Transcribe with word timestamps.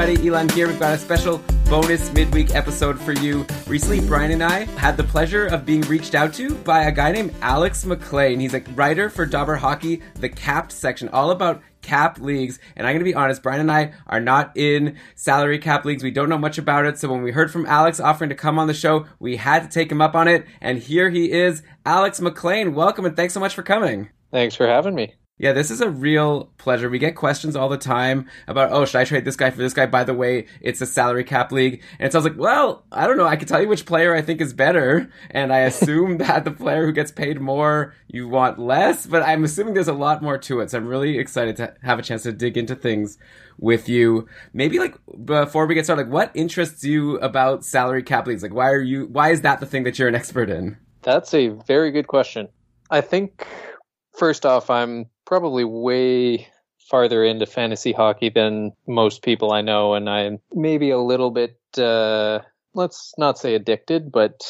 Everybody, 0.00 0.28
Elon 0.28 0.48
here. 0.48 0.66
We've 0.66 0.78
got 0.80 0.94
a 0.94 0.98
special 0.98 1.42
bonus 1.68 2.10
midweek 2.14 2.54
episode 2.54 2.98
for 2.98 3.12
you. 3.12 3.46
Recently, 3.66 4.00
Brian 4.00 4.30
and 4.30 4.42
I 4.42 4.60
had 4.78 4.96
the 4.96 5.04
pleasure 5.04 5.44
of 5.48 5.66
being 5.66 5.82
reached 5.82 6.14
out 6.14 6.32
to 6.34 6.54
by 6.54 6.84
a 6.84 6.92
guy 6.92 7.12
named 7.12 7.34
Alex 7.42 7.84
McLean. 7.84 8.40
He's 8.40 8.54
a 8.54 8.60
writer 8.74 9.10
for 9.10 9.26
Dobber 9.26 9.56
Hockey, 9.56 10.00
the 10.14 10.30
capped 10.30 10.72
section, 10.72 11.10
all 11.10 11.30
about 11.30 11.60
cap 11.82 12.18
leagues. 12.18 12.58
And 12.76 12.86
I'm 12.86 12.94
going 12.94 13.00
to 13.00 13.04
be 13.04 13.14
honest, 13.14 13.42
Brian 13.42 13.60
and 13.60 13.70
I 13.70 13.92
are 14.06 14.20
not 14.20 14.56
in 14.56 14.96
salary 15.16 15.58
cap 15.58 15.84
leagues. 15.84 16.02
We 16.02 16.10
don't 16.10 16.30
know 16.30 16.38
much 16.38 16.56
about 16.56 16.86
it. 16.86 16.98
So 16.98 17.10
when 17.10 17.22
we 17.22 17.32
heard 17.32 17.52
from 17.52 17.66
Alex 17.66 18.00
offering 18.00 18.30
to 18.30 18.36
come 18.36 18.58
on 18.58 18.68
the 18.68 18.74
show, 18.74 19.04
we 19.18 19.36
had 19.36 19.64
to 19.64 19.68
take 19.68 19.92
him 19.92 20.00
up 20.00 20.14
on 20.14 20.28
it. 20.28 20.46
And 20.62 20.78
here 20.78 21.10
he 21.10 21.30
is, 21.30 21.62
Alex 21.84 22.22
McLean. 22.22 22.74
Welcome 22.74 23.04
and 23.04 23.14
thanks 23.14 23.34
so 23.34 23.40
much 23.40 23.54
for 23.54 23.62
coming. 23.62 24.08
Thanks 24.30 24.54
for 24.54 24.66
having 24.66 24.94
me. 24.94 25.14
Yeah, 25.40 25.54
this 25.54 25.70
is 25.70 25.80
a 25.80 25.88
real 25.88 26.52
pleasure. 26.58 26.90
We 26.90 26.98
get 26.98 27.16
questions 27.16 27.56
all 27.56 27.70
the 27.70 27.78
time 27.78 28.28
about, 28.46 28.72
oh, 28.72 28.84
should 28.84 28.98
I 28.98 29.04
trade 29.04 29.24
this 29.24 29.36
guy 29.36 29.48
for 29.48 29.56
this 29.56 29.72
guy? 29.72 29.86
By 29.86 30.04
the 30.04 30.12
way, 30.12 30.44
it's 30.60 30.82
a 30.82 30.86
salary 30.86 31.24
cap 31.24 31.50
league. 31.50 31.82
And 31.98 32.06
it 32.06 32.12
sounds 32.12 32.26
like, 32.26 32.36
well, 32.36 32.84
I 32.92 33.06
don't 33.06 33.16
know. 33.16 33.24
I 33.24 33.36
can 33.36 33.48
tell 33.48 33.62
you 33.62 33.66
which 33.66 33.86
player 33.86 34.14
I 34.14 34.20
think 34.20 34.42
is 34.42 34.52
better. 34.52 35.10
And 35.30 35.50
I 35.50 35.60
assume 35.60 36.18
that 36.18 36.44
the 36.44 36.50
player 36.50 36.84
who 36.84 36.92
gets 36.92 37.10
paid 37.10 37.40
more, 37.40 37.94
you 38.06 38.28
want 38.28 38.58
less. 38.58 39.06
But 39.06 39.22
I'm 39.22 39.42
assuming 39.42 39.72
there's 39.72 39.88
a 39.88 39.94
lot 39.94 40.22
more 40.22 40.36
to 40.36 40.60
it. 40.60 40.70
So 40.70 40.76
I'm 40.76 40.86
really 40.86 41.18
excited 41.18 41.56
to 41.56 41.74
have 41.82 41.98
a 41.98 42.02
chance 42.02 42.24
to 42.24 42.32
dig 42.32 42.58
into 42.58 42.74
things 42.74 43.16
with 43.56 43.88
you. 43.88 44.28
Maybe 44.52 44.78
like 44.78 44.94
before 45.24 45.64
we 45.64 45.74
get 45.74 45.86
started, 45.86 46.02
like 46.02 46.12
what 46.12 46.32
interests 46.34 46.84
you 46.84 47.16
about 47.20 47.64
salary 47.64 48.02
cap 48.02 48.26
leagues? 48.26 48.42
Like 48.42 48.52
why 48.52 48.68
are 48.68 48.82
you, 48.82 49.06
why 49.06 49.30
is 49.30 49.40
that 49.40 49.60
the 49.60 49.66
thing 49.66 49.84
that 49.84 49.98
you're 49.98 50.08
an 50.08 50.14
expert 50.14 50.50
in? 50.50 50.76
That's 51.00 51.32
a 51.32 51.48
very 51.48 51.92
good 51.92 52.08
question. 52.08 52.48
I 52.90 53.00
think 53.00 53.46
first 54.12 54.44
off, 54.44 54.68
I'm 54.68 55.06
probably 55.30 55.64
way 55.64 56.48
farther 56.90 57.24
into 57.24 57.46
fantasy 57.46 57.92
hockey 57.92 58.30
than 58.30 58.72
most 58.88 59.22
people 59.22 59.52
I 59.52 59.60
know, 59.60 59.94
and 59.94 60.10
I'm 60.10 60.40
maybe 60.52 60.90
a 60.90 60.98
little 60.98 61.30
bit, 61.30 61.56
uh, 61.78 62.40
let's 62.74 63.14
not 63.16 63.38
say 63.38 63.54
addicted, 63.54 64.10
but 64.10 64.42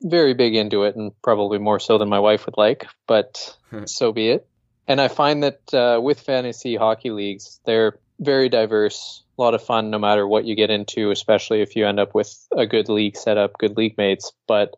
very 0.00 0.32
big 0.32 0.54
into 0.54 0.84
it, 0.84 0.94
and 0.94 1.10
probably 1.22 1.58
more 1.58 1.80
so 1.80 1.98
than 1.98 2.08
my 2.08 2.20
wife 2.20 2.46
would 2.46 2.56
like, 2.56 2.86
but 3.08 3.56
so 3.86 4.12
be 4.12 4.28
it. 4.28 4.46
And 4.86 5.00
I 5.00 5.08
find 5.08 5.42
that 5.42 5.74
uh, 5.74 6.00
with 6.00 6.20
fantasy 6.20 6.76
hockey 6.76 7.10
leagues, 7.10 7.58
they're 7.66 7.98
very 8.20 8.48
diverse, 8.48 9.24
a 9.36 9.42
lot 9.42 9.54
of 9.54 9.62
fun 9.62 9.90
no 9.90 9.98
matter 9.98 10.26
what 10.26 10.44
you 10.44 10.54
get 10.54 10.70
into, 10.70 11.10
especially 11.10 11.62
if 11.62 11.74
you 11.74 11.84
end 11.84 11.98
up 11.98 12.14
with 12.14 12.32
a 12.56 12.64
good 12.64 12.88
league 12.88 13.16
setup, 13.16 13.58
good 13.58 13.76
league 13.76 13.98
mates. 13.98 14.30
But 14.46 14.76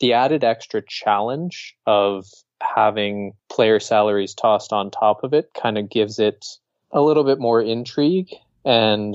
the 0.00 0.14
added 0.14 0.42
extra 0.42 0.80
challenge 0.80 1.76
of 1.86 2.24
having 2.60 3.34
player 3.48 3.80
salaries 3.80 4.34
tossed 4.34 4.72
on 4.72 4.90
top 4.90 5.24
of 5.24 5.32
it 5.34 5.50
kind 5.54 5.78
of 5.78 5.88
gives 5.88 6.18
it 6.18 6.46
a 6.92 7.00
little 7.00 7.24
bit 7.24 7.38
more 7.38 7.62
intrigue 7.62 8.34
and 8.64 9.14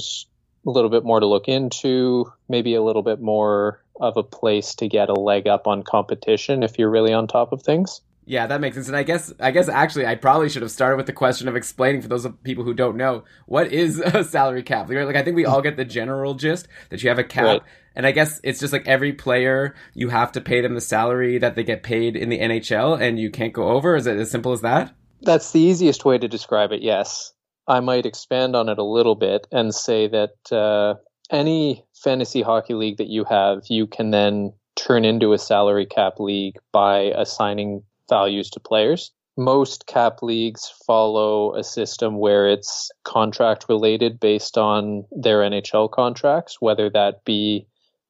a 0.65 0.69
little 0.69 0.89
bit 0.89 1.03
more 1.03 1.19
to 1.19 1.25
look 1.25 1.47
into, 1.47 2.31
maybe 2.49 2.73
a 2.75 2.81
little 2.81 3.03
bit 3.03 3.21
more 3.21 3.81
of 3.99 4.17
a 4.17 4.23
place 4.23 4.75
to 4.75 4.87
get 4.87 5.09
a 5.09 5.13
leg 5.13 5.47
up 5.47 5.67
on 5.67 5.83
competition 5.83 6.63
if 6.63 6.77
you're 6.77 6.89
really 6.89 7.13
on 7.13 7.27
top 7.27 7.51
of 7.51 7.61
things. 7.61 8.01
Yeah, 8.27 8.47
that 8.47 8.59
makes 8.59 8.75
sense. 8.75 8.87
And 8.87 8.97
I 8.97 9.03
guess, 9.03 9.31
I 9.39 9.51
guess 9.51 9.69
actually, 9.69 10.07
I 10.07 10.15
probably 10.15 10.49
should 10.49 10.63
have 10.63 10.71
started 10.71 10.97
with 10.97 11.05
the 11.05 11.13
question 11.13 11.47
of 11.47 11.55
explaining 11.55 12.01
for 12.01 12.07
those 12.07 12.27
people 12.43 12.63
who 12.63 12.73
don't 12.73 12.97
know 12.97 13.23
what 13.45 13.71
is 13.71 13.99
a 14.05 14.23
salary 14.23 14.63
cap. 14.63 14.89
Like, 14.89 15.15
I 15.15 15.23
think 15.23 15.35
we 15.35 15.45
all 15.45 15.61
get 15.61 15.77
the 15.77 15.85
general 15.85 16.33
gist 16.33 16.67
that 16.89 17.03
you 17.03 17.09
have 17.09 17.19
a 17.19 17.23
cap, 17.23 17.45
right. 17.45 17.61
And 17.95 18.05
I 18.05 18.11
guess 18.11 18.39
it's 18.43 18.59
just 18.59 18.73
like 18.73 18.87
every 18.87 19.13
player 19.13 19.75
you 19.93 20.09
have 20.09 20.31
to 20.33 20.41
pay 20.41 20.61
them 20.61 20.73
the 20.73 20.81
salary 20.81 21.37
that 21.37 21.55
they 21.55 21.63
get 21.63 21.83
paid 21.83 22.15
in 22.15 22.29
the 22.29 22.39
NHL, 22.39 22.99
and 22.99 23.19
you 23.19 23.29
can't 23.29 23.53
go 23.53 23.69
over. 23.69 23.95
Is 23.95 24.07
it 24.07 24.17
as 24.17 24.31
simple 24.31 24.51
as 24.51 24.61
that? 24.61 24.93
That's 25.21 25.51
the 25.51 25.61
easiest 25.61 26.05
way 26.05 26.17
to 26.17 26.27
describe 26.27 26.71
it. 26.71 26.81
Yes, 26.81 27.33
I 27.67 27.79
might 27.79 28.05
expand 28.05 28.55
on 28.55 28.69
it 28.69 28.77
a 28.77 28.83
little 28.83 29.15
bit 29.15 29.47
and 29.51 29.73
say 29.73 30.07
that 30.07 30.51
uh, 30.51 30.95
any 31.31 31.83
fantasy 31.93 32.41
hockey 32.41 32.73
league 32.73 32.97
that 32.97 33.07
you 33.07 33.23
have, 33.25 33.63
you 33.69 33.87
can 33.87 34.11
then 34.11 34.53
turn 34.75 35.05
into 35.05 35.33
a 35.33 35.37
salary 35.37 35.85
cap 35.85 36.19
league 36.19 36.57
by 36.71 37.13
assigning 37.15 37.83
values 38.09 38.49
to 38.51 38.59
players. 38.59 39.11
Most 39.37 39.85
cap 39.87 40.21
leagues 40.21 40.71
follow 40.85 41.55
a 41.55 41.63
system 41.63 42.19
where 42.19 42.47
it's 42.47 42.89
contract 43.03 43.65
related 43.67 44.19
based 44.19 44.57
on 44.57 45.05
their 45.11 45.39
NHL 45.39 45.91
contracts, 45.91 46.61
whether 46.61 46.89
that 46.91 47.25
be 47.25 47.67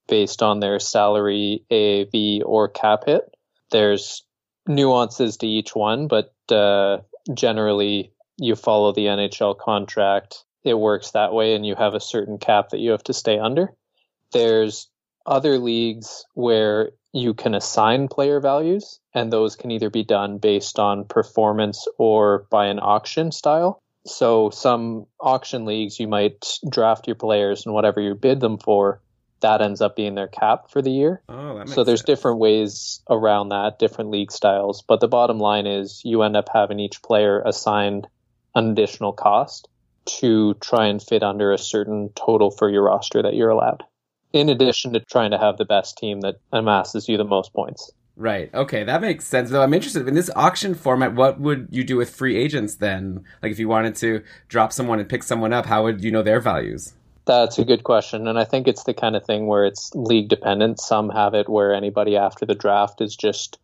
based 0.07 0.41
on 0.41 0.59
their 0.59 0.79
salary, 0.79 1.63
AAV, 1.71 2.41
or 2.45 2.67
cap 2.67 3.05
hit. 3.05 3.23
There's 3.71 4.23
nuances 4.67 5.37
to 5.37 5.47
each 5.47 5.75
one, 5.75 6.07
but 6.07 6.33
uh, 6.51 6.99
generally 7.33 8.11
you 8.37 8.55
follow 8.55 8.91
the 8.91 9.05
NHL 9.05 9.57
contract. 9.57 10.43
It 10.63 10.75
works 10.75 11.11
that 11.11 11.33
way, 11.33 11.55
and 11.55 11.65
you 11.65 11.75
have 11.75 11.93
a 11.93 11.99
certain 11.99 12.37
cap 12.37 12.69
that 12.69 12.79
you 12.79 12.91
have 12.91 13.03
to 13.03 13.13
stay 13.13 13.37
under. 13.37 13.73
There's 14.31 14.89
other 15.25 15.57
leagues 15.57 16.25
where 16.33 16.91
you 17.13 17.33
can 17.33 17.55
assign 17.55 18.07
player 18.07 18.39
values, 18.39 18.99
and 19.13 19.31
those 19.31 19.55
can 19.55 19.71
either 19.71 19.89
be 19.89 20.03
done 20.03 20.37
based 20.37 20.79
on 20.79 21.05
performance 21.05 21.87
or 21.97 22.45
by 22.49 22.65
an 22.67 22.79
auction 22.79 23.31
style. 23.31 23.81
So, 24.05 24.49
some 24.51 25.07
auction 25.19 25.65
leagues, 25.65 25.99
you 25.99 26.07
might 26.07 26.45
draft 26.69 27.07
your 27.07 27.15
players 27.15 27.65
and 27.65 27.73
whatever 27.73 28.01
you 28.01 28.13
bid 28.13 28.39
them 28.39 28.57
for, 28.57 29.01
that 29.45 29.61
ends 29.61 29.79
up 29.79 29.95
being 29.95 30.15
their 30.15 30.27
cap 30.27 30.71
for 30.71 30.81
the 30.81 30.89
year. 30.89 31.21
Oh, 31.29 31.63
so, 31.65 31.83
there's 31.83 31.99
sense. 31.99 32.07
different 32.07 32.39
ways 32.39 33.01
around 33.09 33.49
that, 33.49 33.77
different 33.77 34.09
league 34.09 34.31
styles. 34.31 34.83
But 34.87 35.01
the 35.01 35.07
bottom 35.07 35.37
line 35.37 35.67
is 35.67 36.01
you 36.03 36.23
end 36.23 36.35
up 36.35 36.49
having 36.51 36.79
each 36.79 37.03
player 37.03 37.41
assigned 37.45 38.07
an 38.55 38.71
additional 38.71 39.13
cost 39.13 39.67
to 40.05 40.55
try 40.55 40.87
and 40.87 41.01
fit 41.01 41.21
under 41.21 41.53
a 41.53 41.57
certain 41.57 42.09
total 42.15 42.49
for 42.49 42.69
your 42.69 42.83
roster 42.83 43.21
that 43.21 43.35
you're 43.35 43.49
allowed 43.49 43.83
in 44.33 44.49
addition 44.49 44.91
to 44.93 44.99
trying 44.99 45.31
to 45.31 45.37
have 45.37 45.57
the 45.57 45.65
best 45.65 45.97
team 45.97 46.19
that 46.21 46.35
amasses 46.51 47.07
you 47.07 47.15
the 47.15 47.23
most 47.23 47.53
points. 47.53 47.91
Right. 48.17 48.53
Okay, 48.53 48.83
that 48.83 49.01
makes 49.01 49.25
sense. 49.25 49.49
Though 49.49 49.61
I'm 49.61 49.73
interested 49.73 50.07
in 50.07 50.13
this 50.13 50.29
auction 50.35 50.75
format. 50.75 51.15
What 51.15 51.39
would 51.39 51.67
you 51.71 51.83
do 51.83 51.97
with 51.97 52.09
free 52.13 52.35
agents 52.37 52.75
then? 52.75 53.23
Like, 53.41 53.51
if 53.51 53.59
you 53.59 53.67
wanted 53.67 53.95
to 53.97 54.23
drop 54.47 54.73
someone 54.73 54.99
and 54.99 55.07
pick 55.07 55.23
someone 55.23 55.53
up, 55.53 55.65
how 55.65 55.83
would 55.83 56.03
you 56.03 56.11
know 56.11 56.23
their 56.23 56.39
values? 56.39 56.93
That's 57.25 57.57
a 57.57 57.65
good 57.65 57.83
question, 57.83 58.27
and 58.27 58.37
I 58.37 58.43
think 58.43 58.67
it's 58.67 58.83
the 58.83 58.93
kind 58.93 59.15
of 59.15 59.25
thing 59.25 59.47
where 59.47 59.65
it's 59.65 59.91
league 59.95 60.29
dependent. 60.29 60.79
Some 60.79 61.09
have 61.09 61.33
it 61.33 61.49
where 61.49 61.73
anybody 61.73 62.15
after 62.15 62.45
the 62.45 62.53
draft 62.53 63.01
is 63.01 63.15
just 63.15 63.57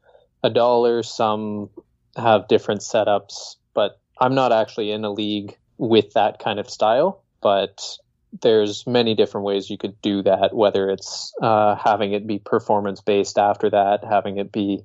a 0.44 0.50
dollar. 0.50 1.04
Some 1.04 1.70
have 2.18 2.48
different 2.48 2.82
setups, 2.82 3.56
but 3.76 4.00
I'm 4.20 4.34
not 4.34 4.52
actually 4.52 4.92
in 4.92 5.06
a 5.06 5.12
league 5.12 5.56
with 5.78 6.14
that 6.14 6.40
kind 6.40 6.60
of 6.60 6.70
style. 6.70 7.24
But 7.42 7.98
there's 8.42 8.88
many 8.88 9.14
different 9.14 9.46
ways 9.46 9.70
you 9.70 9.78
could 9.78 10.00
do 10.02 10.22
that, 10.24 10.56
whether 10.56 10.90
it's 10.90 11.34
uh, 11.42 11.76
having 11.76 12.14
it 12.14 12.26
be 12.26 12.40
performance 12.40 13.02
based 13.02 13.38
after 13.38 13.70
that, 13.70 14.04
having 14.04 14.38
it 14.38 14.52
be 14.52 14.82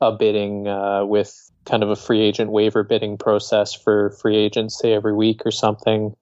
a 0.00 0.12
bidding 0.12 0.68
uh, 0.68 1.04
with 1.04 1.50
kind 1.64 1.82
of 1.82 1.90
a 1.90 1.96
free 1.96 2.20
agent 2.20 2.50
waiver 2.50 2.82
bidding 2.82 3.16
process 3.16 3.74
for 3.74 4.10
free 4.20 4.36
agents, 4.36 4.78
say 4.78 4.92
every 4.92 5.14
week 5.14 5.42
or 5.44 5.50
something, 5.50 6.14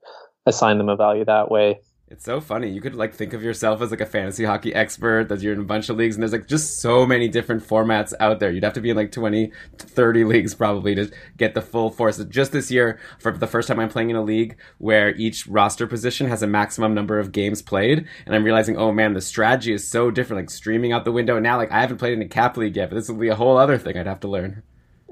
assign 0.45 0.79
them 0.79 0.89
a 0.89 0.97
value 0.97 1.25
that 1.25 1.51
way. 1.51 1.81
It's 2.09 2.25
so 2.25 2.41
funny. 2.41 2.71
You 2.71 2.81
could 2.81 2.95
like 2.95 3.15
think 3.15 3.33
of 3.33 3.43
yourself 3.43 3.83
as 3.83 3.91
like 3.91 4.01
a 4.01 4.07
fantasy 4.07 4.45
hockey 4.45 4.73
expert 4.73 5.29
that 5.29 5.41
you're 5.41 5.55
in 5.55 5.61
a 5.61 5.65
bunch 5.65 5.89
of 5.89 5.97
leagues 5.97 6.15
and 6.15 6.23
there's 6.23 6.31
like 6.31 6.47
just 6.47 6.81
so 6.81 7.05
many 7.05 7.27
different 7.27 7.67
formats 7.67 8.13
out 8.21 8.39
there. 8.39 8.53
You'd 8.53 8.63
have 8.63 8.75
to 8.75 8.81
be 8.81 8.91
in 8.91 8.97
like 8.97 9.11
20 9.11 9.51
30 9.77 10.23
leagues 10.25 10.55
probably 10.55 10.95
to 10.95 11.11
get 11.37 11.55
the 11.55 11.63
full 11.63 11.91
force. 11.91 12.23
Just 12.27 12.53
this 12.53 12.71
year, 12.71 13.01
for 13.19 13.33
the 13.33 13.49
first 13.49 13.67
time 13.67 13.81
I'm 13.81 13.89
playing 13.89 14.11
in 14.11 14.17
a 14.17 14.23
league 14.23 14.57
where 14.79 15.17
each 15.17 15.49
roster 15.49 15.89
position 15.89 16.29
has 16.29 16.45
a 16.45 16.47
maximum 16.47 16.95
number 16.95 17.19
of 17.19 17.33
games 17.33 17.61
played 17.61 18.07
and 18.25 18.37
I'm 18.37 18.45
realizing, 18.45 18.77
"Oh 18.77 18.93
man, 18.93 19.15
the 19.15 19.21
strategy 19.21 19.73
is 19.73 19.91
so 19.91 20.13
different 20.13 20.43
like 20.43 20.51
streaming 20.51 20.93
out 20.93 21.05
the 21.05 21.11
window." 21.11 21.35
And 21.35 21.43
now 21.43 21.57
like 21.57 21.73
I 21.73 21.81
haven't 21.81 21.99
played 21.99 22.13
in 22.13 22.23
a 22.23 22.29
cap 22.29 22.57
league 22.57 22.77
yet, 22.77 22.89
but 22.89 22.95
this 22.95 23.09
will 23.09 23.17
be 23.17 23.31
a 23.31 23.35
whole 23.35 23.57
other 23.57 23.79
thing 23.79 23.99
I'd 23.99 24.07
have 24.07 24.21
to 24.21 24.29
learn. 24.29 24.63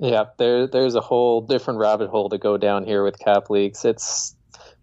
Yeah, 0.00 0.26
there 0.36 0.68
there's 0.68 0.94
a 0.94 1.00
whole 1.00 1.40
different 1.40 1.80
rabbit 1.80 2.08
hole 2.08 2.28
to 2.28 2.38
go 2.38 2.56
down 2.56 2.84
here 2.84 3.02
with 3.02 3.18
cap 3.18 3.50
leagues. 3.50 3.84
It's 3.84 4.36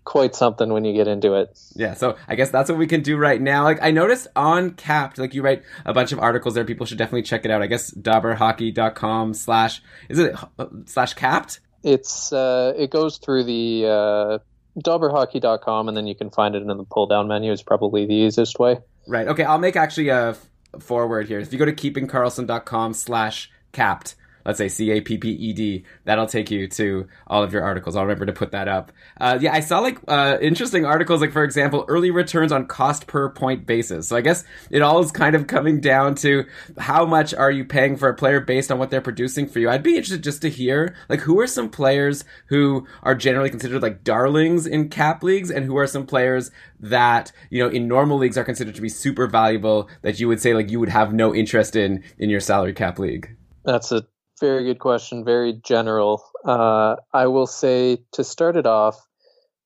quite 0.04 0.36
something 0.36 0.72
when 0.74 0.84
you 0.84 0.94
get 0.94 1.08
into 1.08 1.34
it. 1.34 1.58
Yeah, 1.76 1.94
so 1.94 2.18
I 2.28 2.36
guess 2.36 2.50
that's 2.50 2.70
what 2.70 2.78
we 2.78 2.88
can 2.88 3.02
do 3.02 3.18
right 3.18 3.42
now. 3.42 3.64
Like 3.64 3.80
I 3.82 3.92
noticed 3.92 4.28
on 4.36 4.72
Capped, 4.72 5.18
like 5.18 5.34
you 5.34 5.42
write 5.42 5.64
a 5.86 5.94
bunch 5.94 6.12
of 6.12 6.20
articles 6.20 6.56
there. 6.56 6.66
People 6.66 6.86
should 6.86 6.98
definitely 6.98 7.24
check 7.24 7.46
it 7.46 7.52
out. 7.52 7.62
I 7.62 7.68
guess 7.68 7.92
dobberhockey.com 7.92 9.34
slash 9.34 9.82
is 10.10 10.20
it 10.20 10.36
uh, 10.60 10.66
slash 10.86 11.14
capped? 11.14 11.60
It's 11.84 12.32
uh 12.32 12.74
it 12.78 12.92
goes 12.92 13.18
through 13.18 13.44
the 13.46 13.86
uh 13.88 14.38
dobberhockey.com 14.80 15.88
and 15.88 15.98
then 15.98 16.08
you 16.08 16.16
can 16.16 16.30
find 16.30 16.56
it 16.56 16.62
in 16.62 16.68
the 16.68 16.84
pull 16.84 17.08
down 17.08 17.28
menu 17.28 17.52
is 17.52 17.62
probably 17.62 18.06
the 18.06 18.14
easiest 18.14 18.60
way. 18.60 18.78
Right. 19.08 19.28
Okay, 19.28 19.44
I'll 19.44 19.58
make 19.58 19.76
actually 19.76 20.10
a 20.10 20.36
forward 20.80 21.28
here. 21.28 21.40
If 21.40 21.52
you 21.52 21.60
go 21.60 21.66
to 21.66 21.74
keepingkarlsson.com 21.74 22.94
slash 22.94 23.52
capped, 23.72 24.16
let's 24.46 24.58
say 24.58 24.68
C 24.68 24.92
A 24.92 25.02
P 25.02 25.18
P 25.18 25.30
E 25.30 25.54
D. 25.54 25.86
That'll 26.06 26.26
take 26.26 26.52
you 26.52 26.68
to 26.68 27.08
all 27.28 27.44
of 27.44 27.54
your 27.54 27.64
articles. 27.64 27.96
I'll 27.96 28.04
remember 28.04 28.26
to 28.26 28.34
put 28.34 28.52
that 28.52 28.68
up. 28.68 28.92
Uh, 29.20 29.38
yeah, 29.42 29.54
I 29.54 29.60
saw 29.60 29.80
like 29.80 30.00
uh, 30.08 30.38
interesting 30.42 30.86
articles, 30.86 31.22
like 31.22 31.32
for 31.32 31.44
example, 31.44 31.86
early 31.88 32.12
returns 32.12 32.52
on 32.52 32.68
cost 32.68 33.08
per 33.08 33.30
point 33.30 33.66
basis. 33.66 34.08
So 34.08 34.16
I 34.16 34.22
guess 34.22 34.44
it 34.70 34.82
all 34.82 35.00
is 35.00 35.12
kind 35.12 35.36
of 35.36 35.48
coming 35.48 35.80
down 35.80 36.16
to 36.16 36.46
how 36.78 37.06
much 37.06 37.34
are 37.34 37.52
you 37.52 37.66
paying 37.66 37.96
for 37.96 38.10
a 38.10 38.16
player 38.16 38.40
based 38.40 38.72
on 38.72 38.80
what 38.80 38.90
they're 38.90 39.02
producing 39.02 39.48
for 39.48 39.60
you. 39.60 39.70
I'd 39.70 39.84
be 39.84 39.92
interested 39.92 40.24
just 40.24 40.42
to 40.42 40.50
hear 40.50 40.96
like 41.10 41.20
who 41.20 41.40
are 41.40 41.48
some 41.48 41.70
players 41.70 42.24
who 42.48 42.88
are 43.04 43.16
generally 43.16 43.50
considered 43.50 43.82
like 43.82 44.04
darlings 44.04 44.66
in 44.66 44.90
cap 44.90 45.24
leagues, 45.24 45.52
and 45.52 45.66
who 45.66 45.78
are 45.78 45.88
some 45.88 46.06
players 46.06 46.52
that 46.80 47.32
you 47.50 47.64
know 47.64 47.70
in 47.70 47.88
normal 47.88 48.18
leagues 48.18 48.38
are 48.38 48.44
considered 48.44 48.76
to 48.76 48.82
be 48.82 48.90
super 48.90 49.28
valuable 49.28 49.90
that 50.02 50.20
you 50.20 50.28
would 50.28 50.42
say 50.42 50.54
like 50.54 50.70
you 50.70 50.80
would 50.80 50.90
have 50.90 51.14
no 51.14 51.34
interest 51.34 51.76
in 51.76 52.04
in 52.18 52.30
your 52.30 52.40
salary 52.40 52.74
cap 52.74 53.00
league. 53.00 53.36
That's 53.64 53.92
a 53.92 54.04
very 54.42 54.66
good 54.66 54.80
question. 54.80 55.24
Very 55.24 55.54
general. 55.54 56.26
Uh, 56.44 56.98
I 57.14 57.28
will 57.28 57.48
say 57.48 58.00
to 58.12 58.24
start 58.24 58.58
it 58.58 58.66
off, 58.66 59.08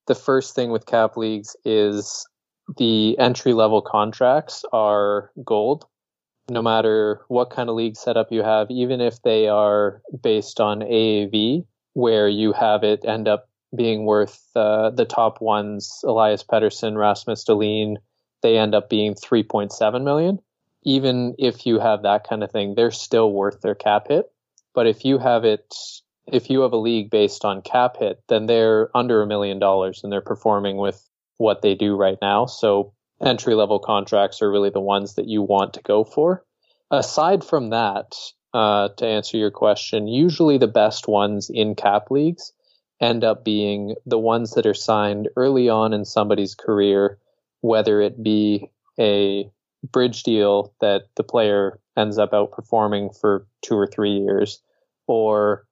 the 0.05 0.13
first 0.13 0.53
thing 0.53 0.69
with 0.69 0.85
cap 0.85 1.17
leagues 1.17 1.55
is 1.65 2.27
the 2.77 3.17
entry 3.17 3.53
level 3.53 3.81
contracts 3.81 4.63
are 4.71 5.31
gold. 5.43 5.87
No 6.49 6.61
matter 6.61 7.21
what 7.27 7.49
kind 7.49 7.69
of 7.69 7.75
league 7.75 7.95
setup 7.95 8.31
you 8.31 8.43
have, 8.43 8.69
even 8.69 9.01
if 9.01 9.19
they 9.23 9.47
are 9.47 10.01
based 10.21 10.59
on 10.59 10.81
AAV, 10.81 11.65
where 11.93 12.27
you 12.27 12.53
have 12.53 12.83
it 12.83 13.03
end 13.03 13.27
up 13.27 13.49
being 13.75 14.05
worth 14.05 14.43
uh, 14.55 14.91
the 14.91 15.05
top 15.05 15.41
ones, 15.41 16.01
Elias 16.03 16.43
Pettersson, 16.43 16.97
Rasmus 16.97 17.45
Dahlin, 17.45 17.95
they 18.43 18.59
end 18.59 18.75
up 18.75 18.89
being 18.89 19.15
3.7 19.15 20.03
million. 20.03 20.39
Even 20.83 21.33
if 21.39 21.65
you 21.65 21.79
have 21.79 22.03
that 22.03 22.27
kind 22.27 22.43
of 22.43 22.51
thing, 22.51 22.75
they're 22.75 22.91
still 22.91 23.31
worth 23.31 23.61
their 23.61 23.73
cap 23.73 24.07
hit. 24.09 24.29
But 24.75 24.87
if 24.87 25.05
you 25.05 25.17
have 25.17 25.45
it, 25.45 25.73
if 26.27 26.49
you 26.49 26.61
have 26.61 26.73
a 26.73 26.77
league 26.77 27.09
based 27.09 27.45
on 27.45 27.61
cap 27.61 27.97
hit, 27.97 28.21
then 28.27 28.45
they're 28.45 28.89
under 28.95 29.23
a 29.23 29.27
million 29.27 29.57
dollars 29.57 30.01
and 30.03 30.11
they're 30.11 30.21
performing 30.21 30.77
with 30.77 31.07
what 31.37 31.61
they 31.61 31.75
do 31.75 31.95
right 31.95 32.17
now. 32.21 32.45
So 32.45 32.93
entry 33.21 33.55
level 33.55 33.79
contracts 33.79 34.41
are 34.41 34.51
really 34.51 34.69
the 34.69 34.81
ones 34.81 35.15
that 35.15 35.27
you 35.27 35.41
want 35.41 35.73
to 35.73 35.81
go 35.81 36.03
for. 36.03 36.45
Aside 36.91 37.43
from 37.43 37.69
that, 37.69 38.13
uh, 38.53 38.89
to 38.97 39.05
answer 39.05 39.37
your 39.37 39.51
question, 39.51 40.07
usually 40.07 40.57
the 40.57 40.67
best 40.67 41.07
ones 41.07 41.49
in 41.49 41.75
cap 41.75 42.11
leagues 42.11 42.53
end 43.01 43.23
up 43.23 43.43
being 43.43 43.95
the 44.05 44.19
ones 44.19 44.51
that 44.51 44.65
are 44.65 44.73
signed 44.73 45.29
early 45.35 45.67
on 45.67 45.93
in 45.93 46.05
somebody's 46.05 46.55
career, 46.55 47.17
whether 47.61 48.01
it 48.01 48.21
be 48.21 48.71
a 48.99 49.49
bridge 49.91 50.23
deal 50.23 50.73
that 50.79 51.03
the 51.15 51.23
player 51.23 51.79
ends 51.97 52.17
up 52.17 52.31
outperforming 52.31 53.17
for 53.19 53.45
two 53.61 53.75
or 53.75 53.87
three 53.87 54.11
years, 54.11 54.61
or 55.07 55.65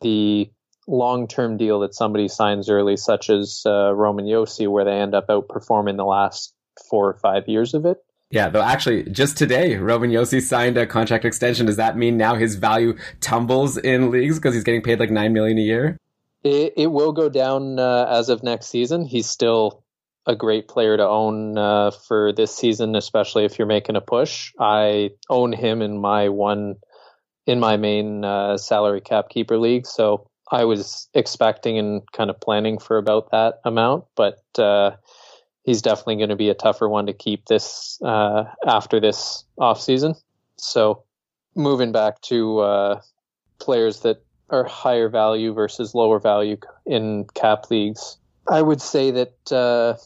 the 0.00 0.50
long 0.86 1.28
term 1.28 1.56
deal 1.56 1.80
that 1.80 1.94
somebody 1.94 2.28
signs 2.28 2.68
early, 2.68 2.96
such 2.96 3.30
as 3.30 3.62
uh, 3.66 3.94
Roman 3.94 4.26
Josi, 4.26 4.68
where 4.68 4.84
they 4.84 4.98
end 4.98 5.14
up 5.14 5.28
outperforming 5.28 5.96
the 5.96 6.04
last 6.04 6.54
four 6.88 7.08
or 7.08 7.14
five 7.14 7.48
years 7.48 7.74
of 7.74 7.86
it. 7.86 7.98
Yeah, 8.30 8.48
though 8.48 8.62
actually, 8.62 9.04
just 9.04 9.36
today, 9.36 9.76
Roman 9.76 10.10
Josi 10.10 10.40
signed 10.40 10.76
a 10.76 10.86
contract 10.86 11.24
extension. 11.24 11.66
Does 11.66 11.76
that 11.76 11.96
mean 11.96 12.16
now 12.16 12.36
his 12.36 12.54
value 12.54 12.96
tumbles 13.20 13.76
in 13.76 14.10
leagues 14.10 14.38
because 14.38 14.54
he's 14.54 14.64
getting 14.64 14.82
paid 14.82 15.00
like 15.00 15.10
nine 15.10 15.32
million 15.32 15.58
a 15.58 15.62
year? 15.62 15.96
It, 16.44 16.74
it 16.76 16.86
will 16.86 17.12
go 17.12 17.28
down 17.28 17.78
uh, 17.78 18.06
as 18.08 18.28
of 18.28 18.42
next 18.42 18.68
season. 18.68 19.04
He's 19.04 19.28
still 19.28 19.82
a 20.26 20.36
great 20.36 20.68
player 20.68 20.96
to 20.96 21.06
own 21.06 21.58
uh, 21.58 21.90
for 21.90 22.32
this 22.32 22.54
season, 22.54 22.94
especially 22.94 23.44
if 23.44 23.58
you're 23.58 23.66
making 23.66 23.96
a 23.96 24.00
push. 24.00 24.52
I 24.58 25.10
own 25.28 25.52
him 25.52 25.82
in 25.82 26.00
my 26.00 26.28
one 26.28 26.76
in 27.46 27.60
my 27.60 27.76
main 27.76 28.24
uh, 28.24 28.56
salary 28.56 29.00
cap 29.00 29.28
keeper 29.28 29.58
league, 29.58 29.86
so 29.86 30.28
I 30.50 30.64
was 30.64 31.08
expecting 31.14 31.78
and 31.78 32.02
kind 32.12 32.30
of 32.30 32.40
planning 32.40 32.78
for 32.78 32.98
about 32.98 33.30
that 33.30 33.60
amount, 33.64 34.04
but 34.16 34.42
uh, 34.58 34.92
he's 35.62 35.80
definitely 35.80 36.16
going 36.16 36.30
to 36.30 36.36
be 36.36 36.50
a 36.50 36.54
tougher 36.54 36.88
one 36.88 37.06
to 37.06 37.12
keep 37.12 37.46
this 37.46 37.98
uh, 38.04 38.44
after 38.66 39.00
this 39.00 39.44
off 39.58 39.80
season. 39.80 40.14
So 40.56 41.04
moving 41.54 41.92
back 41.92 42.20
to 42.22 42.58
uh, 42.60 43.00
players 43.60 44.00
that 44.00 44.24
are 44.50 44.64
higher 44.64 45.08
value 45.08 45.52
versus 45.52 45.94
lower 45.94 46.18
value 46.18 46.56
in 46.86 47.26
cap 47.34 47.70
leagues. 47.70 48.16
I 48.48 48.62
would 48.62 48.82
say 48.82 49.12
that 49.12 49.52
uh, 49.52 49.96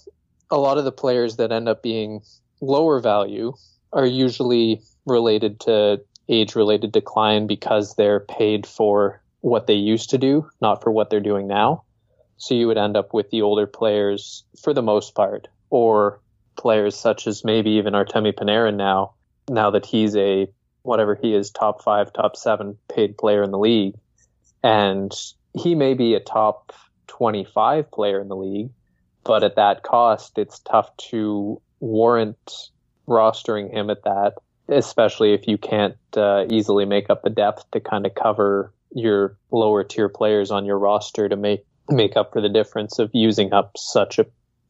a 0.50 0.58
lot 0.58 0.76
of 0.76 0.84
the 0.84 0.92
players 0.92 1.36
that 1.36 1.50
end 1.50 1.68
up 1.68 1.82
being 1.82 2.20
lower 2.60 3.00
value 3.00 3.54
are 3.94 4.06
usually 4.06 4.82
related 5.06 5.60
to 5.60 6.00
age 6.28 6.54
related 6.54 6.92
decline 6.92 7.46
because 7.46 7.94
they're 7.94 8.20
paid 8.20 8.66
for 8.66 9.20
what 9.40 9.66
they 9.66 9.74
used 9.74 10.10
to 10.10 10.18
do, 10.18 10.48
not 10.60 10.82
for 10.82 10.90
what 10.90 11.10
they're 11.10 11.20
doing 11.20 11.46
now. 11.46 11.84
So 12.36 12.54
you 12.54 12.66
would 12.66 12.78
end 12.78 12.96
up 12.96 13.12
with 13.12 13.30
the 13.30 13.42
older 13.42 13.66
players 13.66 14.44
for 14.62 14.72
the 14.72 14.82
most 14.82 15.14
part, 15.14 15.48
or 15.70 16.20
players 16.56 16.96
such 16.96 17.26
as 17.26 17.44
maybe 17.44 17.72
even 17.72 17.94
Artemi 17.94 18.32
Panarin 18.32 18.76
now, 18.76 19.14
now 19.48 19.70
that 19.70 19.86
he's 19.86 20.16
a 20.16 20.48
whatever 20.82 21.14
he 21.14 21.34
is, 21.34 21.50
top 21.50 21.82
five, 21.82 22.12
top 22.12 22.36
seven 22.36 22.76
paid 22.88 23.16
player 23.16 23.42
in 23.42 23.50
the 23.50 23.58
league. 23.58 23.94
And 24.62 25.12
he 25.54 25.74
may 25.74 25.94
be 25.94 26.14
a 26.14 26.20
top 26.20 26.72
25 27.08 27.90
player 27.90 28.20
in 28.20 28.28
the 28.28 28.36
league, 28.36 28.70
but 29.24 29.44
at 29.44 29.56
that 29.56 29.82
cost, 29.82 30.38
it's 30.38 30.58
tough 30.60 30.94
to 31.10 31.60
warrant 31.80 32.70
rostering 33.06 33.72
him 33.72 33.90
at 33.90 34.04
that 34.04 34.34
especially 34.68 35.34
if 35.34 35.46
you 35.46 35.58
can't 35.58 35.96
uh, 36.16 36.44
easily 36.50 36.84
make 36.84 37.10
up 37.10 37.22
the 37.22 37.30
depth 37.30 37.70
to 37.72 37.80
kind 37.80 38.06
of 38.06 38.14
cover 38.14 38.72
your 38.94 39.36
lower 39.50 39.84
tier 39.84 40.08
players 40.08 40.50
on 40.50 40.64
your 40.64 40.78
roster 40.78 41.28
to 41.28 41.36
make 41.36 41.64
make 41.90 42.16
up 42.16 42.32
for 42.32 42.40
the 42.40 42.48
difference 42.48 42.98
of 42.98 43.10
using 43.12 43.52
up 43.52 43.76
such 43.76 44.18
a 44.18 44.26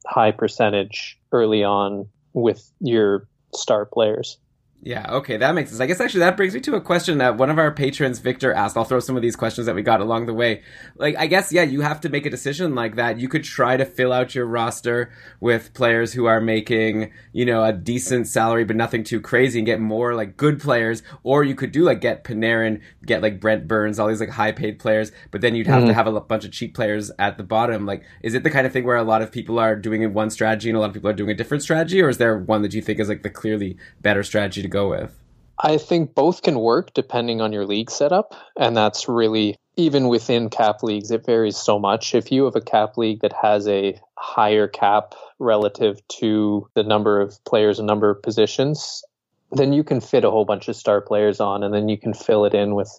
high 0.06 0.32
percentage 0.32 1.18
early 1.30 1.62
on 1.62 2.08
with 2.32 2.70
your 2.80 3.28
star 3.54 3.84
players. 3.84 4.38
Yeah, 4.84 5.10
okay, 5.12 5.38
that 5.38 5.54
makes 5.54 5.70
sense. 5.70 5.80
I 5.80 5.86
guess 5.86 5.98
actually 5.98 6.20
that 6.20 6.36
brings 6.36 6.52
me 6.52 6.60
to 6.60 6.74
a 6.74 6.80
question 6.80 7.16
that 7.16 7.38
one 7.38 7.48
of 7.48 7.58
our 7.58 7.72
patrons, 7.72 8.18
Victor, 8.18 8.52
asked. 8.52 8.76
I'll 8.76 8.84
throw 8.84 9.00
some 9.00 9.16
of 9.16 9.22
these 9.22 9.34
questions 9.34 9.64
that 9.64 9.74
we 9.74 9.80
got 9.80 10.02
along 10.02 10.26
the 10.26 10.34
way. 10.34 10.62
Like, 10.96 11.16
I 11.16 11.26
guess, 11.26 11.50
yeah, 11.50 11.62
you 11.62 11.80
have 11.80 12.02
to 12.02 12.10
make 12.10 12.26
a 12.26 12.30
decision 12.30 12.74
like 12.74 12.96
that. 12.96 13.18
You 13.18 13.26
could 13.26 13.44
try 13.44 13.78
to 13.78 13.86
fill 13.86 14.12
out 14.12 14.34
your 14.34 14.44
roster 14.44 15.10
with 15.40 15.72
players 15.72 16.12
who 16.12 16.26
are 16.26 16.38
making, 16.38 17.12
you 17.32 17.46
know, 17.46 17.64
a 17.64 17.72
decent 17.72 18.28
salary, 18.28 18.64
but 18.64 18.76
nothing 18.76 19.04
too 19.04 19.22
crazy 19.22 19.58
and 19.58 19.64
get 19.64 19.80
more 19.80 20.14
like 20.14 20.36
good 20.36 20.60
players. 20.60 21.02
Or 21.22 21.44
you 21.44 21.54
could 21.54 21.72
do 21.72 21.82
like 21.84 22.02
get 22.02 22.22
Panarin, 22.22 22.82
get 23.06 23.22
like 23.22 23.40
Brent 23.40 23.66
Burns, 23.66 23.98
all 23.98 24.08
these 24.08 24.20
like 24.20 24.28
high 24.28 24.52
paid 24.52 24.78
players, 24.78 25.12
but 25.30 25.40
then 25.40 25.54
you'd 25.54 25.66
have 25.66 25.78
mm-hmm. 25.78 25.88
to 25.88 25.94
have 25.94 26.06
a 26.08 26.20
bunch 26.20 26.44
of 26.44 26.52
cheap 26.52 26.74
players 26.74 27.10
at 27.18 27.38
the 27.38 27.42
bottom. 27.42 27.86
Like, 27.86 28.04
is 28.22 28.34
it 28.34 28.42
the 28.42 28.50
kind 28.50 28.66
of 28.66 28.72
thing 28.74 28.84
where 28.84 28.98
a 28.98 29.02
lot 29.02 29.22
of 29.22 29.32
people 29.32 29.58
are 29.58 29.76
doing 29.76 30.12
one 30.12 30.28
strategy 30.28 30.68
and 30.68 30.76
a 30.76 30.80
lot 30.80 30.88
of 30.88 30.92
people 30.94 31.08
are 31.08 31.14
doing 31.14 31.30
a 31.30 31.34
different 31.34 31.62
strategy? 31.62 32.02
Or 32.02 32.10
is 32.10 32.18
there 32.18 32.36
one 32.36 32.60
that 32.60 32.74
you 32.74 32.82
think 32.82 33.00
is 33.00 33.08
like 33.08 33.22
the 33.22 33.30
clearly 33.30 33.78
better 34.02 34.22
strategy 34.22 34.60
to 34.60 34.73
go 34.74 34.90
with? 34.90 35.10
I 35.58 35.78
think 35.78 36.14
both 36.14 36.42
can 36.42 36.58
work 36.58 36.92
depending 36.94 37.40
on 37.40 37.52
your 37.52 37.64
league 37.64 37.90
setup. 37.90 38.34
And 38.56 38.76
that's 38.76 39.08
really, 39.08 39.56
even 39.76 40.08
within 40.08 40.50
cap 40.50 40.82
leagues, 40.82 41.10
it 41.10 41.24
varies 41.24 41.56
so 41.56 41.78
much. 41.78 42.14
If 42.14 42.32
you 42.32 42.44
have 42.44 42.56
a 42.56 42.60
cap 42.60 42.98
league 42.98 43.20
that 43.20 43.32
has 43.40 43.68
a 43.68 43.98
higher 44.18 44.68
cap 44.68 45.14
relative 45.38 46.00
to 46.20 46.68
the 46.74 46.82
number 46.82 47.20
of 47.20 47.38
players 47.44 47.78
and 47.78 47.86
number 47.86 48.10
of 48.10 48.22
positions, 48.22 49.04
then 49.52 49.72
you 49.72 49.84
can 49.84 50.00
fit 50.00 50.24
a 50.24 50.30
whole 50.30 50.44
bunch 50.44 50.68
of 50.68 50.76
star 50.76 51.00
players 51.00 51.40
on 51.40 51.62
and 51.62 51.72
then 51.72 51.88
you 51.88 51.96
can 51.96 52.12
fill 52.12 52.44
it 52.44 52.54
in 52.54 52.74
with 52.74 52.90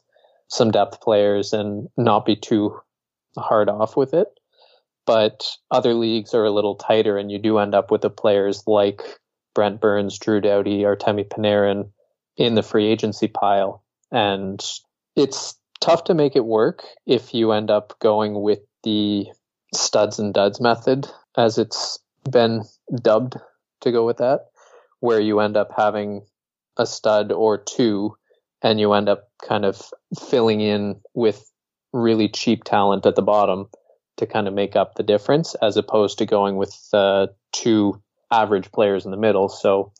some 0.47 0.71
depth 0.71 1.01
players 1.01 1.53
and 1.53 1.89
not 1.97 2.25
be 2.25 2.35
too 2.37 2.79
hard 3.37 3.67
off 3.67 3.97
with 3.97 4.13
it. 4.13 4.29
but 5.05 5.57
other 5.71 5.93
leagues 5.93 6.33
are 6.33 6.45
a 6.45 6.51
little 6.51 6.75
tighter, 6.75 7.17
and 7.17 7.31
you 7.31 7.39
do 7.39 7.59
end 7.59 7.75
up 7.75 7.91
with 7.91 8.01
the 8.01 8.09
players 8.09 8.63
like 8.67 9.01
Brent 9.55 9.81
Burns, 9.81 10.19
Drew 10.19 10.41
Doughty, 10.41 10.83
Artemi 10.83 11.27
Panarin 11.27 11.89
in 12.37 12.53
the 12.53 12.61
free 12.61 12.85
agency 12.85 13.27
pile. 13.27 13.83
And 14.11 14.63
it's 15.15 15.55
tough 15.81 16.03
to 16.03 16.13
make 16.13 16.35
it 16.35 16.45
work 16.45 16.83
if 17.07 17.33
you 17.33 17.51
end 17.51 17.71
up 17.71 17.97
going 17.99 18.39
with 18.39 18.59
the 18.83 19.27
studs 19.73 20.19
and 20.19 20.33
duds 20.33 20.61
method, 20.61 21.07
as 21.35 21.57
it's 21.57 21.97
been 22.29 22.63
dubbed 23.01 23.37
to 23.81 23.91
go 23.91 24.05
with 24.05 24.17
that, 24.17 24.47
where 24.99 25.19
you 25.19 25.39
end 25.39 25.57
up 25.57 25.71
having 25.75 26.21
a 26.77 26.85
stud 26.85 27.31
or 27.31 27.57
two 27.57 28.15
and 28.61 28.79
you 28.79 28.93
end 28.93 29.09
up 29.09 29.29
kind 29.47 29.65
of 29.65 29.81
filling 30.19 30.59
in 30.59 30.99
with 31.13 31.49
really 31.93 32.27
cheap 32.27 32.63
talent 32.63 33.05
at 33.05 33.15
the 33.15 33.21
bottom 33.21 33.67
to 34.17 34.25
kind 34.25 34.47
of 34.47 34.53
make 34.53 34.75
up 34.75 34.95
the 34.95 35.03
difference 35.03 35.55
as 35.55 35.77
opposed 35.77 36.17
to 36.17 36.25
going 36.25 36.55
with 36.55 36.75
uh, 36.93 37.27
two 37.51 38.01
average 38.31 38.71
players 38.71 39.05
in 39.05 39.11
the 39.11 39.17
middle. 39.17 39.49
So 39.49 39.91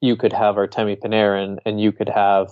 you 0.00 0.16
could 0.16 0.32
have 0.32 0.56
Artemi 0.56 0.98
Panarin 0.98 1.58
and 1.64 1.80
you 1.80 1.92
could 1.92 2.08
have 2.08 2.50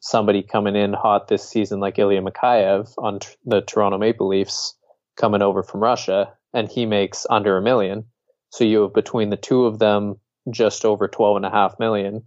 somebody 0.00 0.42
coming 0.42 0.76
in 0.76 0.92
hot 0.92 1.28
this 1.28 1.48
season 1.48 1.80
like 1.80 1.98
Ilya 1.98 2.22
Mikheyev 2.22 2.92
on 2.98 3.20
the 3.44 3.60
Toronto 3.60 3.98
Maple 3.98 4.28
Leafs 4.28 4.74
coming 5.16 5.42
over 5.42 5.62
from 5.62 5.80
Russia 5.80 6.32
and 6.52 6.68
he 6.68 6.86
makes 6.86 7.26
under 7.30 7.56
a 7.56 7.62
million. 7.62 8.04
So 8.50 8.64
you 8.64 8.82
have 8.82 8.92
between 8.92 9.30
the 9.30 9.36
two 9.36 9.64
of 9.64 9.78
them 9.78 10.16
just 10.50 10.84
over 10.84 11.08
12 11.08 11.36
and 11.36 11.46
a 11.46 11.50
half 11.50 11.78
million 11.78 12.24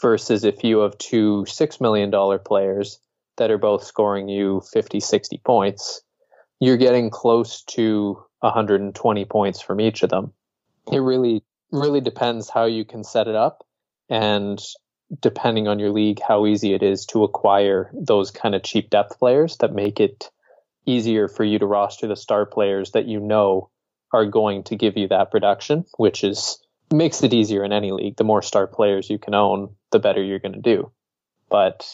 versus 0.00 0.44
if 0.44 0.64
you 0.64 0.78
have 0.78 0.96
two 0.98 1.44
$6 1.46 1.80
million 1.80 2.10
players 2.44 2.98
that 3.36 3.50
are 3.50 3.58
both 3.58 3.84
scoring 3.84 4.28
you 4.28 4.62
50, 4.72 5.00
60 5.00 5.40
points, 5.44 6.02
you're 6.60 6.76
getting 6.76 7.10
close 7.10 7.62
to 7.62 8.22
120 8.40 9.24
points 9.26 9.60
from 9.60 9.80
each 9.80 10.02
of 10.02 10.10
them. 10.10 10.32
It 10.90 10.98
really, 10.98 11.42
really 11.70 12.00
depends 12.00 12.48
how 12.48 12.64
you 12.64 12.84
can 12.84 13.04
set 13.04 13.28
it 13.28 13.34
up 13.34 13.64
and 14.08 14.60
depending 15.20 15.68
on 15.68 15.78
your 15.78 15.90
league, 15.90 16.20
how 16.26 16.46
easy 16.46 16.74
it 16.74 16.82
is 16.82 17.06
to 17.06 17.24
acquire 17.24 17.90
those 17.94 18.30
kind 18.30 18.54
of 18.54 18.62
cheap 18.62 18.90
depth 18.90 19.18
players 19.18 19.56
that 19.58 19.72
make 19.72 20.00
it 20.00 20.30
easier 20.86 21.28
for 21.28 21.44
you 21.44 21.58
to 21.58 21.66
roster 21.66 22.06
the 22.06 22.16
star 22.16 22.46
players 22.46 22.92
that 22.92 23.06
you 23.06 23.20
know 23.20 23.70
are 24.12 24.26
going 24.26 24.64
to 24.64 24.76
give 24.76 24.96
you 24.96 25.08
that 25.08 25.30
production, 25.30 25.84
which 25.96 26.24
is 26.24 26.58
makes 26.90 27.22
it 27.22 27.34
easier 27.34 27.64
in 27.64 27.72
any 27.72 27.92
league. 27.92 28.16
The 28.16 28.24
more 28.24 28.42
star 28.42 28.66
players 28.66 29.10
you 29.10 29.18
can 29.18 29.34
own, 29.34 29.74
the 29.92 29.98
better 29.98 30.22
you're 30.22 30.38
going 30.38 30.54
to 30.54 30.60
do. 30.60 30.90
But 31.50 31.86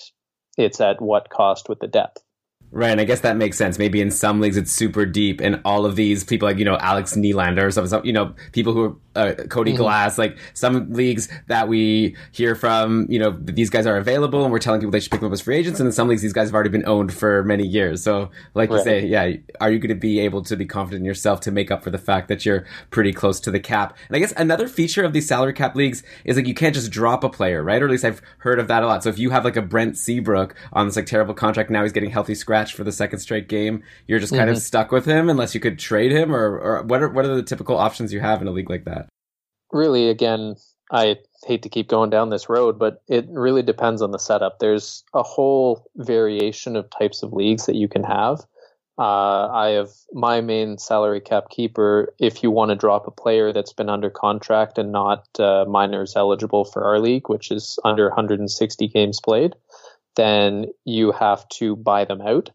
it's 0.56 0.80
at 0.80 1.02
what 1.02 1.30
cost 1.30 1.68
with 1.68 1.80
the 1.80 1.88
depth. 1.88 2.22
Right, 2.70 2.90
and 2.90 3.00
I 3.00 3.04
guess 3.04 3.20
that 3.20 3.36
makes 3.36 3.56
sense. 3.56 3.78
Maybe 3.78 4.00
in 4.00 4.10
some 4.10 4.40
leagues 4.40 4.56
it's 4.56 4.72
super 4.72 5.06
deep, 5.06 5.40
and 5.40 5.60
all 5.64 5.86
of 5.86 5.94
these 5.94 6.24
people, 6.24 6.48
like 6.48 6.58
you 6.58 6.64
know 6.64 6.76
Alex 6.76 7.14
Nylander, 7.14 7.72
some, 7.72 7.86
some 7.86 8.04
you 8.04 8.12
know 8.12 8.34
people 8.52 8.72
who 8.72 8.82
are 8.82 8.96
uh, 9.14 9.34
Cody 9.48 9.72
mm-hmm. 9.72 9.82
Glass, 9.82 10.18
like 10.18 10.38
some 10.54 10.92
leagues 10.92 11.28
that 11.48 11.68
we 11.68 12.16
hear 12.32 12.54
from, 12.54 13.06
you 13.08 13.18
know 13.18 13.36
these 13.40 13.70
guys 13.70 13.86
are 13.86 13.96
available, 13.96 14.42
and 14.42 14.52
we're 14.52 14.58
telling 14.58 14.80
people 14.80 14.90
they 14.92 15.00
should 15.00 15.10
pick 15.10 15.20
them 15.20 15.28
up 15.28 15.32
as 15.32 15.40
free 15.40 15.56
agents. 15.56 15.80
And 15.80 15.86
in 15.86 15.92
some 15.92 16.08
leagues, 16.08 16.22
these 16.22 16.32
guys 16.32 16.48
have 16.48 16.54
already 16.54 16.70
been 16.70 16.86
owned 16.86 17.12
for 17.12 17.42
many 17.44 17.66
years. 17.66 18.02
So, 18.02 18.30
like 18.54 18.70
right. 18.70 18.78
you 18.78 18.84
say, 18.84 19.06
yeah, 19.06 19.32
are 19.60 19.70
you 19.70 19.78
going 19.78 19.88
to 19.88 19.94
be 19.94 20.20
able 20.20 20.42
to 20.42 20.56
be 20.56 20.66
confident 20.66 21.00
in 21.00 21.04
yourself 21.04 21.40
to 21.40 21.50
make 21.50 21.70
up 21.70 21.82
for 21.82 21.90
the 21.90 21.98
fact 21.98 22.28
that 22.28 22.44
you're 22.44 22.66
pretty 22.90 23.12
close 23.12 23.40
to 23.40 23.50
the 23.50 23.60
cap? 23.60 23.96
And 24.08 24.16
I 24.16 24.20
guess 24.20 24.32
another 24.36 24.68
feature 24.68 25.04
of 25.04 25.12
these 25.12 25.26
salary 25.26 25.52
cap 25.52 25.74
leagues 25.74 26.02
is 26.24 26.36
like 26.36 26.46
you 26.46 26.54
can't 26.54 26.74
just 26.74 26.90
drop 26.90 27.24
a 27.24 27.28
player, 27.28 27.62
right? 27.62 27.80
Or 27.82 27.86
at 27.86 27.90
least 27.90 28.04
I've 28.04 28.22
heard 28.38 28.58
of 28.58 28.68
that 28.68 28.82
a 28.82 28.86
lot. 28.86 29.02
So 29.02 29.08
if 29.10 29.18
you 29.18 29.30
have 29.30 29.44
like 29.44 29.56
a 29.56 29.62
Brent 29.62 29.96
Seabrook 29.96 30.54
on 30.72 30.86
this 30.86 30.96
like 30.96 31.06
terrible 31.06 31.34
contract, 31.34 31.70
now 31.70 31.82
he's 31.82 31.92
getting 31.92 32.10
healthy 32.10 32.34
scratch 32.34 32.74
for 32.74 32.84
the 32.84 32.92
second 32.92 33.18
straight 33.20 33.48
game, 33.48 33.82
you're 34.06 34.18
just 34.18 34.32
kind 34.32 34.48
mm-hmm. 34.48 34.56
of 34.56 34.62
stuck 34.62 34.92
with 34.92 35.04
him 35.04 35.28
unless 35.28 35.54
you 35.54 35.60
could 35.60 35.78
trade 35.78 36.12
him, 36.12 36.34
or, 36.34 36.58
or 36.58 36.82
what 36.82 37.02
are 37.02 37.08
what 37.08 37.24
are 37.24 37.34
the 37.34 37.42
typical 37.42 37.76
options 37.76 38.12
you 38.12 38.20
have 38.20 38.40
in 38.42 38.48
a 38.48 38.50
league 38.50 38.70
like 38.70 38.84
that? 38.84 39.03
Really, 39.74 40.08
again, 40.08 40.56
I 40.90 41.18
hate 41.44 41.62
to 41.62 41.68
keep 41.68 41.88
going 41.88 42.08
down 42.08 42.30
this 42.30 42.48
road, 42.48 42.78
but 42.78 43.02
it 43.08 43.26
really 43.28 43.62
depends 43.62 44.00
on 44.00 44.12
the 44.12 44.18
setup. 44.18 44.58
There's 44.58 45.04
a 45.12 45.22
whole 45.22 45.86
variation 45.96 46.76
of 46.76 46.88
types 46.88 47.22
of 47.22 47.34
leagues 47.34 47.66
that 47.66 47.76
you 47.76 47.88
can 47.88 48.04
have. 48.04 48.40
Uh, 48.96 49.48
I 49.50 49.70
have 49.70 49.90
my 50.12 50.40
main 50.40 50.78
salary 50.78 51.20
cap 51.20 51.50
keeper. 51.50 52.14
If 52.18 52.42
you 52.42 52.50
want 52.50 52.70
to 52.70 52.76
drop 52.76 53.06
a 53.06 53.10
player 53.10 53.52
that's 53.52 53.72
been 53.72 53.90
under 53.90 54.08
contract 54.08 54.78
and 54.78 54.92
not 54.92 55.26
uh, 55.38 55.66
minors 55.68 56.14
eligible 56.16 56.64
for 56.64 56.84
our 56.84 56.98
league, 57.00 57.28
which 57.28 57.50
is 57.50 57.78
under 57.84 58.06
160 58.08 58.88
games 58.88 59.20
played, 59.20 59.54
then 60.14 60.66
you 60.84 61.10
have 61.10 61.46
to 61.48 61.76
buy 61.76 62.04
them 62.06 62.22
out 62.22 62.50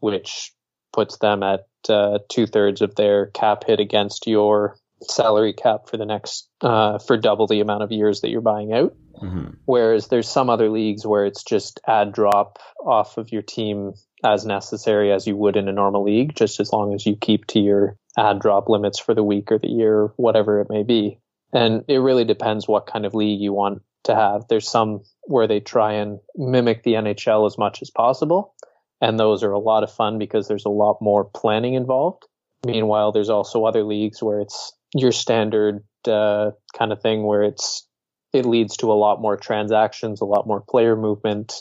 which 0.00 0.52
puts 0.92 1.18
them 1.18 1.42
at 1.42 1.66
uh, 1.88 2.18
two 2.28 2.46
thirds 2.46 2.82
of 2.82 2.94
their 2.96 3.26
cap 3.26 3.64
hit 3.64 3.80
against 3.80 4.26
your 4.26 4.76
salary 5.02 5.52
cap 5.52 5.88
for 5.88 5.96
the 5.96 6.06
next 6.06 6.48
uh, 6.60 6.98
for 6.98 7.16
double 7.16 7.46
the 7.46 7.60
amount 7.60 7.82
of 7.82 7.92
years 7.92 8.20
that 8.20 8.30
you're 8.30 8.40
buying 8.40 8.72
out. 8.72 8.94
Mm-hmm. 9.22 9.50
Whereas 9.64 10.08
there's 10.08 10.28
some 10.28 10.50
other 10.50 10.70
leagues 10.70 11.06
where 11.06 11.26
it's 11.26 11.42
just 11.42 11.80
add 11.86 12.12
drop 12.12 12.58
off 12.84 13.18
of 13.18 13.32
your 13.32 13.42
team 13.42 13.92
as 14.24 14.44
necessary 14.44 15.12
as 15.12 15.26
you 15.26 15.36
would 15.36 15.56
in 15.56 15.68
a 15.68 15.72
normal 15.72 16.04
league, 16.04 16.34
just 16.34 16.60
as 16.60 16.72
long 16.72 16.94
as 16.94 17.04
you 17.06 17.16
keep 17.16 17.46
to 17.48 17.60
your 17.60 17.96
add 18.18 18.40
drop 18.40 18.68
limits 18.68 18.98
for 18.98 19.14
the 19.14 19.24
week 19.24 19.52
or 19.52 19.58
the 19.58 19.68
year, 19.68 20.10
whatever 20.16 20.60
it 20.60 20.68
may 20.70 20.82
be. 20.82 21.18
And 21.52 21.84
it 21.88 21.98
really 21.98 22.24
depends 22.24 22.68
what 22.68 22.86
kind 22.86 23.04
of 23.04 23.14
league 23.14 23.40
you 23.40 23.52
want 23.52 23.82
to 24.04 24.14
have. 24.14 24.44
There's 24.48 24.68
some 24.68 25.02
where 25.22 25.46
they 25.46 25.60
try 25.60 25.94
and 25.94 26.20
mimic 26.36 26.82
the 26.82 26.94
NHL 26.94 27.46
as 27.46 27.58
much 27.58 27.82
as 27.82 27.90
possible 27.90 28.54
and 29.00 29.18
those 29.18 29.42
are 29.42 29.52
a 29.52 29.58
lot 29.58 29.82
of 29.82 29.92
fun 29.92 30.18
because 30.18 30.46
there's 30.46 30.66
a 30.66 30.70
lot 30.70 30.98
more 31.00 31.24
planning 31.24 31.74
involved. 31.74 32.24
Meanwhile, 32.64 33.12
there's 33.12 33.30
also 33.30 33.64
other 33.64 33.82
leagues 33.82 34.22
where 34.22 34.40
it's 34.40 34.72
your 34.94 35.12
standard 35.12 35.82
uh, 36.06 36.50
kind 36.76 36.92
of 36.92 37.00
thing 37.00 37.24
where 37.24 37.42
it's 37.42 37.86
it 38.32 38.46
leads 38.46 38.76
to 38.78 38.92
a 38.92 38.94
lot 38.94 39.20
more 39.20 39.36
transactions, 39.36 40.20
a 40.20 40.24
lot 40.24 40.46
more 40.46 40.60
player 40.60 40.96
movement, 40.96 41.54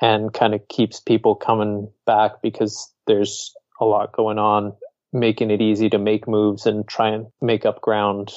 and 0.00 0.32
kind 0.32 0.54
of 0.54 0.66
keeps 0.68 1.00
people 1.00 1.34
coming 1.34 1.90
back 2.06 2.42
because 2.42 2.92
there's 3.06 3.52
a 3.80 3.84
lot 3.84 4.12
going 4.12 4.38
on, 4.38 4.72
making 5.12 5.50
it 5.50 5.60
easy 5.60 5.90
to 5.90 5.98
make 5.98 6.28
moves 6.28 6.66
and 6.66 6.86
try 6.86 7.08
and 7.08 7.26
make 7.40 7.66
up 7.66 7.80
ground 7.80 8.32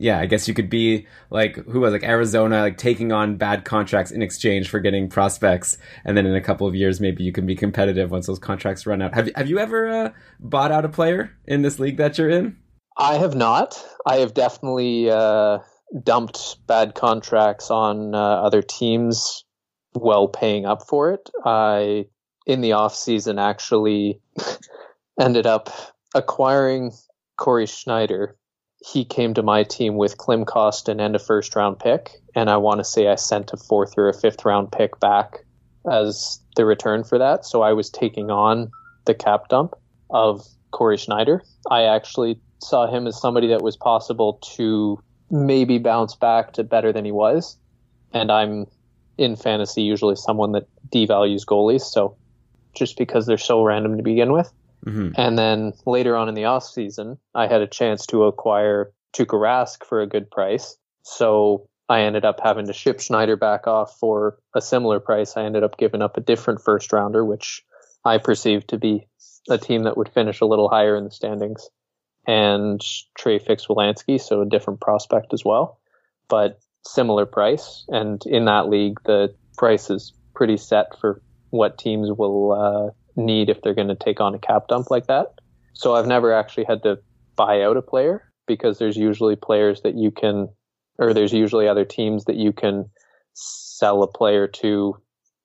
yeah, 0.00 0.20
I 0.20 0.26
guess 0.26 0.46
you 0.46 0.54
could 0.54 0.70
be 0.70 1.06
like 1.30 1.56
who 1.56 1.80
was 1.80 1.92
like 1.92 2.04
Arizona, 2.04 2.60
like 2.60 2.78
taking 2.78 3.10
on 3.10 3.36
bad 3.36 3.64
contracts 3.64 4.12
in 4.12 4.22
exchange 4.22 4.68
for 4.68 4.78
getting 4.78 5.08
prospects, 5.08 5.76
and 6.04 6.16
then 6.16 6.24
in 6.24 6.36
a 6.36 6.40
couple 6.40 6.68
of 6.68 6.74
years, 6.74 7.00
maybe 7.00 7.24
you 7.24 7.32
can 7.32 7.46
be 7.46 7.56
competitive 7.56 8.10
once 8.10 8.28
those 8.28 8.38
contracts 8.38 8.86
run 8.86 9.02
out. 9.02 9.14
Have 9.14 9.28
Have 9.34 9.48
you 9.48 9.58
ever 9.58 9.88
uh, 9.88 10.10
bought 10.38 10.70
out 10.70 10.84
a 10.84 10.88
player 10.88 11.36
in 11.46 11.62
this 11.62 11.80
league 11.80 11.96
that 11.96 12.16
you're 12.16 12.30
in? 12.30 12.56
I 12.98 13.16
have 13.16 13.34
not. 13.34 13.82
I 14.06 14.16
have 14.16 14.34
definitely 14.34 15.10
uh, 15.10 15.58
dumped 16.02 16.56
bad 16.66 16.94
contracts 16.94 17.70
on 17.70 18.14
uh, 18.14 18.18
other 18.18 18.62
teams 18.62 19.44
while 19.92 20.28
paying 20.28 20.66
up 20.66 20.86
for 20.88 21.12
it. 21.12 21.30
I 21.44 22.06
in 22.46 22.60
the 22.60 22.72
off 22.72 22.94
season 22.94 23.38
actually 23.38 24.20
ended 25.20 25.46
up 25.46 25.70
acquiring 26.14 26.92
Cory 27.36 27.66
Schneider 27.66 28.38
he 28.84 29.04
came 29.04 29.34
to 29.34 29.42
my 29.42 29.64
team 29.64 29.96
with 29.96 30.18
Klim 30.18 30.44
Kostin 30.44 31.00
and 31.00 31.16
a 31.16 31.18
first 31.18 31.56
round 31.56 31.78
pick, 31.78 32.10
and 32.34 32.48
I 32.48 32.56
want 32.56 32.78
to 32.78 32.84
say 32.84 33.08
I 33.08 33.16
sent 33.16 33.52
a 33.52 33.56
fourth 33.56 33.94
or 33.96 34.08
a 34.08 34.14
fifth 34.14 34.44
round 34.44 34.70
pick 34.72 34.98
back 35.00 35.44
as 35.90 36.40
the 36.56 36.64
return 36.64 37.04
for 37.04 37.18
that. 37.18 37.44
So 37.44 37.62
I 37.62 37.72
was 37.72 37.90
taking 37.90 38.30
on 38.30 38.70
the 39.06 39.14
cap 39.14 39.48
dump 39.48 39.74
of 40.10 40.46
Cory 40.70 40.96
Schneider. 40.96 41.42
I 41.70 41.82
actually 41.82 42.40
saw 42.60 42.86
him 42.86 43.06
as 43.06 43.20
somebody 43.20 43.48
that 43.48 43.62
was 43.62 43.76
possible 43.76 44.34
to 44.56 45.02
maybe 45.30 45.78
bounce 45.78 46.14
back 46.14 46.52
to 46.54 46.64
better 46.64 46.92
than 46.92 47.04
he 47.04 47.12
was. 47.12 47.56
And 48.12 48.32
I'm 48.32 48.66
in 49.16 49.36
fantasy 49.36 49.82
usually 49.82 50.16
someone 50.16 50.52
that 50.52 50.66
devalues 50.90 51.44
goalies. 51.44 51.82
So 51.82 52.16
just 52.74 52.96
because 52.96 53.26
they're 53.26 53.38
so 53.38 53.62
random 53.62 53.96
to 53.96 54.02
begin 54.02 54.32
with, 54.32 54.52
Mm-hmm. 54.86 55.20
And 55.20 55.38
then 55.38 55.72
later 55.86 56.16
on 56.16 56.28
in 56.28 56.34
the 56.34 56.44
off 56.44 56.64
season, 56.64 57.18
I 57.34 57.46
had 57.46 57.60
a 57.60 57.66
chance 57.66 58.06
to 58.06 58.24
acquire 58.24 58.92
Tuukka 59.14 59.38
Rask 59.38 59.84
for 59.84 60.00
a 60.00 60.06
good 60.06 60.30
price. 60.30 60.76
So 61.02 61.68
I 61.88 62.02
ended 62.02 62.24
up 62.24 62.40
having 62.42 62.66
to 62.66 62.72
ship 62.72 63.00
Schneider 63.00 63.36
back 63.36 63.66
off 63.66 63.98
for 63.98 64.38
a 64.54 64.60
similar 64.60 65.00
price. 65.00 65.36
I 65.36 65.44
ended 65.44 65.62
up 65.62 65.78
giving 65.78 66.02
up 66.02 66.16
a 66.16 66.20
different 66.20 66.62
first 66.62 66.92
rounder, 66.92 67.24
which 67.24 67.62
I 68.04 68.18
perceived 68.18 68.68
to 68.68 68.78
be 68.78 69.06
a 69.48 69.58
team 69.58 69.84
that 69.84 69.96
would 69.96 70.10
finish 70.10 70.40
a 70.40 70.46
little 70.46 70.68
higher 70.68 70.96
in 70.96 71.04
the 71.04 71.10
standings, 71.10 71.68
and 72.26 72.80
Trey 73.16 73.38
Fix-Wolansky, 73.38 74.20
so 74.20 74.42
a 74.42 74.46
different 74.46 74.80
prospect 74.80 75.32
as 75.32 75.44
well, 75.44 75.80
but 76.28 76.60
similar 76.84 77.26
price. 77.26 77.84
And 77.88 78.22
in 78.26 78.44
that 78.46 78.68
league, 78.68 78.98
the 79.04 79.34
price 79.56 79.90
is 79.90 80.12
pretty 80.34 80.56
set 80.56 80.98
for 81.00 81.22
what 81.50 81.78
teams 81.78 82.10
will 82.10 82.52
uh, 82.52 82.90
need 83.16 83.48
if 83.48 83.62
they're 83.62 83.74
going 83.74 83.88
to 83.88 83.96
take 83.96 84.20
on 84.20 84.34
a 84.34 84.38
cap 84.38 84.68
dump 84.68 84.90
like 84.90 85.06
that. 85.06 85.34
So 85.72 85.94
I've 85.94 86.06
never 86.06 86.32
actually 86.32 86.64
had 86.64 86.82
to 86.82 86.98
buy 87.36 87.62
out 87.62 87.76
a 87.76 87.82
player 87.82 88.30
because 88.46 88.78
there's 88.78 88.96
usually 88.96 89.36
players 89.36 89.82
that 89.82 89.94
you 89.94 90.10
can, 90.10 90.48
or 90.98 91.14
there's 91.14 91.32
usually 91.32 91.68
other 91.68 91.84
teams 91.84 92.24
that 92.24 92.36
you 92.36 92.52
can 92.52 92.90
sell 93.34 94.02
a 94.02 94.08
player 94.08 94.48
to 94.48 94.96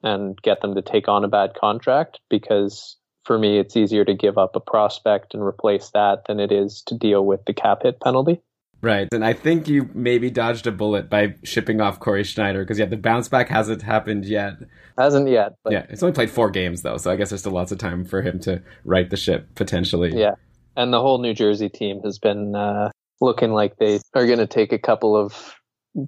and 0.01 0.41
get 0.41 0.61
them 0.61 0.75
to 0.75 0.81
take 0.81 1.07
on 1.07 1.23
a 1.23 1.29
bad 1.29 1.53
contract 1.53 2.19
because 2.29 2.97
for 3.23 3.37
me, 3.37 3.59
it's 3.59 3.75
easier 3.75 4.05
to 4.05 4.13
give 4.13 4.37
up 4.37 4.55
a 4.55 4.59
prospect 4.59 5.33
and 5.33 5.43
replace 5.43 5.89
that 5.91 6.25
than 6.27 6.39
it 6.39 6.51
is 6.51 6.81
to 6.87 6.97
deal 6.97 7.25
with 7.25 7.45
the 7.45 7.53
cap 7.53 7.83
hit 7.83 7.99
penalty. 7.99 8.41
Right. 8.81 9.07
And 9.13 9.23
I 9.23 9.31
think 9.31 9.69
you 9.69 9.89
maybe 9.93 10.29
dodged 10.29 10.67
a 10.67 10.71
bullet 10.71 11.09
by 11.09 11.35
shipping 11.43 11.79
off 11.79 12.01
Cory 12.01 12.25
Schneider 12.25 12.63
because, 12.63 12.77
yeah, 12.77 12.85
the 12.85 12.97
bounce 12.97 13.29
back 13.29 13.47
hasn't 13.47 13.81
happened 13.81 14.25
yet. 14.25 14.55
Hasn't 14.97 15.29
yet. 15.29 15.53
But... 15.63 15.71
Yeah. 15.71 15.85
It's 15.89 16.03
only 16.03 16.13
played 16.13 16.29
four 16.29 16.49
games, 16.49 16.81
though. 16.81 16.97
So 16.97 17.09
I 17.09 17.15
guess 17.15 17.29
there's 17.29 17.39
still 17.39 17.53
lots 17.53 17.71
of 17.71 17.77
time 17.77 18.03
for 18.03 18.21
him 18.21 18.39
to 18.41 18.61
right 18.83 19.09
the 19.09 19.15
ship 19.15 19.47
potentially. 19.55 20.11
Yeah. 20.13 20.35
And 20.75 20.91
the 20.91 20.99
whole 20.99 21.19
New 21.19 21.33
Jersey 21.33 21.69
team 21.69 22.01
has 22.03 22.19
been 22.19 22.55
uh, 22.55 22.91
looking 23.21 23.53
like 23.53 23.77
they 23.77 24.01
are 24.15 24.25
going 24.25 24.39
to 24.39 24.47
take 24.47 24.73
a 24.73 24.79
couple 24.79 25.15
of 25.15 25.55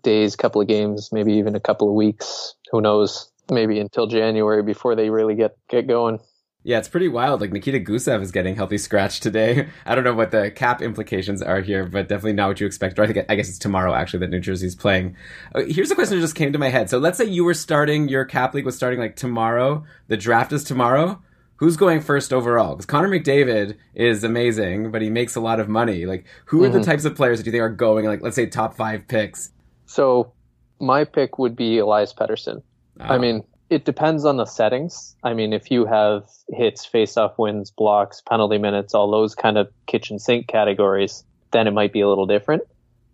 days, 0.03 0.35
couple 0.35 0.59
of 0.59 0.67
games, 0.67 1.13
maybe 1.13 1.31
even 1.33 1.55
a 1.55 1.61
couple 1.61 1.87
of 1.87 1.95
weeks. 1.95 2.55
Who 2.71 2.81
knows? 2.81 3.31
Maybe 3.49 3.79
until 3.79 4.07
January 4.07 4.63
before 4.63 4.95
they 4.95 5.09
really 5.09 5.35
get, 5.35 5.55
get 5.69 5.87
going. 5.87 6.19
Yeah, 6.65 6.79
it's 6.79 6.87
pretty 6.87 7.07
wild. 7.07 7.41
Like 7.41 7.51
Nikita 7.51 7.79
Gusev 7.79 8.23
is 8.23 8.31
getting 8.31 8.55
healthy 8.55 8.79
scratch 8.79 9.19
today. 9.19 9.67
I 9.85 9.93
don't 9.93 10.03
know 10.03 10.15
what 10.15 10.31
the 10.31 10.49
cap 10.49 10.81
implications 10.81 11.43
are 11.43 11.61
here, 11.61 11.85
but 11.85 12.09
definitely 12.09 12.33
not 12.33 12.47
what 12.47 12.59
you 12.59 12.65
expect. 12.65 12.97
I, 12.97 13.05
think, 13.05 13.23
I 13.29 13.35
guess 13.35 13.49
it's 13.49 13.59
tomorrow 13.59 13.93
actually 13.93 14.21
that 14.21 14.31
New 14.31 14.39
Jersey's 14.39 14.73
playing. 14.73 15.15
Uh, 15.53 15.61
here's 15.67 15.91
a 15.91 15.95
question 15.95 16.17
that 16.17 16.23
just 16.23 16.33
came 16.33 16.51
to 16.53 16.57
my 16.57 16.69
head. 16.69 16.89
So 16.89 16.97
let's 16.97 17.19
say 17.19 17.25
you 17.25 17.43
were 17.43 17.53
starting 17.53 18.09
your 18.09 18.25
cap 18.25 18.55
league 18.55 18.65
was 18.65 18.75
starting 18.75 18.99
like 18.99 19.15
tomorrow. 19.15 19.83
The 20.07 20.17
draft 20.17 20.51
is 20.53 20.63
tomorrow. 20.63 21.21
Who's 21.57 21.77
going 21.77 22.01
first 22.01 22.33
overall? 22.33 22.71
Because 22.75 22.87
Connor 22.87 23.09
McDavid 23.09 23.77
is 23.93 24.23
amazing, 24.23 24.91
but 24.91 25.03
he 25.03 25.11
makes 25.11 25.35
a 25.35 25.41
lot 25.41 25.59
of 25.59 25.69
money. 25.69 26.07
Like, 26.07 26.25
who 26.45 26.63
are 26.63 26.67
mm-hmm. 26.69 26.79
the 26.79 26.83
types 26.83 27.05
of 27.05 27.15
players 27.15 27.37
that 27.37 27.45
you 27.45 27.51
think 27.51 27.61
are 27.61 27.69
going? 27.69 28.05
Like, 28.05 28.23
let's 28.23 28.35
say 28.35 28.47
top 28.47 28.75
five 28.75 29.07
picks. 29.07 29.51
So 29.85 30.33
my 30.79 31.03
pick 31.03 31.37
would 31.37 31.55
be 31.55 31.77
Elias 31.77 32.11
Pettersson. 32.11 32.63
Oh. 32.99 33.03
I 33.03 33.19
mean, 33.19 33.43
it 33.69 33.85
depends 33.85 34.25
on 34.25 34.37
the 34.37 34.45
settings. 34.45 35.15
I 35.23 35.33
mean, 35.33 35.53
if 35.53 35.71
you 35.71 35.85
have 35.85 36.27
hits, 36.49 36.85
face-off 36.85 37.37
wins, 37.37 37.71
blocks, 37.71 38.21
penalty 38.21 38.57
minutes, 38.57 38.93
all 38.93 39.09
those 39.09 39.35
kind 39.35 39.57
of 39.57 39.71
kitchen 39.87 40.19
sink 40.19 40.47
categories, 40.47 41.23
then 41.51 41.67
it 41.67 41.71
might 41.71 41.93
be 41.93 42.01
a 42.01 42.09
little 42.09 42.27
different. 42.27 42.63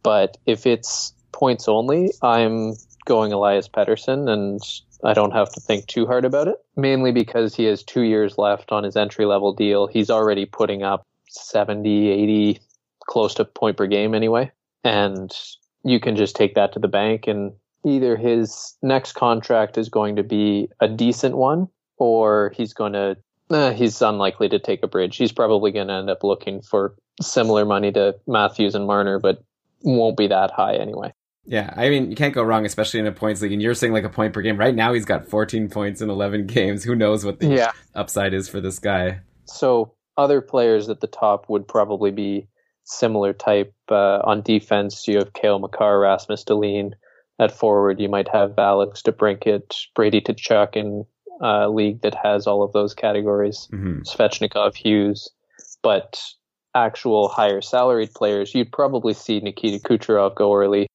But 0.03 0.37
if 0.45 0.65
it's 0.65 1.13
points 1.31 1.67
only, 1.67 2.11
I'm 2.21 2.73
going 3.05 3.31
Elias 3.31 3.67
Pettersson, 3.67 4.29
and 4.29 4.59
I 5.03 5.13
don't 5.13 5.31
have 5.31 5.51
to 5.53 5.61
think 5.61 5.87
too 5.87 6.05
hard 6.05 6.25
about 6.25 6.47
it. 6.47 6.57
Mainly 6.75 7.11
because 7.11 7.55
he 7.55 7.65
has 7.65 7.83
two 7.83 8.01
years 8.01 8.37
left 8.37 8.71
on 8.71 8.83
his 8.83 8.95
entry 8.95 9.25
level 9.25 9.53
deal. 9.53 9.87
He's 9.87 10.09
already 10.09 10.45
putting 10.45 10.83
up 10.83 11.05
70, 11.29 12.09
80, 12.09 12.59
close 13.07 13.35
to 13.35 13.45
point 13.45 13.77
per 13.77 13.87
game 13.87 14.13
anyway. 14.13 14.51
And 14.83 15.31
you 15.83 15.99
can 15.99 16.15
just 16.15 16.35
take 16.35 16.55
that 16.55 16.73
to 16.73 16.79
the 16.79 16.87
bank 16.87 17.27
and 17.27 17.53
either 17.85 18.15
his 18.15 18.75
next 18.81 19.13
contract 19.13 19.77
is 19.77 19.89
going 19.89 20.15
to 20.15 20.23
be 20.23 20.69
a 20.79 20.87
decent 20.87 21.35
one 21.35 21.67
or 21.97 22.53
he's 22.55 22.73
going 22.73 22.93
to 22.93 23.17
eh, 23.51 23.73
he's 23.73 24.01
unlikely 24.01 24.49
to 24.49 24.59
take 24.59 24.83
a 24.83 24.87
bridge. 24.87 25.17
He's 25.17 25.31
probably 25.31 25.71
going 25.71 25.87
to 25.87 25.93
end 25.93 26.09
up 26.09 26.23
looking 26.23 26.61
for 26.61 26.95
similar 27.21 27.65
money 27.65 27.91
to 27.91 28.15
Matthews 28.27 28.75
and 28.75 28.87
Marner, 28.87 29.19
but 29.19 29.43
won't 29.83 30.17
be 30.17 30.27
that 30.27 30.51
high 30.51 30.75
anyway. 30.75 31.13
Yeah, 31.45 31.73
I 31.75 31.89
mean, 31.89 32.09
you 32.09 32.15
can't 32.15 32.35
go 32.35 32.43
wrong, 32.43 32.65
especially 32.65 32.99
in 32.99 33.07
a 33.07 33.11
points 33.11 33.41
league. 33.41 33.51
And 33.51 33.61
you're 33.61 33.73
saying 33.73 33.93
like 33.93 34.03
a 34.03 34.09
point 34.09 34.33
per 34.33 34.41
game. 34.41 34.57
Right 34.57 34.75
now, 34.75 34.93
he's 34.93 35.05
got 35.05 35.27
14 35.27 35.69
points 35.69 36.01
in 36.01 36.09
11 36.09 36.45
games. 36.47 36.83
Who 36.83 36.95
knows 36.95 37.25
what 37.25 37.39
the 37.39 37.47
yeah. 37.47 37.71
upside 37.95 38.33
is 38.33 38.47
for 38.47 38.61
this 38.61 38.79
guy? 38.79 39.21
So, 39.45 39.93
other 40.17 40.41
players 40.41 40.89
at 40.89 41.01
the 41.01 41.07
top 41.07 41.49
would 41.49 41.67
probably 41.67 42.11
be 42.11 42.47
similar 42.83 43.33
type. 43.33 43.73
Uh, 43.89 44.19
on 44.23 44.41
defense, 44.41 45.07
you 45.07 45.17
have 45.17 45.33
Cale 45.33 45.59
Makar, 45.59 45.99
Rasmus 45.99 46.43
Dahlin, 46.43 46.91
at 47.41 47.51
forward, 47.51 47.99
you 47.99 48.07
might 48.07 48.29
have 48.29 48.57
Alex 48.57 49.01
DeBrincat, 49.01 49.87
Brady 49.95 50.21
Tkachuk 50.21 50.75
in 50.75 51.05
a 51.41 51.67
league 51.67 52.01
that 52.03 52.15
has 52.15 52.45
all 52.45 52.61
of 52.61 52.71
those 52.71 52.93
categories, 52.93 53.67
mm-hmm. 53.73 54.01
Svechnikov, 54.03 54.75
Hughes, 54.75 55.27
but 55.81 56.21
actual 56.75 57.27
higher 57.27 57.59
salaried 57.59 58.13
players, 58.13 58.53
you'd 58.53 58.71
probably 58.71 59.13
see 59.13 59.39
Nikita 59.39 59.79
Kucherov 59.79 60.35
go 60.35 60.53
early. 60.53 60.87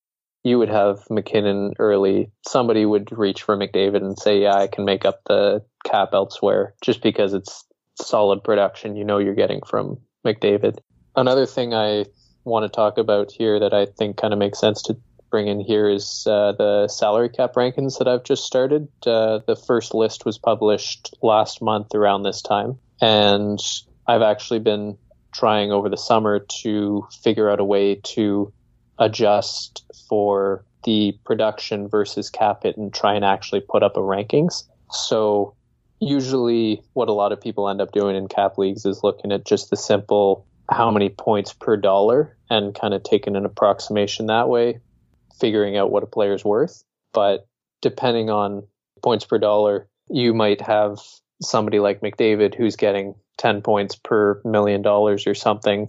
You 0.45 0.59
would 0.61 0.69
have 0.69 1.01
MacKinnon 1.11 1.73
early. 1.81 2.31
Somebody 2.47 2.87
would 2.87 3.11
reach 3.11 3.43
for 3.43 3.57
McDavid 3.57 3.97
and 3.97 4.17
say, 4.17 4.43
"Yeah, 4.43 4.55
I 4.55 4.69
can 4.69 4.85
make 4.85 5.05
up 5.05 5.23
the 5.27 5.65
cap 5.85 6.11
elsewhere," 6.13 6.75
just 6.81 7.03
because 7.03 7.35
it's 7.35 7.65
solid 8.01 8.45
production. 8.45 8.95
You 8.95 9.05
know, 9.05 9.19
you're 9.19 9.35
getting 9.35 9.61
from 9.67 9.99
McDavid. 10.25 10.79
Another 11.17 11.47
thing 11.47 11.75
I 11.75 12.05
want 12.45 12.63
to 12.63 12.69
talk 12.69 12.97
about 12.97 13.33
here 13.33 13.59
that 13.59 13.75
I 13.75 13.87
think 13.87 14.17
kind 14.17 14.33
of 14.33 14.39
makes 14.39 14.61
sense 14.61 14.83
to 14.83 14.97
bring 15.37 15.49
in 15.49 15.61
here 15.61 15.87
is 15.87 16.27
uh, 16.27 16.53
the 16.53 16.89
salary 16.89 17.29
cap 17.29 17.53
rankings 17.57 17.99
that 17.99 18.09
I've 18.09 18.25
just 18.25 18.45
started. 18.45 18.89
Uh, 19.05 19.41
the 19.47 19.55
first 19.55 19.93
list 19.93 20.25
was 20.25 20.39
published 20.39 21.15
last 21.21 21.61
month 21.61 21.95
around 21.95 22.23
this 22.23 22.41
time, 22.41 22.79
and 23.03 23.59
I've 24.07 24.23
actually 24.23 24.61
been 24.61 24.97
trying 25.35 25.73
over 25.73 25.91
the 25.91 25.99
summer 25.99 26.39
to 26.63 27.07
figure 27.23 27.51
out 27.51 27.61
a 27.61 27.65
way 27.65 27.97
to 28.15 28.51
adjust 28.99 29.85
for 30.09 30.65
the 30.85 31.15
production 31.27 31.87
versus 31.87 32.31
cap 32.31 32.63
hit 32.63 32.79
and 32.79 32.95
try 32.95 33.15
and 33.15 33.23
actually 33.23 33.61
put 33.61 33.83
up 33.83 33.99
a 33.99 34.01
rankings. 34.01 34.63
So 34.91 35.55
usually 36.01 36.81
what 36.95 37.11
a 37.11 37.13
lot 37.13 37.33
of 37.33 37.43
people 37.43 37.69
end 37.69 37.83
up 37.83 37.93
doing 37.93 38.17
in 38.17 38.27
cap 38.27 38.57
leagues 38.57 38.87
is 38.87 39.05
looking 39.05 39.33
at 39.33 39.45
just 39.45 39.69
the 39.69 39.77
simple 39.77 40.47
how 40.71 40.91
many 40.91 41.11
points 41.11 41.53
per 41.53 41.77
dollar 41.77 42.35
and 42.49 42.75
kind 42.75 42.95
of 42.95 43.03
taking 43.03 43.37
an 43.37 43.45
approximation 43.45 44.29
that 44.29 44.49
way 44.49 44.81
figuring 45.39 45.77
out 45.77 45.91
what 45.91 46.03
a 46.03 46.07
player's 46.07 46.45
worth. 46.45 46.85
But 47.13 47.47
depending 47.81 48.31
on 48.31 48.67
points 49.03 49.25
per 49.25 49.39
dollar, 49.39 49.89
you 50.09 50.35
might 50.35 50.61
have 50.61 50.99
somebody 51.43 51.79
like 51.79 52.01
McDavid 52.01 52.55
who's 52.55 52.77
getting 52.77 53.15
10 53.39 53.63
points 53.63 53.97
per 53.97 54.41
million 54.45 54.83
dollars 54.83 55.27
or 55.27 55.35
something, 55.35 55.89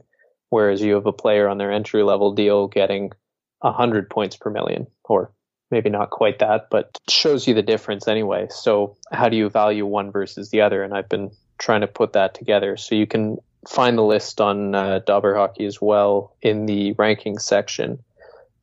whereas 0.49 0.81
you 0.81 0.93
have 0.95 1.05
a 1.05 1.13
player 1.13 1.47
on 1.47 1.57
their 1.57 1.71
entry 1.71 2.03
level 2.03 2.33
deal 2.33 2.67
getting 2.67 3.11
100 3.59 4.09
points 4.09 4.35
per 4.35 4.49
million, 4.49 4.87
or 5.05 5.31
maybe 5.71 5.89
not 5.89 6.09
quite 6.09 6.39
that, 6.39 6.67
but 6.69 6.97
shows 7.09 7.47
you 7.47 7.53
the 7.53 7.61
difference 7.61 8.07
anyway. 8.07 8.47
So, 8.49 8.97
how 9.11 9.29
do 9.29 9.37
you 9.37 9.49
value 9.49 9.85
one 9.85 10.11
versus 10.11 10.49
the 10.49 10.61
other? 10.61 10.83
And 10.83 10.93
I've 10.93 11.09
been 11.09 11.31
trying 11.57 11.81
to 11.81 11.87
put 11.87 12.13
that 12.13 12.33
together. 12.33 12.77
So, 12.77 12.95
you 12.95 13.07
can 13.07 13.37
find 13.67 13.97
the 13.97 14.03
list 14.03 14.39
on 14.39 14.75
uh, 14.75 14.99
Dobber 14.99 15.35
Hockey 15.35 15.65
as 15.65 15.81
well 15.81 16.35
in 16.41 16.65
the 16.65 16.93
ranking 16.93 17.39
section 17.39 17.99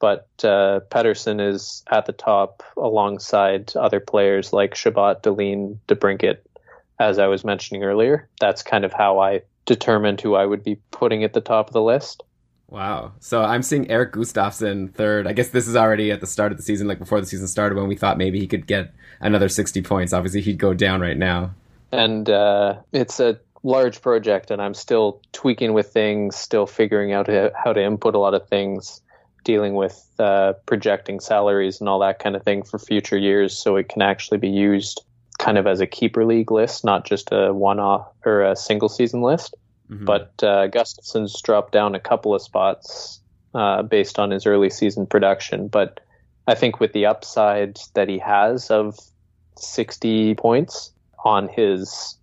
but 0.05 0.29
uh, 0.45 0.81
Pettersson 0.90 1.40
is 1.40 1.83
at 1.90 2.05
the 2.05 2.12
top 2.12 2.62
alongside 2.77 3.75
other 3.75 4.01
players 4.01 4.53
like 4.53 4.75
Chabot, 4.75 5.23
Dahlin, 5.23 5.79
DeBrincat, 5.88 6.40
as 6.99 7.19
I 7.19 7.27
was 7.27 7.43
mentioning 7.43 7.85
earlier. 7.85 8.29
That's 8.38 8.62
kind 8.62 8.85
of 8.85 8.93
how 8.93 9.21
I 9.21 9.40
determined 9.64 10.21
who 10.21 10.35
I 10.35 10.45
would 10.45 10.62
be 10.62 10.77
putting 10.90 11.25
at 11.25 11.33
the 11.33 11.40
top 11.40 11.69
of 11.69 11.73
the 11.73 11.81
list. 11.81 12.23
Wow. 12.69 13.12
So 13.21 13.43
I'm 13.45 13.62
seeing 13.62 13.90
Erik 13.90 14.12
Gustafsson 14.12 14.93
third. 14.93 15.27
I 15.27 15.33
guess 15.33 15.49
this 15.49 15.67
is 15.67 15.75
already 15.75 16.11
at 16.11 16.21
the 16.21 16.27
start 16.27 16.53
of 16.53 16.59
the 16.59 16.64
season, 16.64 16.87
like 16.87 16.99
before 16.99 17.19
the 17.19 17.27
season 17.27 17.49
started, 17.49 17.79
when 17.79 17.88
we 17.88 17.97
thought 17.97 18.19
maybe 18.19 18.38
he 18.38 18.47
could 18.47 18.67
get 18.67 18.93
another 19.21 19.49
60 19.49 19.81
points. 19.81 20.12
Obviously, 20.12 20.43
he'd 20.43 20.59
go 20.59 20.75
down 20.75 21.01
right 21.01 21.17
now. 21.17 21.55
And 21.93 22.29
uh, 22.29 22.75
it's 22.93 23.21
a 23.21 23.40
large 23.62 24.03
project, 24.03 24.51
and 24.51 24.61
I'm 24.61 24.75
still 24.75 25.23
tweaking 25.33 25.73
with 25.73 25.95
things, 25.95 26.37
still 26.37 26.67
figuring 26.67 27.14
out 27.14 27.27
how 27.57 27.73
to 27.73 27.83
input 27.83 28.14
a 28.14 28.19
lot 28.19 28.35
of 28.35 28.47
things 28.51 29.01
dealing 29.45 29.75
with 29.75 30.05
uh, 30.19 30.55
projecting 30.67 31.21
salaries 31.21 31.81
and 31.81 31.89
all 31.89 31.99
that 32.01 32.19
kind 32.19 32.35
of 32.35 32.43
thing 32.43 32.63
for 32.63 32.79
future 32.79 33.19
years 33.19 33.57
so 33.57 33.77
it 33.77 33.89
can 33.89 34.03
actually 34.03 34.39
be 34.39 34.49
used 34.49 35.03
kind 35.39 35.59
of 35.59 35.67
as 35.67 35.81
a 35.81 35.87
keeper 35.87 36.25
league 36.25 36.51
list, 36.51 36.85
not 36.85 37.05
just 37.05 37.29
a 37.33 37.53
one 37.53 37.79
off 37.79 38.07
or 38.25 38.43
a 38.43 38.57
single 38.57 38.89
season 38.89 39.23
list. 39.23 39.55
Mm-hmm. 39.91 40.05
But 40.05 40.43
uh, 40.43 40.69
Gustafsson's 40.69 41.41
dropped 41.43 41.73
down 41.73 41.95
a 41.95 42.01
couple 42.01 42.35
of 42.35 42.43
spots 42.43 43.21
uh, 43.55 43.83
based 43.83 44.19
on 44.19 44.31
his 44.31 44.47
early 44.47 44.71
season 44.71 45.07
production. 45.07 45.69
But 45.69 46.01
I 46.47 46.55
think 46.55 46.81
with 46.81 46.93
the 46.93 47.07
upside 47.07 47.79
that 47.95 48.09
he 48.09 48.19
has 48.19 48.71
of 48.71 48.99
60 49.59 50.35
points 50.37 50.93
on 51.25 51.49
his 51.49 52.17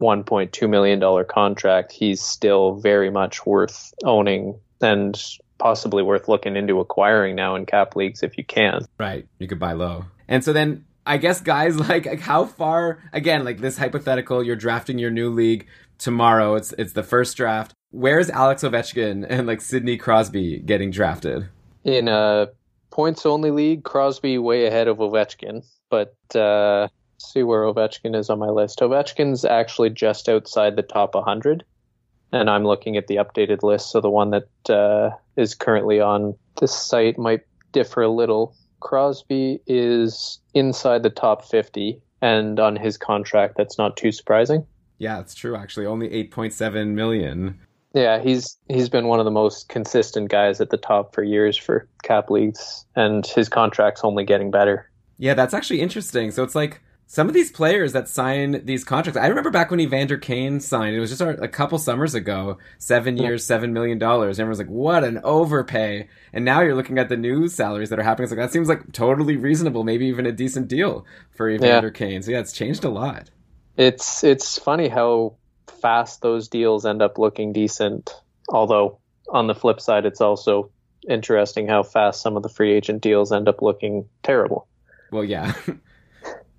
$1.2 0.00 0.68
million 0.68 1.24
contract, 1.24 1.92
he's 1.92 2.20
still 2.20 2.74
very 2.74 3.10
much 3.10 3.46
worth 3.46 3.94
owning 4.04 4.58
and 4.80 5.20
possibly 5.58 6.02
worth 6.02 6.28
looking 6.28 6.56
into 6.56 6.80
acquiring 6.80 7.34
now 7.34 7.54
in 7.54 7.66
cap 7.66 7.96
leagues 7.96 8.22
if 8.22 8.36
you 8.36 8.44
can. 8.44 8.86
Right. 8.98 9.26
You 9.38 9.48
could 9.48 9.58
buy 9.58 9.72
low. 9.72 10.04
And 10.28 10.44
so 10.44 10.52
then 10.52 10.84
I 11.06 11.18
guess 11.18 11.40
guys 11.40 11.78
like, 11.88 12.06
like 12.06 12.20
how 12.20 12.44
far 12.44 13.02
again 13.12 13.44
like 13.44 13.60
this 13.60 13.78
hypothetical 13.78 14.42
you're 14.42 14.56
drafting 14.56 14.98
your 14.98 15.10
new 15.10 15.30
league 15.30 15.66
tomorrow 15.98 16.54
it's 16.54 16.72
it's 16.78 16.92
the 16.92 17.02
first 17.02 17.36
draft. 17.36 17.72
Where's 17.90 18.28
Alex 18.28 18.62
Ovechkin 18.62 19.26
and 19.28 19.46
like 19.46 19.60
Sidney 19.60 19.96
Crosby 19.96 20.58
getting 20.58 20.90
drafted? 20.90 21.48
In 21.84 22.08
a 22.08 22.48
points 22.90 23.24
only 23.24 23.50
league, 23.50 23.84
Crosby 23.84 24.38
way 24.38 24.66
ahead 24.66 24.88
of 24.88 24.98
Ovechkin, 24.98 25.64
but 25.90 26.14
uh 26.34 26.88
see 27.18 27.42
where 27.42 27.62
Ovechkin 27.62 28.14
is 28.14 28.28
on 28.28 28.38
my 28.38 28.48
list. 28.48 28.80
Ovechkin's 28.80 29.44
actually 29.44 29.90
just 29.90 30.28
outside 30.28 30.76
the 30.76 30.82
top 30.82 31.14
100 31.14 31.64
and 32.32 32.50
I'm 32.50 32.64
looking 32.64 32.96
at 32.96 33.06
the 33.06 33.16
updated 33.16 33.62
list. 33.62 33.90
So 33.90 34.00
the 34.00 34.10
one 34.10 34.30
that 34.30 34.70
uh, 34.70 35.16
is 35.36 35.54
currently 35.54 36.00
on 36.00 36.34
this 36.60 36.74
site 36.74 37.18
might 37.18 37.42
differ 37.72 38.02
a 38.02 38.08
little. 38.08 38.54
Crosby 38.80 39.60
is 39.66 40.38
inside 40.54 41.02
the 41.02 41.10
top 41.10 41.44
50, 41.44 42.00
and 42.22 42.60
on 42.60 42.76
his 42.76 42.96
contract, 42.96 43.56
that's 43.56 43.78
not 43.78 43.96
too 43.96 44.12
surprising. 44.12 44.66
Yeah, 44.98 45.20
it's 45.20 45.34
true. 45.34 45.56
Actually, 45.56 45.86
only 45.86 46.10
eight 46.12 46.30
point 46.30 46.52
seven 46.52 46.94
million. 46.94 47.58
Yeah, 47.94 48.20
he's 48.20 48.56
he's 48.68 48.88
been 48.88 49.06
one 49.06 49.18
of 49.18 49.24
the 49.24 49.30
most 49.30 49.68
consistent 49.68 50.30
guys 50.30 50.60
at 50.60 50.70
the 50.70 50.76
top 50.76 51.14
for 51.14 51.22
years 51.22 51.56
for 51.56 51.88
cap 52.02 52.30
leagues, 52.30 52.84
and 52.94 53.26
his 53.26 53.48
contract's 53.48 54.02
only 54.04 54.24
getting 54.24 54.50
better. 54.50 54.90
Yeah, 55.18 55.34
that's 55.34 55.54
actually 55.54 55.80
interesting. 55.80 56.30
So 56.30 56.42
it's 56.42 56.54
like 56.54 56.82
some 57.08 57.28
of 57.28 57.34
these 57.34 57.52
players 57.52 57.92
that 57.92 58.08
sign 58.08 58.64
these 58.64 58.82
contracts. 58.82 59.16
I 59.16 59.28
remember 59.28 59.50
back 59.50 59.70
when 59.70 59.78
Evander 59.78 60.18
Kane 60.18 60.58
signed. 60.58 60.96
It 60.96 61.00
was 61.00 61.16
just 61.16 61.22
a 61.22 61.46
couple 61.46 61.78
summers 61.78 62.14
ago. 62.14 62.58
Seven 62.78 63.16
years, 63.16 63.46
seven 63.46 63.72
million 63.72 63.98
dollars. 63.98 64.40
Everyone's 64.40 64.58
like, 64.58 64.68
"What 64.68 65.04
an 65.04 65.20
overpay!" 65.22 66.08
And 66.32 66.44
now 66.44 66.62
you're 66.62 66.74
looking 66.74 66.98
at 66.98 67.08
the 67.08 67.16
new 67.16 67.46
salaries 67.46 67.90
that 67.90 68.00
are 68.00 68.02
happening. 68.02 68.24
It's 68.24 68.32
like 68.32 68.40
that 68.40 68.52
seems 68.52 68.68
like 68.68 68.92
totally 68.92 69.36
reasonable, 69.36 69.84
maybe 69.84 70.06
even 70.06 70.26
a 70.26 70.32
decent 70.32 70.66
deal 70.66 71.06
for 71.30 71.48
Evander 71.48 71.88
yeah. 71.88 71.92
Kane. 71.92 72.22
So 72.22 72.32
yeah, 72.32 72.40
it's 72.40 72.52
changed 72.52 72.82
a 72.84 72.88
lot. 72.88 73.30
It's 73.76 74.24
it's 74.24 74.58
funny 74.58 74.88
how 74.88 75.36
fast 75.80 76.22
those 76.22 76.48
deals 76.48 76.84
end 76.84 77.02
up 77.02 77.18
looking 77.18 77.52
decent. 77.52 78.20
Although 78.48 78.98
on 79.28 79.46
the 79.46 79.54
flip 79.54 79.80
side, 79.80 80.06
it's 80.06 80.20
also 80.20 80.70
interesting 81.08 81.68
how 81.68 81.84
fast 81.84 82.20
some 82.20 82.36
of 82.36 82.42
the 82.42 82.48
free 82.48 82.72
agent 82.72 83.00
deals 83.00 83.30
end 83.30 83.48
up 83.48 83.62
looking 83.62 84.08
terrible. 84.24 84.66
Well, 85.12 85.24
yeah. 85.24 85.52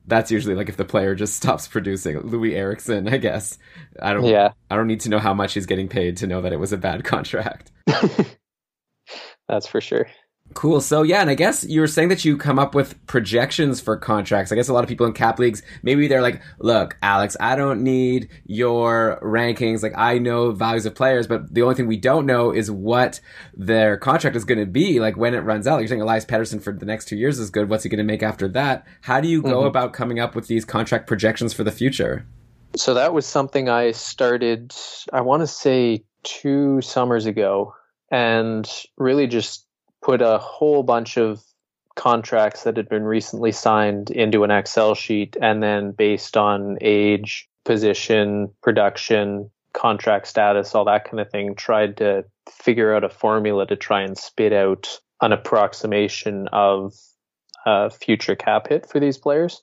That's 0.08 0.32
usually 0.32 0.56
like 0.56 0.70
if 0.70 0.78
the 0.78 0.86
player 0.86 1.14
just 1.16 1.36
stops 1.44 1.68
producing. 1.68 2.18
Loui 2.22 2.54
Eriksson, 2.56 3.08
I 3.08 3.18
guess. 3.18 3.58
I 4.02 4.14
don't 4.14 4.26
yeah. 4.26 4.54
I 4.70 4.76
don't 4.76 4.88
need 4.88 5.02
to 5.02 5.10
know 5.10 5.20
how 5.20 5.34
much 5.34 5.54
he's 5.54 5.66
getting 5.66 5.88
paid 5.88 6.18
to 6.18 6.28
know 6.28 6.42
that 6.42 6.54
it 6.54 6.60
was 6.60 6.74
a 6.74 6.78
bad 6.78 7.04
contract. 7.06 7.72
That's 9.48 9.68
for 9.68 9.80
sure. 9.80 10.08
Cool. 10.54 10.82
So 10.82 11.04
yeah, 11.04 11.22
and 11.22 11.30
I 11.30 11.36
guess 11.36 11.64
you 11.64 11.82
were 11.82 11.88
saying 11.88 12.10
that 12.10 12.26
you 12.26 12.36
come 12.36 12.58
up 12.58 12.74
with 12.74 13.06
projections 13.06 13.80
for 13.80 13.96
contracts. 13.96 14.52
I 14.52 14.56
guess 14.56 14.70
a 14.70 14.74
lot 14.74 14.84
of 14.84 14.90
people 14.90 15.06
in 15.06 15.14
cap 15.14 15.38
leagues, 15.38 15.62
maybe 15.84 16.08
they're 16.08 16.22
like, 16.22 16.42
look, 16.58 16.98
Alex, 17.04 17.38
I 17.40 17.56
don't 17.56 17.84
need 17.84 18.30
your 18.46 19.20
rankings. 19.22 19.84
Like 19.84 19.96
I 19.96 20.18
know 20.18 20.52
values 20.52 20.88
of 20.88 20.96
players, 20.96 21.28
but 21.28 21.54
the 21.54 21.62
only 21.62 21.76
thing 21.76 21.86
we 21.86 21.98
don't 21.98 22.26
know 22.26 22.52
is 22.52 22.72
what 22.72 23.20
their 23.54 23.98
contract 23.98 24.36
is 24.36 24.46
going 24.46 24.58
to 24.58 24.66
be, 24.66 25.00
like 25.00 25.16
when 25.16 25.36
it 25.36 25.42
runs 25.42 25.68
out. 25.68 25.74
Like 25.74 25.82
you're 25.82 25.90
saying 25.90 26.02
Elias 26.02 26.26
Pettersson 26.26 26.62
for 26.62 26.74
the 26.74 26.88
next 26.88 27.06
two 27.06 27.18
years 27.18 27.38
is 27.38 27.52
good. 27.52 27.70
What's 27.70 27.84
he 27.84 27.90
going 27.90 28.00
to 28.00 28.04
make 28.04 28.24
after 28.24 28.48
that? 28.48 28.88
How 29.02 29.22
do 29.22 29.28
you 29.28 29.44
go 29.44 29.60
mm-hmm. 29.60 29.68
about 29.68 29.94
coming 29.94 30.20
up 30.20 30.34
with 30.34 30.48
these 30.48 30.66
contract 30.66 31.06
projections 31.06 31.54
for 31.54 31.64
the 31.64 31.72
future? 31.72 32.26
So 32.76 32.96
that 32.96 33.14
was 33.14 33.28
something 33.28 33.70
I 33.70 33.92
started, 33.92 34.74
I 35.14 35.22
want 35.22 35.42
to 35.42 35.48
say 35.48 36.04
two 36.24 36.82
summers 36.82 37.28
ago 37.28 37.76
and 38.12 38.68
really 38.98 39.28
just 39.28 39.67
put 40.02 40.22
a 40.22 40.38
whole 40.38 40.84
bunch 40.84 41.18
of 41.18 41.42
contracts 41.96 42.64
that 42.64 42.78
had 42.78 42.88
been 42.88 43.04
recently 43.04 43.52
signed 43.52 44.12
into 44.12 44.44
an 44.44 44.52
Excel 44.52 44.96
sheet 44.96 45.36
and 45.42 45.62
then 45.62 45.92
based 45.92 46.38
on 46.38 46.78
age, 46.82 47.50
position, 47.66 48.50
production, 48.62 49.50
contract 49.74 50.28
status, 50.28 50.74
all 50.74 50.86
that 50.86 51.06
kind 51.06 51.20
of 51.20 51.30
thing, 51.30 51.56
tried 51.56 51.98
to 51.98 52.24
figure 52.50 52.96
out 52.96 53.04
a 53.04 53.10
formula 53.10 53.66
to 53.68 53.76
try 53.76 54.02
and 54.02 54.18
spit 54.18 54.54
out 54.54 55.00
an 55.22 55.34
approximation 55.34 56.48
of 56.50 56.94
a 57.66 57.90
future 57.90 58.36
cap 58.36 58.68
hit 58.70 58.88
for 58.88 59.00
these 59.00 59.18
players. 59.18 59.62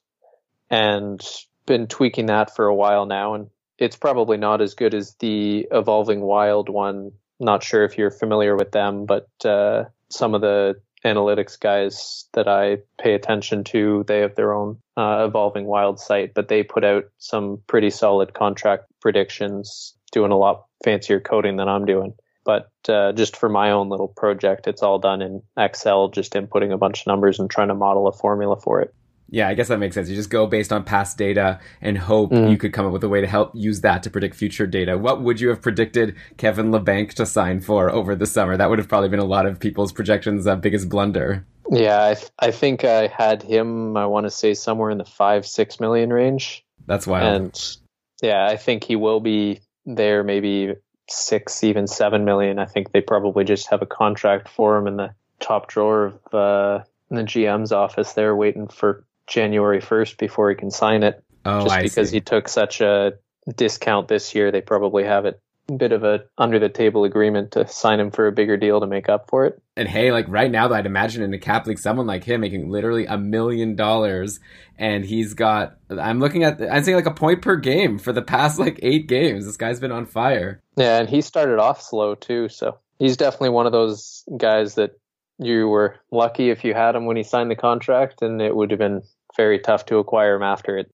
And 0.71 1.25
been 1.67 1.87
tweaking 1.87 2.27
that 2.27 2.55
for 2.55 2.67
a 2.67 2.75
while 2.75 3.07
now. 3.07 3.35
And 3.35 3.49
it's 3.79 3.97
probably 3.97 4.37
not 4.37 4.61
as 4.61 4.75
good 4.75 4.95
as 4.95 5.15
the 5.19 5.67
Evolving 5.71 6.21
Wild 6.21 6.69
one. 6.69 7.13
Not 7.41 7.63
sure 7.63 7.85
if 7.85 7.99
you're 7.99 8.11
familiar 8.11 8.57
with 8.57 8.71
them, 8.71 9.07
but 9.07 9.29
uh, 9.45 9.85
some 10.11 10.35
of 10.35 10.41
the 10.41 10.77
analytics 11.05 11.61
guys 11.61 12.25
that 12.33 12.49
I 12.49 12.79
pay 12.99 13.15
attention 13.15 13.65
to, 13.65 14.05
they 14.07 14.21
have 14.21 14.35
their 14.37 14.55
own 14.55 14.79
uh, 14.97 15.25
evolving 15.29 15.67
wild 15.67 16.01
site, 16.01 16.33
but 16.35 16.49
they 16.49 16.63
put 16.63 16.85
out 16.85 17.05
some 17.19 17.61
pretty 17.67 17.91
solid 17.91 18.33
contract 18.33 18.85
predictions, 19.01 19.95
doing 20.13 20.33
a 20.33 20.39
lot 20.39 20.65
fancier 20.83 21.21
coding 21.21 21.57
than 21.57 21.69
I'm 21.69 21.85
doing. 21.85 22.15
But 22.45 22.71
uh, 22.89 23.13
just 23.13 23.37
for 23.37 23.49
my 23.49 23.71
own 23.71 23.89
little 23.89 24.09
project, 24.09 24.67
it's 24.67 24.83
all 24.83 24.99
done 24.99 25.23
in 25.23 25.43
Excel, 25.59 26.09
just 26.09 26.35
inputting 26.35 26.73
a 26.73 26.79
bunch 26.79 27.01
of 27.01 27.07
numbers 27.07 27.39
and 27.39 27.51
trying 27.51 27.69
to 27.69 27.75
model 27.75 28.07
a 28.07 28.13
formula 28.13 28.57
for 28.61 28.81
it. 28.81 28.95
Yeah, 29.29 29.49
I 29.49 29.55
guess 29.55 29.69
that 29.69 29.79
makes 29.79 29.95
sense. 29.95 30.09
You 30.09 30.17
just 30.17 30.31
go 30.31 30.47
based 30.47 30.73
on 30.73 30.85
past 30.85 31.19
data 31.19 31.59
and 31.81 31.99
hope 31.99 32.31
mm. 32.31 32.51
you 32.51 32.57
could 32.57 32.73
come 32.73 32.87
up 32.87 32.93
with 32.93 33.03
a 33.05 33.09
way 33.09 33.21
to 33.21 33.27
help 33.27 33.53
use 33.55 33.81
that 33.81 34.03
to 34.03 34.11
predict 34.11 34.37
future 34.37 34.67
data. 34.67 34.99
What 34.99 35.23
would 35.23 35.41
you 35.41 35.49
have 35.49 35.63
predicted 35.63 36.15
Kevin 36.37 36.71
Labanc 36.71 37.15
to 37.15 37.27
sign 37.27 37.61
for 37.61 37.91
over 37.91 38.15
the 38.15 38.27
summer? 38.27 38.57
That 38.57 38.71
would 38.71 38.79
have 38.79 38.89
probably 38.89 39.09
been 39.09 39.21
a 39.21 39.25
lot 39.25 39.47
of 39.47 39.59
people's 39.59 39.93
projections' 39.93 40.47
uh, 40.47 40.57
biggest 40.57 40.89
blunder. 40.89 41.47
Yeah, 41.71 42.05
I, 42.05 42.15
th- 42.15 42.31
I 42.39 42.51
think 42.51 42.85
I 42.85 43.07
had 43.07 43.43
him, 43.43 43.97
I 43.97 44.07
want 44.07 44.25
to 44.25 44.31
say 44.31 44.55
somewhere 44.55 44.91
in 44.91 44.99
the 44.99 45.05
five, 45.05 45.47
six 45.47 45.81
million 45.81 46.13
range. 46.13 46.65
That's 46.87 47.07
wild. 47.07 47.25
And 47.25 47.77
yeah, 48.23 48.47
I 48.47 48.57
think 48.57 48.85
he 48.85 48.97
will 48.97 49.21
be 49.21 49.61
there 49.87 50.23
maybe 50.23 50.75
six, 51.09 51.65
even 51.65 51.87
seven 51.87 52.25
million. 52.25 52.59
I 52.59 52.67
think 52.67 52.93
they 52.93 53.01
probably 53.01 53.45
just 53.45 53.69
have 53.71 53.83
a 53.83 53.87
contract 53.87 54.49
for 54.49 54.77
him 54.77 54.87
in 54.87 54.97
the 54.97 55.15
top 55.41 55.69
drawer 55.69 56.05
of 56.05 56.35
uh, 56.35 56.85
the 57.11 57.23
GM's 57.23 57.73
office 57.73 58.13
there 58.13 58.37
waiting 58.37 58.69
for 58.69 59.05
January 59.27 59.81
1st 59.81 60.19
before 60.19 60.51
he 60.51 60.57
can 60.57 60.71
sign 60.71 61.03
it. 61.03 61.23
Oh, 61.45 61.65
just 61.65 61.75
I 61.75 61.83
because 61.83 62.11
see. 62.11 62.17
he 62.17 62.21
took 62.21 62.49
such 62.49 62.81
a 62.81 63.15
discount 63.57 64.09
this 64.09 64.35
year, 64.35 64.51
they 64.51 64.61
probably 64.61 65.05
have 65.05 65.27
it 65.27 65.41
a 65.69 65.73
bit 65.73 65.93
of 65.93 66.05
a 66.05 66.25
under 66.37 66.59
the 66.59 66.69
table 66.69 67.05
agreement 67.05 67.53
to 67.53 67.67
sign 67.67 67.99
him 67.99 68.11
for 68.11 68.27
a 68.27 68.33
bigger 68.33 68.57
deal 68.57 68.81
to 68.81 68.87
make 68.87 69.09
up 69.09 69.29
for 69.31 69.47
it. 69.47 69.61
And 69.77 69.89
hey, 69.89 70.13
like 70.13 70.27
right 70.29 70.51
now, 70.51 70.71
I'd 70.71 70.87
imagine 70.87 71.23
in 71.23 71.33
a 71.33 71.39
cap 71.39 71.67
league, 71.67 71.79
someone 71.79 72.07
like 72.07 72.25
him 72.25 72.41
making 72.43 72.71
literally 72.71 73.07
a 73.07 73.19
million 73.19 73.75
dollars, 73.75 74.41
and 74.79 75.05
he's 75.05 75.35
got. 75.35 75.77
I'm 75.91 76.21
looking 76.21 76.45
at. 76.45 76.61
I'm 76.61 76.85
saying 76.85 76.97
like 76.97 77.07
a 77.07 77.15
point 77.15 77.43
per 77.43 77.57
game 77.57 77.99
for 77.99 78.13
the 78.13 78.23
past 78.23 78.59
like 78.59 78.79
eight 78.83 79.07
games. 79.07 79.47
This 79.47 79.57
guy's 79.57 79.81
been 79.81 79.93
on 79.93 80.07
fire. 80.07 80.61
Yeah, 80.77 81.01
and 81.01 81.09
he 81.09 81.21
started 81.21 81.59
off 81.59 81.83
slow 81.83 82.15
too, 82.15 82.49
so 82.49 82.79
he's 82.99 83.17
definitely 83.17 83.51
one 83.51 83.67
of 83.67 83.73
those 83.73 84.25
guys 84.37 84.75
that 84.75 84.99
you 85.39 85.67
were 85.69 85.97
lucky 86.11 86.51
if 86.51 86.65
you 86.65 86.75
had 86.75 86.95
him 86.95 87.07
when 87.07 87.17
he 87.17 87.23
signed 87.23 87.51
the 87.51 87.57
contract, 87.57 88.23
and 88.23 88.41
it 88.41 88.55
would 88.55 88.71
have 88.71 88.79
been 88.79 89.03
very 89.37 89.59
tough 89.59 89.87
to 89.87 89.99
acquire 89.99 90.37
him 90.37 90.43
after 90.43 90.79
it. 90.79 90.91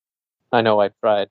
I 0.53 0.63
know 0.63 0.81
I 0.81 0.91
tried. 1.03 1.29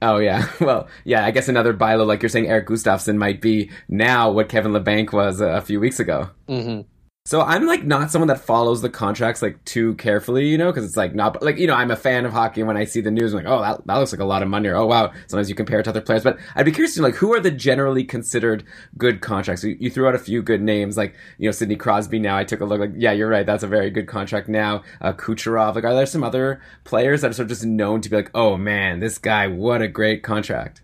Oh 0.00 0.18
yeah, 0.18 0.48
well 0.60 0.88
yeah. 1.04 1.24
I 1.24 1.30
guess 1.30 1.48
another 1.48 1.72
buy 1.72 1.94
low, 1.94 2.04
like 2.04 2.22
you're 2.22 2.28
saying, 2.28 2.48
Erik 2.48 2.66
Gustafsson 2.66 3.16
might 3.16 3.40
be 3.40 3.70
now 3.88 4.30
what 4.30 4.48
Kevin 4.48 4.72
Labanc 4.72 5.12
was 5.12 5.40
a, 5.40 5.60
few 5.60 5.78
weeks 5.78 6.00
ago. 6.00 6.30
Mm-hmm. 6.48 6.88
So 7.24 7.40
I'm 7.40 7.66
like 7.66 7.84
not 7.84 8.10
someone 8.10 8.26
that 8.28 8.40
follows 8.40 8.82
the 8.82 8.90
contracts 8.90 9.42
like 9.42 9.64
too 9.64 9.94
carefully, 9.94 10.48
you 10.48 10.58
know, 10.58 10.72
because 10.72 10.84
it's 10.84 10.96
like 10.96 11.14
not 11.14 11.40
like 11.40 11.56
you 11.56 11.68
know 11.68 11.74
I'm 11.74 11.92
a 11.92 11.96
fan 11.96 12.26
of 12.26 12.32
hockey. 12.32 12.62
And 12.62 12.68
when 12.68 12.76
I 12.76 12.84
see 12.84 13.00
the 13.00 13.12
news, 13.12 13.32
I'm 13.32 13.44
like, 13.44 13.46
oh, 13.46 13.62
that, 13.62 13.86
that 13.86 13.94
looks 13.94 14.12
like 14.12 14.20
a 14.20 14.24
lot 14.24 14.42
of 14.42 14.48
money, 14.48 14.68
or 14.68 14.74
oh 14.74 14.86
wow. 14.86 15.12
Sometimes 15.28 15.48
you 15.48 15.54
compare 15.54 15.78
it 15.78 15.84
to 15.84 15.90
other 15.90 16.00
players, 16.00 16.24
but 16.24 16.36
I'd 16.56 16.64
be 16.64 16.72
curious 16.72 16.94
to 16.94 17.00
know 17.00 17.06
like 17.06 17.14
who 17.14 17.32
are 17.32 17.38
the 17.38 17.52
generally 17.52 18.02
considered 18.02 18.64
good 18.98 19.20
contracts. 19.20 19.62
You, 19.62 19.76
you 19.78 19.88
threw 19.88 20.08
out 20.08 20.16
a 20.16 20.18
few 20.18 20.42
good 20.42 20.62
names, 20.62 20.96
like 20.96 21.14
you 21.38 21.46
know 21.46 21.52
Sidney 21.52 21.76
Crosby. 21.76 22.18
Now 22.18 22.36
I 22.36 22.42
took 22.42 22.60
a 22.60 22.64
look, 22.64 22.80
like 22.80 22.92
yeah, 22.96 23.12
you're 23.12 23.28
right, 23.28 23.46
that's 23.46 23.62
a 23.62 23.68
very 23.68 23.90
good 23.90 24.08
contract. 24.08 24.48
Now 24.48 24.82
uh, 25.00 25.12
Kucherov, 25.12 25.76
like 25.76 25.84
are 25.84 25.94
there 25.94 26.06
some 26.06 26.24
other 26.24 26.60
players 26.82 27.20
that 27.20 27.30
are 27.30 27.34
sort 27.34 27.44
of 27.44 27.50
just 27.50 27.64
known 27.64 28.00
to 28.00 28.10
be 28.10 28.16
like, 28.16 28.32
oh 28.34 28.56
man, 28.56 28.98
this 28.98 29.18
guy, 29.18 29.46
what 29.46 29.80
a 29.80 29.86
great 29.86 30.24
contract. 30.24 30.82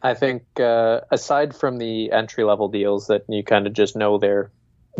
I 0.00 0.14
think 0.14 0.44
uh, 0.60 1.00
aside 1.10 1.56
from 1.56 1.78
the 1.78 2.12
entry 2.12 2.44
level 2.44 2.68
deals 2.68 3.08
that 3.08 3.24
you 3.28 3.42
kind 3.42 3.66
of 3.66 3.72
just 3.72 3.96
know 3.96 4.18
they're 4.18 4.52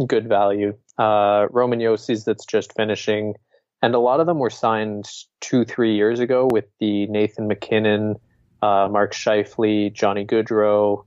good 0.07 0.29
value. 0.29 0.77
Uh, 0.99 1.47
Roman 1.51 1.81
Josi's 1.81 2.25
that's 2.25 2.45
just 2.45 2.75
finishing, 2.75 3.35
and 3.83 3.95
a 3.95 3.99
lot 3.99 4.21
of 4.21 4.27
them 4.27 4.39
were 4.39 4.51
signed 4.51 5.07
two, 5.41 5.65
three 5.65 5.95
years 5.95 6.21
ago 6.21 6.49
with 6.51 6.67
the 6.81 7.07
Nathan 7.07 7.49
MacKinnon, 7.49 8.17
uh, 8.63 8.89
Mark 8.91 9.13
Scheifele, 9.13 9.93
Johnny 9.93 10.25
Gaudreau, 10.25 11.05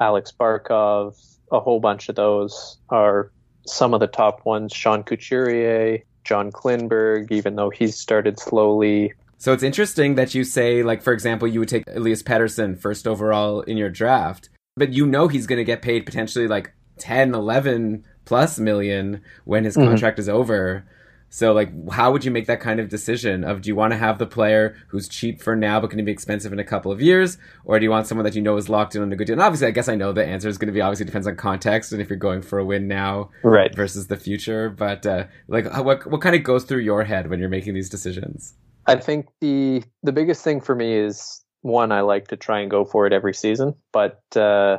Alex 0.00 0.32
Barkov. 0.38 1.14
A 1.50 1.60
whole 1.60 1.80
bunch 1.80 2.08
of 2.08 2.16
those 2.16 2.78
are 2.88 3.30
some 3.66 3.94
of 3.94 4.00
the 4.00 4.06
top 4.06 4.44
ones. 4.44 4.72
Sean 4.72 5.02
Couturier, 5.02 5.98
John 6.24 6.50
Klingberg, 6.50 7.30
even 7.30 7.56
though 7.56 7.70
he's 7.70 7.96
started 7.96 8.38
slowly. 8.38 9.12
So 9.38 9.52
it's 9.52 9.62
interesting 9.62 10.14
that 10.14 10.34
you 10.34 10.44
say, 10.44 10.82
like, 10.82 11.02
for 11.02 11.12
example, 11.12 11.48
you 11.48 11.60
would 11.60 11.68
take 11.68 11.84
Elias 11.88 12.22
Pettersson 12.22 12.78
first 12.78 13.06
overall 13.06 13.60
in 13.62 13.76
your 13.76 13.90
draft, 13.90 14.48
but 14.76 14.92
you 14.92 15.04
know 15.04 15.28
he's 15.28 15.46
going 15.46 15.58
to 15.58 15.64
get 15.64 15.82
paid 15.82 16.06
potentially 16.06 16.46
like 16.46 16.72
10, 16.98 17.34
11 17.34 18.04
plus 18.24 18.58
million 18.58 19.22
when 19.44 19.64
his 19.64 19.76
mm-hmm. 19.76 19.88
contract 19.88 20.18
is 20.18 20.28
over. 20.28 20.84
So 21.28 21.54
like 21.54 21.70
how 21.90 22.12
would 22.12 22.26
you 22.26 22.30
make 22.30 22.46
that 22.46 22.60
kind 22.60 22.78
of 22.78 22.90
decision 22.90 23.42
of 23.42 23.62
do 23.62 23.68
you 23.68 23.74
want 23.74 23.92
to 23.92 23.96
have 23.96 24.18
the 24.18 24.26
player 24.26 24.76
who's 24.88 25.08
cheap 25.08 25.40
for 25.40 25.56
now 25.56 25.80
but 25.80 25.86
going 25.86 25.96
to 25.96 26.04
be 26.04 26.12
expensive 26.12 26.52
in 26.52 26.58
a 26.58 26.64
couple 26.64 26.92
of 26.92 27.00
years 27.00 27.38
or 27.64 27.78
do 27.78 27.84
you 27.84 27.90
want 27.90 28.06
someone 28.06 28.26
that 28.26 28.34
you 28.34 28.42
know 28.42 28.58
is 28.58 28.68
locked 28.68 28.94
in 28.94 29.00
on 29.00 29.10
a 29.10 29.16
good 29.16 29.28
deal? 29.28 29.32
And 29.34 29.42
obviously 29.42 29.66
I 29.66 29.70
guess 29.70 29.88
I 29.88 29.94
know 29.94 30.12
the 30.12 30.26
answer 30.26 30.50
is 30.50 30.58
going 30.58 30.66
to 30.66 30.74
be 30.74 30.82
obviously 30.82 31.06
depends 31.06 31.26
on 31.26 31.36
context 31.36 31.90
and 31.90 32.02
if 32.02 32.10
you're 32.10 32.18
going 32.18 32.42
for 32.42 32.58
a 32.58 32.64
win 32.64 32.86
now 32.86 33.30
right. 33.42 33.74
versus 33.74 34.08
the 34.08 34.18
future, 34.18 34.68
but 34.68 35.06
uh, 35.06 35.24
like 35.48 35.74
what 35.82 36.06
what 36.06 36.20
kind 36.20 36.36
of 36.36 36.42
goes 36.42 36.64
through 36.64 36.80
your 36.80 37.04
head 37.04 37.30
when 37.30 37.40
you're 37.40 37.48
making 37.48 37.72
these 37.72 37.88
decisions? 37.88 38.54
I 38.86 38.96
think 38.96 39.28
the 39.40 39.84
the 40.02 40.12
biggest 40.12 40.44
thing 40.44 40.60
for 40.60 40.74
me 40.74 40.92
is 40.94 41.42
one 41.62 41.92
I 41.92 42.00
like 42.00 42.28
to 42.28 42.36
try 42.36 42.60
and 42.60 42.70
go 42.70 42.84
for 42.84 43.06
it 43.06 43.12
every 43.12 43.34
season, 43.34 43.74
but 43.92 44.20
uh, 44.36 44.78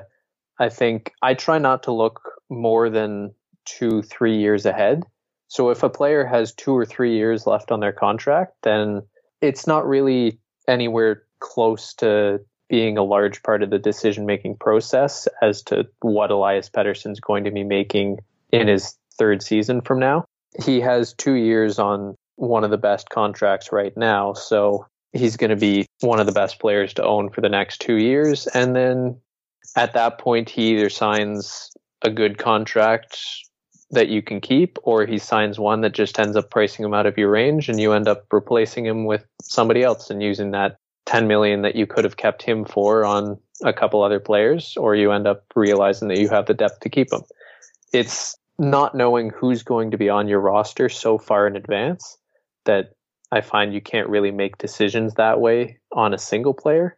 I 0.60 0.70
think 0.70 1.12
I 1.22 1.34
try 1.34 1.58
not 1.58 1.84
to 1.84 1.92
look 1.92 2.22
more 2.54 2.90
than 2.90 3.34
two, 3.66 4.02
three 4.02 4.38
years 4.38 4.66
ahead. 4.66 5.04
So 5.48 5.70
if 5.70 5.84
a 5.84 5.90
player 5.90 6.26
has 6.26 6.54
two 6.54 6.76
or 6.76 6.86
three 6.86 7.16
years 7.16 7.46
left 7.46 7.72
on 7.72 7.80
their 7.80 7.92
contract, 7.92 8.54
then 8.64 9.04
it's 9.42 9.68
not 9.68 9.88
really 9.88 10.40
anywhere 10.68 11.24
close 11.40 11.94
to 11.96 12.40
being 12.70 12.98
a 12.98 13.04
large 13.04 13.44
part 13.44 13.62
of 13.62 13.70
the 13.70 13.78
decision 13.78 14.26
making 14.26 14.58
process 14.58 15.28
as 15.42 15.62
to 15.62 15.86
what 16.02 16.32
Elias 16.32 16.70
Pettersson's 16.70 17.20
going 17.20 17.44
to 17.44 17.52
be 17.52 17.64
making 17.64 18.18
in 18.52 18.68
his 18.68 18.98
third 19.18 19.44
season 19.44 19.82
from 19.82 20.00
now. 20.00 20.26
He 20.64 20.80
has 20.80 21.14
two 21.14 21.34
years 21.34 21.78
on 21.78 22.16
one 22.36 22.64
of 22.64 22.72
the 22.72 22.78
best 22.78 23.10
contracts 23.10 23.72
right 23.72 23.96
now. 23.96 24.34
So 24.34 24.88
he's 25.12 25.38
going 25.38 25.52
to 25.52 25.56
be 25.56 25.86
one 26.02 26.20
of 26.20 26.26
the 26.26 26.32
best 26.32 26.60
players 26.60 26.94
to 26.96 27.04
own 27.04 27.30
for 27.30 27.42
the 27.42 27.50
next 27.50 27.80
two 27.80 27.98
years. 27.98 28.48
And 28.48 28.76
then 28.76 29.20
at 29.76 29.94
that 29.94 30.18
point, 30.18 30.50
he 30.50 30.76
either 30.76 30.90
signs 30.90 31.72
a 32.04 32.10
good 32.10 32.38
contract 32.38 33.18
that 33.92 34.10
you 34.10 34.22
can 34.22 34.42
keep, 34.42 34.78
or 34.84 35.06
he 35.06 35.18
signs 35.18 35.60
one 35.60 35.82
that 35.82 35.94
just 35.94 36.20
ends 36.20 36.36
up 36.36 36.50
pricing 36.50 36.84
him 36.84 36.94
out 36.94 37.06
of 37.06 37.18
your 37.18 37.30
range, 37.30 37.70
and 37.70 37.80
you 37.80 37.94
end 37.94 38.08
up 38.08 38.26
replacing 38.32 38.86
him 38.86 39.06
with 39.06 39.26
somebody 39.42 39.84
else 39.84 40.10
and 40.10 40.22
using 40.22 40.52
that 40.52 40.78
10 41.06 41.28
million 41.28 41.62
that 41.62 41.76
you 41.76 41.86
could 41.86 42.04
have 42.04 42.18
kept 42.18 42.42
him 42.42 42.66
for 42.66 43.06
on 43.06 43.38
a 43.64 43.74
couple 43.74 44.02
other 44.02 44.20
players, 44.20 44.76
or 44.78 44.96
you 44.96 45.12
end 45.12 45.28
up 45.28 45.44
realizing 45.56 46.08
that 46.08 46.18
you 46.18 46.30
have 46.30 46.48
the 46.48 46.54
depth 46.54 46.80
to 46.80 46.90
keep 46.90 47.12
him. 47.12 47.22
It's 47.92 48.36
not 48.58 48.96
knowing 48.96 49.30
who's 49.30 49.64
going 49.64 49.92
to 49.92 49.98
be 49.98 50.10
on 50.10 50.28
your 50.28 50.40
roster 50.40 50.90
so 50.90 51.18
far 51.18 51.48
in 51.48 51.56
advance 51.56 52.18
that 52.66 52.94
I 53.32 53.42
find 53.42 53.74
you 53.74 53.82
can't 53.82 54.10
really 54.10 54.32
make 54.32 54.58
decisions 54.58 55.16
that 55.16 55.40
way 55.40 55.80
on 55.92 56.14
a 56.14 56.18
single 56.20 56.54
player. 56.54 56.98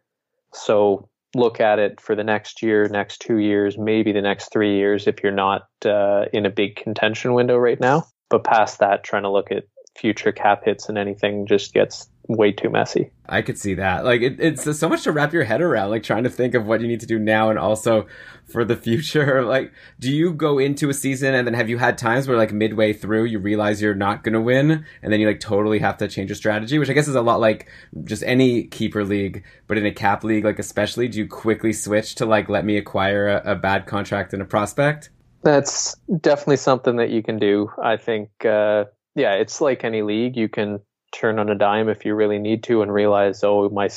So 0.52 1.08
look 1.36 1.60
at 1.60 1.78
it 1.78 2.00
for 2.00 2.14
the 2.14 2.24
next 2.24 2.62
year, 2.62 2.88
next 2.88 3.18
two 3.18 3.38
years, 3.38 3.78
maybe 3.78 4.12
the 4.12 4.22
next 4.22 4.52
three 4.52 4.76
years 4.76 5.06
if 5.06 5.22
you're 5.22 5.32
not 5.32 5.68
uh, 5.84 6.24
in 6.32 6.46
a 6.46 6.50
big 6.50 6.76
contention 6.76 7.34
window 7.34 7.56
right 7.56 7.80
now. 7.80 8.04
But 8.28 8.44
past 8.44 8.80
that, 8.80 9.04
trying 9.04 9.22
to 9.22 9.30
look 9.30 9.52
at 9.52 9.64
future 9.96 10.32
cap 10.32 10.64
hits 10.64 10.88
and 10.88 10.98
anything 10.98 11.46
just 11.46 11.72
gets 11.72 12.08
way 12.28 12.52
too 12.52 12.68
messy. 12.68 13.10
I 13.28 13.42
could 13.42 13.58
see 13.58 13.74
that. 13.74 14.04
Like 14.04 14.20
it, 14.20 14.40
it's 14.40 14.78
so 14.78 14.88
much 14.88 15.02
to 15.04 15.12
wrap 15.12 15.32
your 15.32 15.44
head 15.44 15.60
around, 15.60 15.90
like 15.90 16.02
trying 16.02 16.24
to 16.24 16.30
think 16.30 16.54
of 16.54 16.66
what 16.66 16.80
you 16.80 16.88
need 16.88 17.00
to 17.00 17.06
do 17.06 17.18
now 17.18 17.50
and 17.50 17.58
also 17.58 18.06
for 18.52 18.64
the 18.64 18.76
future. 18.76 19.44
Like, 19.56 19.72
do 20.00 20.12
you 20.12 20.32
go 20.32 20.58
into 20.58 20.90
a 20.90 20.94
season 20.94 21.34
and 21.34 21.46
then 21.46 21.54
have 21.54 21.70
you 21.70 21.78
had 21.78 21.96
times 21.96 22.26
where 22.26 22.36
like 22.36 22.52
midway 22.52 22.92
through 22.92 23.24
you 23.24 23.38
realize 23.38 23.80
you're 23.80 23.94
not 23.94 24.24
going 24.24 24.32
to 24.32 24.40
win 24.40 24.84
and 25.02 25.12
then 25.12 25.20
you 25.20 25.26
like 25.26 25.40
totally 25.40 25.78
have 25.78 25.96
to 25.98 26.08
change 26.08 26.30
your 26.30 26.36
strategy, 26.36 26.78
which 26.78 26.90
I 26.90 26.92
guess 26.92 27.08
is 27.08 27.14
a 27.14 27.22
lot 27.22 27.40
like 27.40 27.68
just 28.04 28.24
any 28.24 28.64
keeper 28.64 29.04
league, 29.04 29.44
but 29.68 29.78
in 29.78 29.86
a 29.86 29.92
cap 29.92 30.24
league, 30.24 30.44
like 30.44 30.58
especially, 30.58 31.08
do 31.08 31.18
you 31.18 31.28
quickly 31.28 31.72
switch 31.72 32.16
to 32.16 32.26
like 32.26 32.48
let 32.48 32.64
me 32.64 32.76
acquire 32.76 33.28
a, 33.28 33.52
a 33.52 33.54
bad 33.54 33.86
contract 33.86 34.32
and 34.32 34.42
a 34.42 34.46
prospect? 34.46 35.10
That's 35.42 35.94
definitely 36.20 36.56
something 36.56 36.96
that 36.96 37.10
you 37.10 37.22
can 37.22 37.38
do. 37.38 37.70
I 37.80 37.96
think, 37.96 38.44
uh, 38.44 38.86
yeah, 39.16 39.32
it's 39.32 39.60
like 39.60 39.82
any 39.82 40.02
league. 40.02 40.36
You 40.36 40.48
can 40.48 40.78
turn 41.12 41.38
on 41.38 41.48
a 41.48 41.54
dime 41.54 41.88
if 41.88 42.04
you 42.04 42.14
really 42.14 42.38
need 42.38 42.62
to 42.64 42.82
and 42.82 42.92
realize, 42.92 43.42
oh, 43.42 43.68
my, 43.70 43.88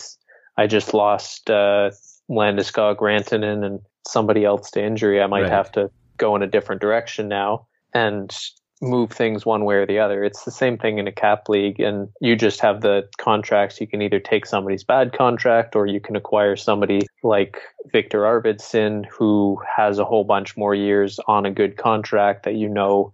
I 0.58 0.66
just 0.66 0.94
lost 0.94 1.50
uh, 1.50 1.92
Landeskog, 2.30 2.98
Rantanen, 2.98 3.66
and 3.66 3.82
somebody 4.08 4.46
else 4.46 4.72
to 4.72 4.84
injury. 4.84 5.22
I 5.22 5.28
might 5.28 5.42
right. 5.42 5.52
have 5.52 5.72
to 5.74 5.92
go 6.18 6.36
in 6.36 6.42
a 6.42 6.48
different 6.48 6.82
direction 6.82 7.28
now 7.28 7.68
and 7.94 8.36
move 8.82 9.12
things 9.12 9.46
one 9.46 9.66
way 9.66 9.76
or 9.76 9.86
the 9.86 10.00
other. 10.00 10.24
It's 10.24 10.46
the 10.46 10.52
same 10.52 10.78
thing 10.78 11.00
in 11.00 11.08
a 11.08 11.12
cap 11.12 11.50
league, 11.50 11.82
and 11.82 12.08
you 12.22 12.38
just 12.38 12.62
have 12.62 12.80
the 12.80 13.08
contracts. 13.18 13.82
You 13.82 13.88
can 13.88 14.02
either 14.02 14.22
take 14.22 14.46
somebody's 14.46 14.86
bad 14.86 15.12
contract 15.12 15.76
or 15.76 15.86
you 15.86 16.00
can 16.00 16.16
acquire 16.16 16.56
somebody 16.56 17.02
like 17.24 17.58
Victor 17.92 18.22
Arvidsson, 18.22 19.06
who 19.06 19.62
has 19.76 20.00
a 20.00 20.06
whole 20.06 20.24
bunch 20.24 20.56
more 20.56 20.74
years 20.74 21.20
on 21.28 21.46
a 21.46 21.52
good 21.52 21.76
contract 21.76 22.44
that 22.44 22.56
you 22.56 22.70
know 22.70 23.12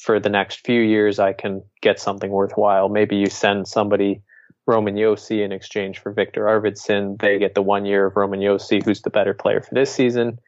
for 0.00 0.18
the 0.18 0.30
next 0.30 0.64
few 0.64 0.80
years, 0.80 1.18
I 1.18 1.32
can 1.32 1.62
get 1.82 2.00
something 2.00 2.30
worthwhile. 2.30 2.88
Maybe 2.88 3.16
you 3.16 3.26
send 3.26 3.68
somebody 3.68 4.22
Roman 4.66 4.94
Josi 4.94 5.44
in 5.44 5.52
exchange 5.52 5.98
for 5.98 6.12
Victor 6.12 6.44
Arvidsson. 6.44 7.20
They 7.20 7.38
get 7.38 7.54
the 7.54 7.62
one 7.62 7.84
year 7.84 8.06
of 8.06 8.16
Roman 8.16 8.40
Josi, 8.40 8.82
who's 8.82 9.02
the 9.02 9.10
better 9.10 9.34
player 9.34 9.60
for 9.60 9.74
this 9.74 9.92
season. 9.92 10.38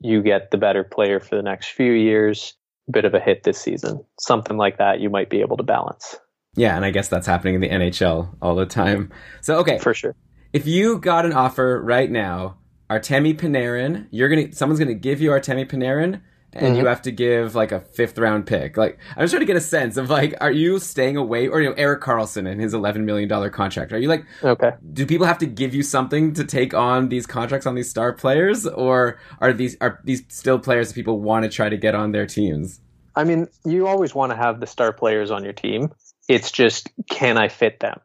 You 0.00 0.22
get 0.22 0.50
the 0.50 0.56
better 0.56 0.82
player 0.82 1.20
for 1.20 1.36
the 1.36 1.42
next 1.42 1.68
few 1.68 1.92
years. 1.92 2.54
Bit 2.90 3.04
of 3.04 3.14
a 3.14 3.20
hit 3.20 3.42
this 3.44 3.60
season. 3.60 4.04
Something 4.18 4.56
like 4.56 4.78
that 4.78 5.00
you 5.00 5.10
might 5.10 5.30
be 5.30 5.40
able 5.40 5.56
to 5.58 5.62
balance. 5.62 6.16
Yeah, 6.54 6.76
and 6.76 6.84
I 6.84 6.90
guess 6.90 7.08
that's 7.08 7.26
happening 7.26 7.54
in 7.54 7.60
the 7.60 7.68
NHL 7.68 8.36
all 8.42 8.54
the 8.54 8.66
time. 8.66 9.10
So 9.40 9.56
okay. 9.58 9.78
For 9.78 9.94
sure. 9.94 10.16
If 10.52 10.66
you 10.66 10.98
got 10.98 11.24
an 11.24 11.32
offer 11.32 11.80
right 11.82 12.10
now, 12.10 12.58
Artemi 12.90 13.38
Panarin, 13.38 14.06
you're 14.10 14.28
gonna 14.28 14.52
someone's 14.52 14.78
gonna 14.78 14.94
give 14.94 15.20
you 15.20 15.30
Artemi 15.30 15.68
Panarin 15.68 16.20
and 16.54 16.66
mm-hmm. 16.66 16.76
you 16.76 16.86
have 16.86 17.02
to 17.02 17.10
give 17.10 17.54
like 17.54 17.72
a 17.72 17.80
fifth 17.80 18.18
round 18.18 18.46
pick. 18.46 18.76
Like 18.76 18.98
I'm 19.16 19.22
just 19.22 19.32
trying 19.32 19.40
to 19.40 19.46
get 19.46 19.56
a 19.56 19.60
sense 19.60 19.96
of 19.96 20.10
like, 20.10 20.34
are 20.40 20.50
you 20.50 20.78
staying 20.78 21.16
away 21.16 21.48
or 21.48 21.60
you 21.60 21.70
know 21.70 21.74
Erik 21.76 22.02
Karlsson 22.02 22.50
and 22.50 22.60
his 22.60 22.74
11 22.74 23.04
million 23.04 23.28
dollar 23.28 23.50
contract? 23.50 23.92
Are 23.92 23.98
you 23.98 24.08
like, 24.08 24.24
okay? 24.42 24.72
Do 24.92 25.06
people 25.06 25.26
have 25.26 25.38
to 25.38 25.46
give 25.46 25.74
you 25.74 25.82
something 25.82 26.34
to 26.34 26.44
take 26.44 26.74
on 26.74 27.08
these 27.08 27.26
contracts 27.26 27.66
on 27.66 27.74
these 27.74 27.88
star 27.88 28.12
players, 28.12 28.66
or 28.66 29.18
are 29.40 29.52
these 29.52 29.76
are 29.80 30.00
these 30.04 30.22
still 30.28 30.58
players 30.58 30.88
that 30.88 30.94
people 30.94 31.20
want 31.20 31.44
to 31.44 31.48
try 31.48 31.68
to 31.68 31.76
get 31.76 31.94
on 31.94 32.12
their 32.12 32.26
teams? 32.26 32.80
I 33.14 33.24
mean, 33.24 33.48
you 33.64 33.86
always 33.86 34.14
want 34.14 34.30
to 34.32 34.36
have 34.36 34.60
the 34.60 34.66
star 34.66 34.92
players 34.92 35.30
on 35.30 35.44
your 35.44 35.52
team. 35.52 35.92
It's 36.28 36.50
just 36.50 36.90
can 37.10 37.38
I 37.38 37.48
fit 37.48 37.80
them? 37.80 38.00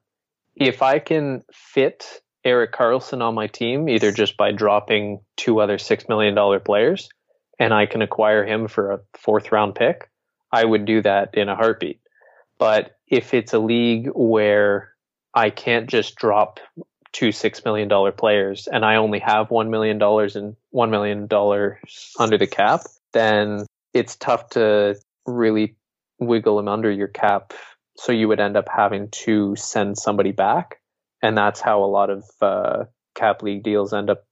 If 0.56 0.82
I 0.82 1.00
can 1.00 1.44
fit 1.54 2.22
Erik 2.44 2.74
Karlsson 2.74 3.22
on 3.22 3.36
my 3.36 3.48
team, 3.48 3.90
either 3.90 4.12
just 4.12 4.38
by 4.38 4.52
dropping 4.52 5.20
two 5.36 5.60
other 5.60 5.78
six 5.78 6.08
million 6.08 6.34
dollar 6.34 6.60
players 6.60 7.10
and 7.60 7.74
I 7.74 7.86
can 7.86 8.02
acquire 8.02 8.46
him 8.46 8.68
for 8.68 8.92
a 8.92 9.00
fourth 9.14 9.52
round 9.52 9.76
pick, 9.76 10.10
I 10.52 10.64
would 10.64 10.86
do 10.86 11.02
that 11.02 11.36
in 11.36 11.50
a 11.50 11.56
heartbeat. 11.56 12.00
But 12.58 12.98
if 13.08 13.34
it's 13.34 13.54
a 13.54 13.60
league 13.60 14.10
where 14.14 14.94
I 15.34 15.50
can't 15.50 15.88
just 15.90 16.16
drop 16.16 16.60
two 17.14 17.32
six 17.32 17.64
million 17.64 17.88
dollar 17.88 18.12
players 18.12 18.68
and 18.68 18.86
I 18.86 18.98
only 18.98 19.20
have 19.20 19.50
one 19.50 19.70
million 19.70 19.98
dollars 19.98 20.36
and 20.36 20.56
one 20.72 20.92
million 20.92 21.28
dollars 21.28 22.14
under 22.20 22.38
the 22.38 22.48
cap, 22.48 22.82
then 23.14 23.66
it's 23.94 24.16
tough 24.16 24.50
to 24.52 24.96
really 25.26 25.76
wiggle 26.20 26.60
him 26.60 26.68
under 26.68 26.92
your 26.92 27.08
cap. 27.08 27.54
So 27.98 28.12
you 28.12 28.28
would 28.28 28.40
end 28.40 28.58
up 28.58 28.68
having 28.70 29.10
to 29.24 29.56
send 29.56 29.98
somebody 29.98 30.32
back, 30.32 30.80
and 31.24 31.36
that's 31.36 31.60
how 31.60 31.84
a 31.84 31.86
lot 31.86 32.12
of 32.12 32.24
uh, 32.42 32.84
cap 33.16 33.42
league 33.42 33.64
deals 33.64 33.94
end 33.94 34.10
up 34.12 34.24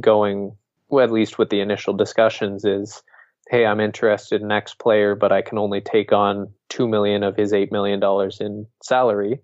going 0.00 0.56
at 1.00 1.10
least 1.10 1.38
with 1.38 1.50
the 1.50 1.60
initial 1.60 1.94
discussions, 1.94 2.64
is 2.64 3.02
hey, 3.50 3.66
I'm 3.66 3.80
interested 3.80 4.40
in 4.40 4.50
X 4.52 4.74
player, 4.74 5.14
but 5.14 5.32
I 5.32 5.42
can 5.42 5.58
only 5.58 5.80
take 5.80 6.12
on 6.12 6.52
two 6.68 6.88
million 6.88 7.22
of 7.22 7.36
his 7.36 7.52
eight 7.52 7.72
million 7.72 8.00
dollars 8.00 8.40
in 8.40 8.66
salary. 8.82 9.40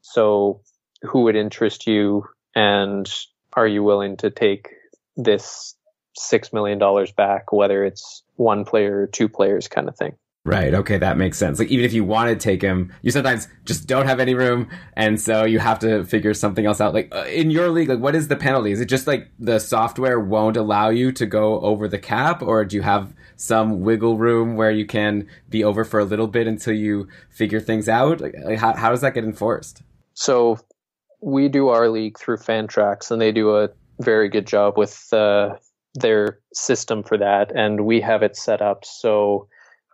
So 0.00 0.62
who 1.02 1.22
would 1.22 1.36
interest 1.36 1.86
you 1.86 2.24
and 2.54 3.08
are 3.54 3.66
you 3.66 3.82
willing 3.82 4.16
to 4.18 4.30
take 4.30 4.70
this 5.16 5.76
six 6.16 6.52
million 6.52 6.78
dollars 6.78 7.12
back, 7.12 7.52
whether 7.52 7.84
it's 7.84 8.22
one 8.36 8.64
player 8.64 9.02
or 9.02 9.06
two 9.06 9.28
players 9.28 9.68
kind 9.68 9.88
of 9.88 9.96
thing? 9.96 10.16
Right. 10.44 10.74
Okay, 10.74 10.98
that 10.98 11.16
makes 11.16 11.38
sense. 11.38 11.60
Like 11.60 11.68
even 11.68 11.84
if 11.84 11.92
you 11.92 12.02
want 12.02 12.28
to 12.30 12.34
take 12.34 12.62
him, 12.62 12.92
you 13.02 13.12
sometimes 13.12 13.46
just 13.64 13.86
don't 13.86 14.06
have 14.08 14.18
any 14.18 14.34
room, 14.34 14.68
and 14.96 15.20
so 15.20 15.44
you 15.44 15.60
have 15.60 15.78
to 15.80 16.02
figure 16.04 16.34
something 16.34 16.66
else 16.66 16.80
out. 16.80 16.94
Like 16.94 17.14
uh, 17.14 17.26
in 17.26 17.52
your 17.52 17.68
league, 17.70 17.88
like 17.88 18.00
what 18.00 18.16
is 18.16 18.26
the 18.26 18.34
penalty? 18.34 18.72
Is 18.72 18.80
it 18.80 18.86
just 18.86 19.06
like 19.06 19.30
the 19.38 19.60
software 19.60 20.18
won't 20.18 20.56
allow 20.56 20.88
you 20.88 21.12
to 21.12 21.26
go 21.26 21.60
over 21.60 21.86
the 21.86 22.00
cap, 22.00 22.42
or 22.42 22.64
do 22.64 22.74
you 22.74 22.82
have 22.82 23.14
some 23.36 23.82
wiggle 23.82 24.18
room 24.18 24.56
where 24.56 24.72
you 24.72 24.84
can 24.84 25.28
be 25.48 25.62
over 25.62 25.84
for 25.84 26.00
a 26.00 26.04
little 26.04 26.26
bit 26.26 26.48
until 26.48 26.74
you 26.74 27.06
figure 27.30 27.60
things 27.60 27.88
out? 27.88 28.20
Like, 28.20 28.34
like 28.44 28.58
how 28.58 28.74
how 28.74 28.90
does 28.90 29.02
that 29.02 29.14
get 29.14 29.22
enforced? 29.22 29.82
So 30.14 30.58
we 31.20 31.48
do 31.48 31.68
our 31.68 31.88
league 31.88 32.18
through 32.18 32.38
Fantrax, 32.38 33.12
and 33.12 33.22
they 33.22 33.30
do 33.30 33.56
a 33.56 33.68
very 34.00 34.28
good 34.28 34.48
job 34.48 34.76
with 34.76 35.06
uh, 35.12 35.50
their 35.94 36.40
system 36.52 37.04
for 37.04 37.16
that, 37.18 37.52
and 37.54 37.86
we 37.86 38.00
have 38.00 38.24
it 38.24 38.36
set 38.36 38.60
up 38.60 38.84
so 38.84 39.46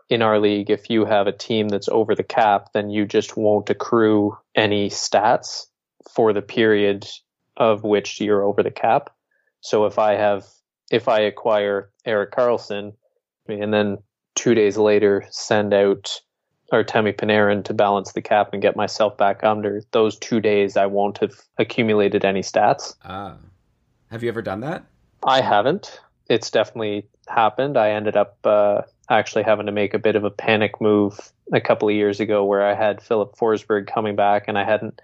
in 0.08 0.22
our 0.22 0.38
league, 0.38 0.70
if 0.70 0.88
you 0.88 1.04
have 1.04 1.26
a 1.26 1.32
team 1.32 1.68
that's 1.68 1.88
over 1.88 2.14
the 2.14 2.22
cap, 2.22 2.72
then 2.72 2.90
you 2.90 3.04
just 3.06 3.36
won't 3.36 3.68
accrue 3.70 4.36
any 4.54 4.88
stats 4.88 5.66
for 6.10 6.32
the 6.32 6.42
period 6.42 7.06
of 7.56 7.82
which 7.82 8.20
you're 8.20 8.42
over 8.42 8.62
the 8.62 8.70
cap. 8.70 9.10
So 9.60 9.84
if 9.84 9.98
I 9.98 10.14
have, 10.14 10.46
if 10.90 11.08
I 11.08 11.20
acquire 11.20 11.90
Erik 12.06 12.32
Karlsson 12.32 12.94
and 13.48 13.72
then 13.72 13.98
two 14.34 14.54
days 14.54 14.78
later 14.78 15.26
send 15.30 15.74
out 15.74 16.20
Artemi 16.72 17.14
Panarin 17.14 17.64
to 17.64 17.74
balance 17.74 18.12
the 18.12 18.22
cap 18.22 18.50
and 18.52 18.62
get 18.62 18.76
myself 18.76 19.16
back 19.16 19.42
under, 19.42 19.82
those 19.90 20.16
two 20.18 20.40
days 20.40 20.76
I 20.76 20.86
won't 20.86 21.18
have 21.18 21.34
accumulated 21.58 22.24
any 22.24 22.40
stats. 22.40 22.94
Ah. 23.04 23.36
Have 24.10 24.22
you 24.22 24.28
ever 24.30 24.42
done 24.42 24.60
that? 24.60 24.84
I 25.22 25.40
haven't. 25.42 26.00
It's 26.30 26.50
definitely 26.50 27.08
happened. 27.26 27.76
I 27.76 27.90
ended 27.90 28.16
up 28.16 28.38
uh, 28.44 28.82
actually 29.10 29.44
having 29.44 29.66
to 29.66 29.72
make 29.72 29.94
a 29.94 29.98
bit 29.98 30.16
of 30.16 30.24
a 30.24 30.30
panic 30.30 30.80
move 30.80 31.32
a 31.52 31.60
couple 31.60 31.88
of 31.88 31.94
years 31.94 32.20
ago 32.20 32.44
where 32.44 32.64
I 32.64 32.74
had 32.74 33.02
Filip 33.02 33.36
Forsberg 33.36 33.86
coming 33.86 34.16
back 34.16 34.44
and 34.48 34.58
I 34.58 34.64
hadn't 34.64 35.00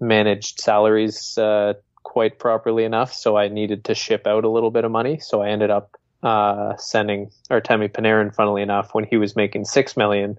managed 0.00 0.60
salaries 0.60 1.38
uh, 1.38 1.74
quite 2.02 2.38
properly 2.38 2.84
enough, 2.84 3.12
so 3.12 3.36
I 3.36 3.48
needed 3.48 3.84
to 3.84 3.94
ship 3.94 4.26
out 4.26 4.44
a 4.44 4.48
little 4.48 4.70
bit 4.70 4.84
of 4.84 4.90
money. 4.90 5.18
So 5.18 5.42
I 5.42 5.48
ended 5.48 5.70
up 5.70 5.96
uh, 6.22 6.76
sending 6.76 7.30
Artemi 7.50 7.88
Panarin, 7.88 8.34
funnily 8.34 8.62
enough, 8.62 8.94
when 8.94 9.04
he 9.04 9.16
was 9.16 9.36
making 9.36 9.64
six 9.64 9.96
million, 9.96 10.38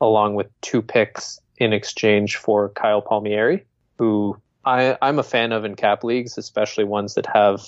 along 0.00 0.34
with 0.34 0.48
two 0.60 0.82
picks 0.82 1.38
in 1.58 1.72
exchange 1.72 2.36
for 2.36 2.70
Kyle 2.70 3.02
Palmieri, 3.02 3.64
who 3.98 4.36
I, 4.64 4.96
I'm 5.02 5.18
a 5.18 5.22
fan 5.22 5.52
of 5.52 5.64
in 5.64 5.76
cap 5.76 6.04
leagues, 6.04 6.38
especially 6.38 6.84
ones 6.84 7.14
that 7.14 7.26
have 7.26 7.62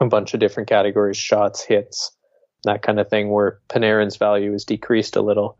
a 0.00 0.06
bunch 0.06 0.34
of 0.34 0.40
different 0.40 0.68
categories, 0.68 1.16
shots, 1.16 1.62
hits, 1.62 2.12
that 2.64 2.82
kind 2.82 3.00
of 3.00 3.08
thing, 3.08 3.30
where 3.30 3.58
Panarin's 3.68 4.16
value 4.16 4.52
is 4.54 4.64
decreased 4.64 5.16
a 5.16 5.22
little. 5.22 5.58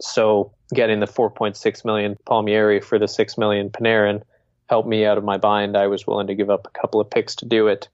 So 0.00 0.52
getting 0.72 1.00
the 1.00 1.06
4.6 1.06 1.84
million 1.84 2.16
Palmieri 2.24 2.80
for 2.80 2.98
the 2.98 3.08
6 3.08 3.38
million 3.38 3.70
Panarin 3.70 4.22
helped 4.68 4.88
me 4.88 5.04
out 5.04 5.18
of 5.18 5.24
my 5.24 5.38
bind. 5.38 5.76
I 5.76 5.86
was 5.86 6.06
willing 6.06 6.28
to 6.28 6.34
give 6.34 6.50
up 6.50 6.66
a 6.66 6.78
couple 6.78 7.00
of 7.00 7.10
picks 7.10 7.36
to 7.36 7.46
do 7.46 7.68
it. 7.68 7.88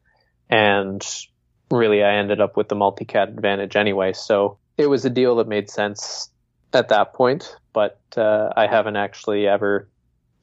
And 0.50 1.04
really, 1.70 2.02
I 2.02 2.16
ended 2.16 2.40
up 2.40 2.56
with 2.56 2.68
the 2.68 2.74
multi 2.74 3.04
cat 3.04 3.28
advantage 3.28 3.76
anyway. 3.76 4.12
So 4.12 4.58
it 4.76 4.86
was 4.86 5.04
a 5.04 5.10
deal 5.10 5.36
that 5.36 5.48
made 5.48 5.70
sense 5.70 6.30
at 6.72 6.88
that 6.88 7.14
point, 7.14 7.56
but 7.72 8.00
uh, 8.16 8.50
I 8.56 8.66
haven't 8.66 8.96
actually 8.96 9.46
ever 9.46 9.88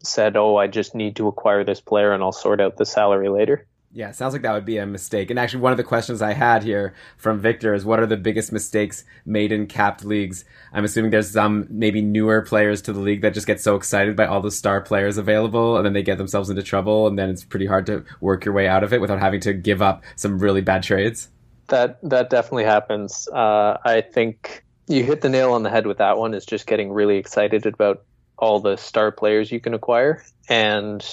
said, 0.03 0.37
oh, 0.37 0.55
I 0.55 0.67
just 0.67 0.95
need 0.95 1.17
to 1.17 1.27
acquire 1.27 1.63
this 1.63 1.81
player 1.81 2.13
and 2.13 2.23
I'll 2.23 2.31
sort 2.31 2.61
out 2.61 2.77
the 2.77 2.85
salary 2.85 3.29
later. 3.29 3.67
Yeah, 3.93 4.11
sounds 4.11 4.31
like 4.31 4.43
that 4.43 4.53
would 4.53 4.65
be 4.65 4.77
a 4.77 4.85
mistake. 4.85 5.29
And 5.29 5.37
actually, 5.37 5.61
one 5.61 5.73
of 5.73 5.77
the 5.77 5.83
questions 5.83 6.21
I 6.21 6.31
had 6.31 6.63
here 6.63 6.93
from 7.17 7.39
Victor 7.39 7.73
is 7.73 7.83
what 7.83 7.99
are 7.99 8.05
the 8.05 8.15
biggest 8.15 8.51
mistakes 8.53 9.03
made 9.25 9.51
in 9.51 9.67
capped 9.67 10.05
leagues? 10.05 10.45
I'm 10.71 10.85
assuming 10.85 11.11
there's 11.11 11.31
some 11.31 11.67
maybe 11.69 12.01
newer 12.01 12.41
players 12.41 12.81
to 12.83 12.93
the 12.93 13.01
league 13.01 13.21
that 13.21 13.33
just 13.33 13.47
get 13.47 13.59
so 13.59 13.75
excited 13.75 14.15
by 14.15 14.27
all 14.27 14.41
the 14.41 14.51
star 14.51 14.79
players 14.79 15.17
available 15.17 15.75
and 15.75 15.85
then 15.85 15.91
they 15.91 16.03
get 16.03 16.17
themselves 16.17 16.49
into 16.49 16.63
trouble 16.63 17.05
and 17.05 17.19
then 17.19 17.29
it's 17.29 17.43
pretty 17.43 17.65
hard 17.65 17.85
to 17.87 18.05
work 18.21 18.45
your 18.45 18.53
way 18.53 18.65
out 18.67 18.83
of 18.83 18.93
it 18.93 19.01
without 19.01 19.19
having 19.19 19.41
to 19.41 19.53
give 19.53 19.81
up 19.81 20.03
some 20.15 20.39
really 20.39 20.61
bad 20.61 20.83
trades. 20.83 21.27
That 21.67 21.99
that 22.03 22.29
definitely 22.29 22.65
happens. 22.65 23.27
Uh, 23.27 23.77
I 23.83 24.01
think 24.01 24.63
you 24.87 25.03
hit 25.03 25.19
the 25.19 25.29
nail 25.29 25.51
on 25.53 25.63
the 25.63 25.69
head 25.69 25.85
with 25.85 25.97
that 25.97 26.17
one. 26.17 26.33
Is 26.33 26.45
just 26.45 26.65
getting 26.65 26.93
really 26.93 27.17
excited 27.17 27.65
about 27.65 28.05
all 28.37 28.61
the 28.61 28.77
star 28.77 29.11
players 29.11 29.51
you 29.51 29.59
can 29.59 29.73
acquire 29.73 30.23
and 30.49 31.05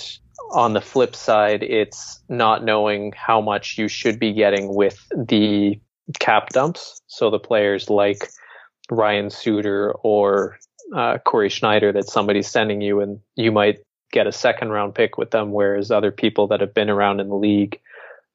on 0.50 0.72
the 0.72 0.80
flip 0.80 1.14
side, 1.14 1.62
it's 1.62 2.20
not 2.28 2.64
knowing 2.64 3.12
how 3.16 3.40
much 3.40 3.78
you 3.78 3.88
should 3.88 4.18
be 4.18 4.32
getting 4.32 4.74
with 4.74 5.06
the 5.14 5.78
cap 6.18 6.50
dumps. 6.50 7.00
So 7.06 7.30
the 7.30 7.38
players 7.38 7.90
like 7.90 8.30
Ryan 8.90 9.30
Suter 9.30 9.92
or 10.02 10.58
uh, 10.94 11.18
Cory 11.18 11.50
Schneider 11.50 11.92
that 11.92 12.08
somebody's 12.08 12.48
sending 12.48 12.80
you, 12.80 13.00
and 13.00 13.20
you 13.36 13.52
might 13.52 13.80
get 14.10 14.26
a 14.26 14.32
second 14.32 14.70
round 14.70 14.94
pick 14.94 15.18
with 15.18 15.30
them, 15.30 15.52
whereas 15.52 15.90
other 15.90 16.10
people 16.10 16.46
that 16.48 16.60
have 16.60 16.72
been 16.72 16.88
around 16.88 17.20
in 17.20 17.28
the 17.28 17.34
league 17.34 17.80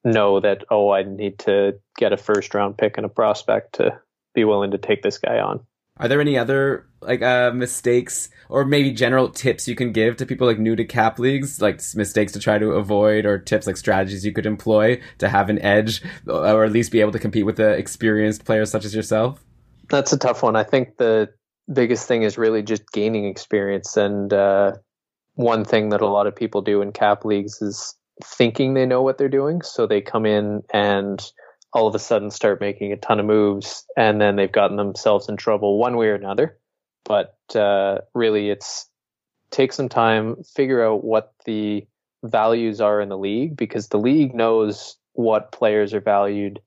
know 0.04 0.40
that, 0.40 0.64
oh, 0.70 0.92
I 0.92 1.04
need 1.04 1.40
to 1.40 1.80
get 1.98 2.14
a 2.14 2.18
first 2.18 2.54
round 2.54 2.78
pick 2.78 2.98
and 2.98 3.06
a 3.06 3.10
prospect 3.10 3.76
to 3.76 4.00
be 4.36 4.44
willing 4.44 4.72
to 4.72 4.78
take 4.78 5.02
this 5.02 5.18
guy 5.18 5.40
on. 5.40 5.66
Are 5.98 6.08
there 6.08 6.22
any 6.22 6.38
other 6.38 6.88
like 7.02 7.22
uh, 7.22 7.52
mistakes 7.54 8.30
or 8.50 8.66
maybe 8.66 8.92
general 8.92 9.30
tips 9.30 9.68
you 9.68 9.76
can 9.76 9.92
give 9.92 10.18
to 10.18 10.26
people 10.26 10.48
like 10.48 10.58
new 10.58 10.76
to 10.76 10.86
cap 10.86 11.20
leagues, 11.20 11.62
like 11.62 11.82
mistakes 11.96 12.32
to 12.34 12.40
try 12.40 12.58
to 12.58 12.72
avoid, 12.72 13.26
or 13.26 13.38
tips 13.38 13.68
like 13.68 13.78
strategies 13.78 14.26
you 14.26 14.32
could 14.32 14.46
employ 14.46 15.00
to 15.20 15.30
have 15.30 15.50
an 15.50 15.60
edge, 15.60 16.02
or 16.28 16.64
at 16.64 16.72
least 16.72 16.92
be 16.92 17.02
able 17.02 17.12
to 17.12 17.20
compete 17.20 17.46
with 17.46 17.58
the 17.58 17.70
experienced 17.70 18.46
players 18.46 18.72
such 18.72 18.86
as 18.86 18.96
yourself? 18.96 19.44
That's 19.90 20.14
a 20.14 20.18
tough 20.18 20.42
one. 20.44 20.56
I 20.56 20.64
think 20.64 20.98
the 20.98 21.30
biggest 21.72 22.08
thing 22.08 22.24
is 22.24 22.38
really 22.38 22.64
just 22.64 22.92
gaining 22.92 23.26
experience, 23.26 23.96
and 23.96 24.34
uh, 24.34 24.74
one 25.36 25.64
thing 25.64 25.90
that 25.90 26.02
a 26.02 26.08
lot 26.08 26.28
of 26.28 26.36
people 26.36 26.62
do 26.62 26.82
in 26.82 26.92
cap 26.92 27.24
leagues 27.24 27.62
is 27.62 27.96
thinking 28.24 28.74
they 28.74 28.86
know 28.86 29.02
what 29.02 29.18
they're 29.18 29.30
doing, 29.30 29.62
so 29.62 29.86
they 29.86 30.02
come 30.02 30.26
in 30.26 30.64
and 30.74 31.32
all 31.74 31.88
of 31.88 31.96
a 31.96 32.00
sudden 32.00 32.30
start 32.30 32.62
making 32.62 32.92
a 32.92 32.98
ton 32.98 33.20
of 33.20 33.26
moves 33.26 33.86
and 33.98 34.22
then 34.22 34.36
they've 34.36 34.52
gotten 34.52 34.78
themselves 34.78 35.28
in 35.28 35.36
trouble 35.36 35.80
one 35.80 35.98
way 35.98 36.08
or 36.08 36.16
another. 36.16 36.58
But 37.04 37.36
uh, 37.56 38.00
really, 38.14 38.50
it's 38.50 38.88
take 39.52 39.74
some 39.74 39.90
time, 39.90 40.38
figure 40.44 40.86
out 40.86 41.04
what 41.04 41.34
the 41.46 41.86
values 42.24 42.80
are 42.80 43.02
in 43.02 43.10
the 43.10 43.18
league 43.18 43.58
because 43.58 43.90
the 43.90 44.00
league 44.00 44.34
knows 44.34 44.98
what 45.14 45.52
players 45.52 45.94
are 45.94 46.02
valued, 46.02 46.60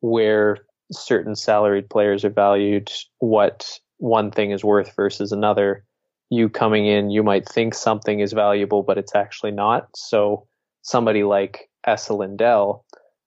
where 0.00 0.58
certain 0.92 1.34
salaried 1.34 1.88
players 1.88 2.24
are 2.24 2.30
valued, 2.30 2.90
what 3.18 3.78
one 3.98 4.30
thing 4.30 4.50
is 4.50 4.64
worth 4.64 4.94
versus 4.96 5.32
another. 5.32 5.84
You 6.28 6.48
coming 6.48 6.86
in, 6.86 7.10
you 7.10 7.22
might 7.22 7.48
think 7.48 7.74
something 7.74 8.20
is 8.20 8.32
valuable, 8.32 8.82
but 8.82 8.98
it's 8.98 9.14
actually 9.14 9.50
not. 9.50 9.88
So 9.96 10.46
somebody 10.82 11.24
like 11.24 11.68
Esa 11.86 12.14
Lindell 12.14 12.84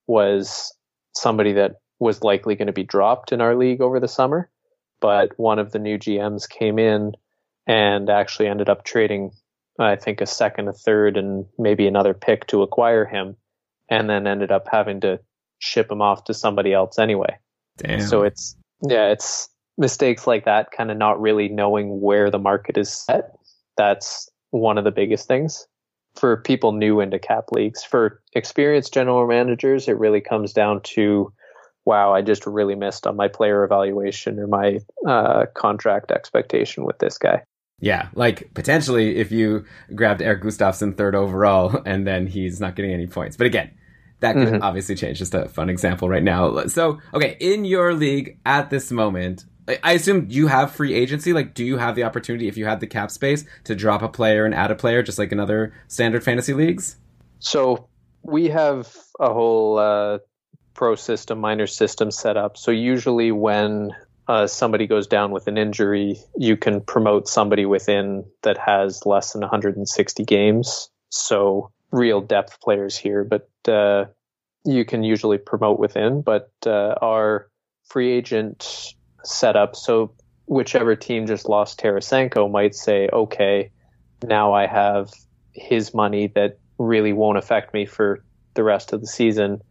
was 0.07 0.73
somebody 1.15 1.53
that 1.53 1.75
was 1.99 2.23
likely 2.23 2.55
going 2.55 2.67
to 2.67 2.73
be 2.73 2.83
dropped 2.83 3.31
in 3.31 3.41
our 3.41 3.55
league 3.55 3.81
over 3.81 3.99
the 3.99 4.07
summer. 4.07 4.49
But 4.99 5.31
one 5.37 5.59
of 5.59 5.71
the 5.71 5.79
new 5.79 5.97
GMs 5.97 6.47
came 6.47 6.79
in 6.79 7.13
and 7.67 8.09
actually 8.09 8.47
ended 8.47 8.69
up 8.69 8.83
trading, 8.83 9.31
I 9.79 9.95
think, 9.95 10.21
a 10.21 10.25
second, 10.25 10.67
a 10.67 10.73
third, 10.73 11.17
and 11.17 11.45
maybe 11.57 11.87
another 11.87 12.13
pick 12.13 12.47
to 12.47 12.61
acquire 12.61 13.05
him, 13.05 13.35
and 13.89 14.09
then 14.09 14.27
ended 14.27 14.51
up 14.51 14.67
having 14.71 15.01
to 15.01 15.19
ship 15.59 15.91
him 15.91 16.01
off 16.01 16.25
to 16.25 16.33
somebody 16.33 16.73
else 16.73 16.99
anyway. 16.99 17.37
Damn. 17.77 18.01
So 18.01 18.23
it's, 18.23 18.55
yeah, 18.81 19.07
it's 19.07 19.49
mistakes 19.77 20.27
like 20.27 20.45
that, 20.45 20.71
kind 20.71 20.91
of 20.91 20.97
not 20.97 21.21
really 21.21 21.47
knowing 21.47 22.01
where 22.01 22.29
the 22.29 22.39
market 22.39 22.77
is 22.77 22.91
set. 22.91 23.31
That's 23.77 24.29
one 24.51 24.77
of 24.77 24.83
the 24.83 24.91
biggest 24.91 25.27
things 25.27 25.67
for 26.15 26.37
people 26.37 26.71
new 26.71 26.99
into 26.99 27.19
cap 27.19 27.45
leagues. 27.51 27.83
For 27.83 28.21
experienced 28.33 28.93
general 28.93 29.27
managers, 29.27 29.87
it 29.87 29.97
really 29.97 30.21
comes 30.21 30.53
down 30.53 30.81
to, 30.81 31.31
wow, 31.85 32.13
I 32.13 32.21
just 32.21 32.45
really 32.45 32.75
missed 32.75 33.07
on 33.07 33.15
my 33.15 33.27
player 33.27 33.63
evaluation 33.63 34.39
or 34.39 34.47
my 34.47 34.79
uh, 35.07 35.45
contract 35.53 36.11
expectation 36.11 36.85
with 36.85 36.99
this 36.99 37.17
guy. 37.17 37.43
Yeah, 37.79 38.07
like 38.15 38.53
potentially 38.53 39.17
if 39.17 39.31
you 39.31 39.65
grabbed 39.93 40.21
Erik 40.21 40.43
Gustafsson 40.43 40.95
third 40.95 41.15
overall 41.15 41.81
and 41.85 42.07
then 42.07 42.27
he's 42.27 42.59
not 42.61 42.75
getting 42.75 42.93
any 42.93 43.07
points. 43.07 43.35
But 43.35 43.47
again, 43.47 43.71
that 44.21 44.35
could 44.35 44.47
mm-hmm. 44.47 44.63
obviously 44.63 44.95
change. 44.95 45.17
Just 45.17 45.33
a 45.33 45.49
fun 45.49 45.69
example 45.69 46.07
right 46.07 46.23
now. 46.23 46.67
So, 46.67 46.99
okay, 47.13 47.35
in 47.41 47.65
your 47.65 47.93
league 47.93 48.39
at 48.45 48.69
this 48.69 48.89
moment, 48.89 49.43
I 49.67 49.93
assume 49.93 50.27
you 50.29 50.47
have 50.47 50.71
free 50.71 50.93
agency. 50.93 51.31
Like, 51.31 51.53
do 51.53 51.63
you 51.63 51.77
have 51.77 51.95
the 51.95 52.03
opportunity, 52.03 52.47
if 52.47 52.57
you 52.57 52.65
had 52.65 52.79
the 52.79 52.87
cap 52.87 53.11
space, 53.11 53.45
to 53.63 53.75
drop 53.75 54.01
a 54.01 54.09
player 54.09 54.45
and 54.45 54.53
add 54.53 54.71
a 54.71 54.75
player, 54.75 55.01
just 55.01 55.17
like 55.17 55.31
in 55.31 55.39
other 55.39 55.73
standard 55.87 56.23
fantasy 56.23 56.53
leagues? 56.53 56.97
So 57.39 57.87
we 58.23 58.49
have 58.49 58.93
a 59.19 59.31
whole 59.33 59.77
uh, 59.77 60.19
pro 60.73 60.95
system, 60.95 61.39
minor 61.39 61.67
system 61.67 62.11
set 62.11 62.35
up. 62.35 62.57
So 62.57 62.71
usually, 62.71 63.31
when 63.31 63.91
uh, 64.27 64.47
somebody 64.47 64.87
goes 64.87 65.07
down 65.07 65.31
with 65.31 65.47
an 65.47 65.57
injury, 65.57 66.17
you 66.37 66.57
can 66.57 66.81
promote 66.81 67.27
somebody 67.27 67.65
within 67.65 68.25
that 68.41 68.57
has 68.57 69.05
less 69.05 69.33
than 69.33 69.41
160 69.41 70.25
games. 70.25 70.89
So 71.09 71.71
real 71.91 72.21
depth 72.21 72.59
players 72.59 72.97
here, 72.97 73.23
but 73.23 73.49
uh, 73.67 74.05
you 74.65 74.83
can 74.83 75.03
usually 75.03 75.37
promote 75.37 75.79
within. 75.79 76.21
But 76.21 76.51
uh, 76.65 76.95
our 77.01 77.49
free 77.85 78.11
agent 78.11 78.95
set 79.23 79.55
up 79.55 79.75
so 79.75 80.13
whichever 80.45 80.95
team 80.95 81.25
just 81.27 81.47
lost 81.47 81.79
Tarasenko 81.79 82.51
might 82.51 82.75
say, 82.75 83.09
okay, 83.11 83.71
now 84.23 84.53
I 84.53 84.67
have 84.67 85.11
his 85.53 85.93
money 85.93 86.27
that 86.35 86.59
really 86.77 87.13
won't 87.13 87.37
affect 87.37 87.73
me 87.73 87.85
for 87.85 88.23
the 88.53 88.63
rest 88.63 88.93
of 88.93 89.01
the 89.01 89.07
season. 89.07 89.61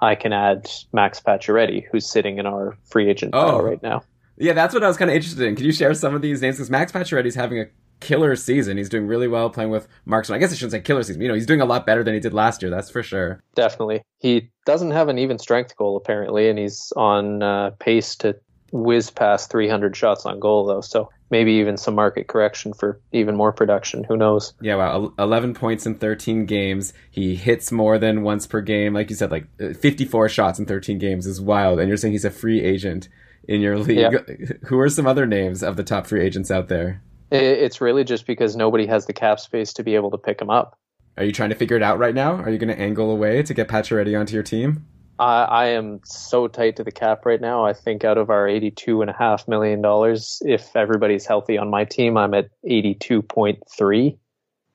I 0.00 0.14
can 0.14 0.32
add 0.32 0.70
Max 0.92 1.20
Pacioretty, 1.20 1.84
who's 1.90 2.10
sitting 2.10 2.38
in 2.38 2.46
our 2.46 2.76
free 2.90 3.08
agent 3.08 3.32
pile 3.32 3.56
oh. 3.56 3.62
right 3.62 3.82
now. 3.82 4.02
Yeah, 4.36 4.52
that's 4.52 4.74
what 4.74 4.82
I 4.82 4.88
was 4.88 4.96
kind 4.96 5.10
of 5.10 5.14
interested 5.14 5.46
in. 5.46 5.54
Can 5.54 5.64
you 5.64 5.72
share 5.72 5.94
some 5.94 6.14
of 6.14 6.22
these 6.22 6.42
names? 6.42 6.56
Because 6.56 6.70
Max 6.70 6.90
Pacioretty's 6.90 7.36
having 7.36 7.60
a 7.60 7.66
killer 8.00 8.34
season. 8.34 8.76
He's 8.76 8.88
doing 8.88 9.06
really 9.06 9.28
well 9.28 9.48
playing 9.48 9.70
with 9.70 9.86
Mark 10.04 10.24
Stone. 10.24 10.36
I 10.36 10.38
guess 10.40 10.52
I 10.52 10.56
shouldn't 10.56 10.72
say 10.72 10.80
killer 10.80 11.02
season. 11.04 11.22
You 11.22 11.28
know, 11.28 11.34
he's 11.34 11.46
doing 11.46 11.60
a 11.60 11.64
lot 11.64 11.86
better 11.86 12.02
than 12.02 12.14
he 12.14 12.20
did 12.20 12.34
last 12.34 12.60
year. 12.60 12.70
That's 12.70 12.90
for 12.90 13.02
sure. 13.02 13.42
Definitely. 13.54 14.02
He 14.18 14.50
doesn't 14.66 14.90
have 14.90 15.08
an 15.08 15.18
even 15.18 15.38
strength 15.38 15.76
goal 15.76 15.96
apparently, 15.96 16.48
and 16.48 16.58
he's 16.58 16.92
on 16.96 17.42
uh, 17.42 17.70
pace 17.78 18.16
to 18.16 18.36
whiz 18.74 19.08
past 19.08 19.52
300 19.52 19.96
shots 19.96 20.26
on 20.26 20.40
goal 20.40 20.66
though. 20.66 20.80
So 20.80 21.08
maybe 21.30 21.52
even 21.52 21.76
some 21.76 21.94
market 21.94 22.26
correction 22.26 22.74
for 22.74 23.00
even 23.12 23.36
more 23.36 23.52
production. 23.52 24.02
Who 24.02 24.16
knows? 24.16 24.52
Yeah, 24.60 24.74
wow. 24.74 25.12
11 25.16 25.54
points 25.54 25.86
in 25.86 25.94
13 25.94 26.44
games. 26.44 26.92
He 27.10 27.36
hits 27.36 27.70
more 27.70 27.98
than 27.98 28.22
once 28.22 28.48
per 28.48 28.60
game. 28.60 28.92
Like 28.92 29.10
you 29.10 29.16
said, 29.16 29.30
like 29.30 29.46
uh, 29.62 29.74
54 29.74 30.28
shots 30.28 30.58
in 30.58 30.66
13 30.66 30.98
games 30.98 31.24
is 31.24 31.40
wild. 31.40 31.78
And 31.78 31.88
you're 31.88 31.96
saying 31.96 32.12
he's 32.12 32.24
a 32.24 32.30
free 32.30 32.62
agent 32.62 33.08
in 33.46 33.60
your 33.60 33.78
league. 33.78 33.98
Yeah. 33.98 34.46
Who 34.66 34.80
are 34.80 34.88
some 34.88 35.06
other 35.06 35.24
names 35.24 35.62
of 35.62 35.76
the 35.76 35.84
top 35.84 36.08
free 36.08 36.22
agents 36.22 36.50
out 36.50 36.68
there? 36.68 37.00
It's 37.30 37.80
really 37.80 38.02
just 38.02 38.26
because 38.26 38.56
nobody 38.56 38.86
has 38.86 39.06
the 39.06 39.12
cap 39.12 39.38
space 39.38 39.72
to 39.74 39.84
be 39.84 39.94
able 39.94 40.10
to 40.10 40.18
pick 40.18 40.40
him 40.40 40.50
up. 40.50 40.78
Are 41.16 41.24
you 41.24 41.32
trying 41.32 41.50
to 41.50 41.56
figure 41.56 41.76
it 41.76 41.82
out 41.82 41.98
right 41.98 42.14
now? 42.14 42.34
Are 42.34 42.50
you 42.50 42.58
going 42.58 42.74
to 42.74 42.80
angle 42.80 43.10
away 43.10 43.42
to 43.44 43.54
get 43.54 43.68
Pacioretty 43.68 44.18
onto 44.18 44.34
your 44.34 44.42
team? 44.42 44.84
I, 45.18 45.44
I 45.44 45.66
am 45.66 46.00
so 46.04 46.48
tight 46.48 46.76
to 46.76 46.84
the 46.84 46.90
cap 46.90 47.24
right 47.24 47.40
now. 47.40 47.64
I 47.64 47.72
think 47.72 48.04
out 48.04 48.18
of 48.18 48.30
our 48.30 48.48
eighty-two 48.48 49.00
and 49.00 49.10
a 49.10 49.14
half 49.14 49.46
million 49.46 49.80
dollars, 49.80 50.42
if 50.44 50.74
everybody's 50.74 51.26
healthy 51.26 51.56
on 51.56 51.70
my 51.70 51.84
team, 51.84 52.16
I'm 52.16 52.34
at 52.34 52.50
eighty-two 52.64 53.22
point 53.22 53.62
three. 53.76 54.18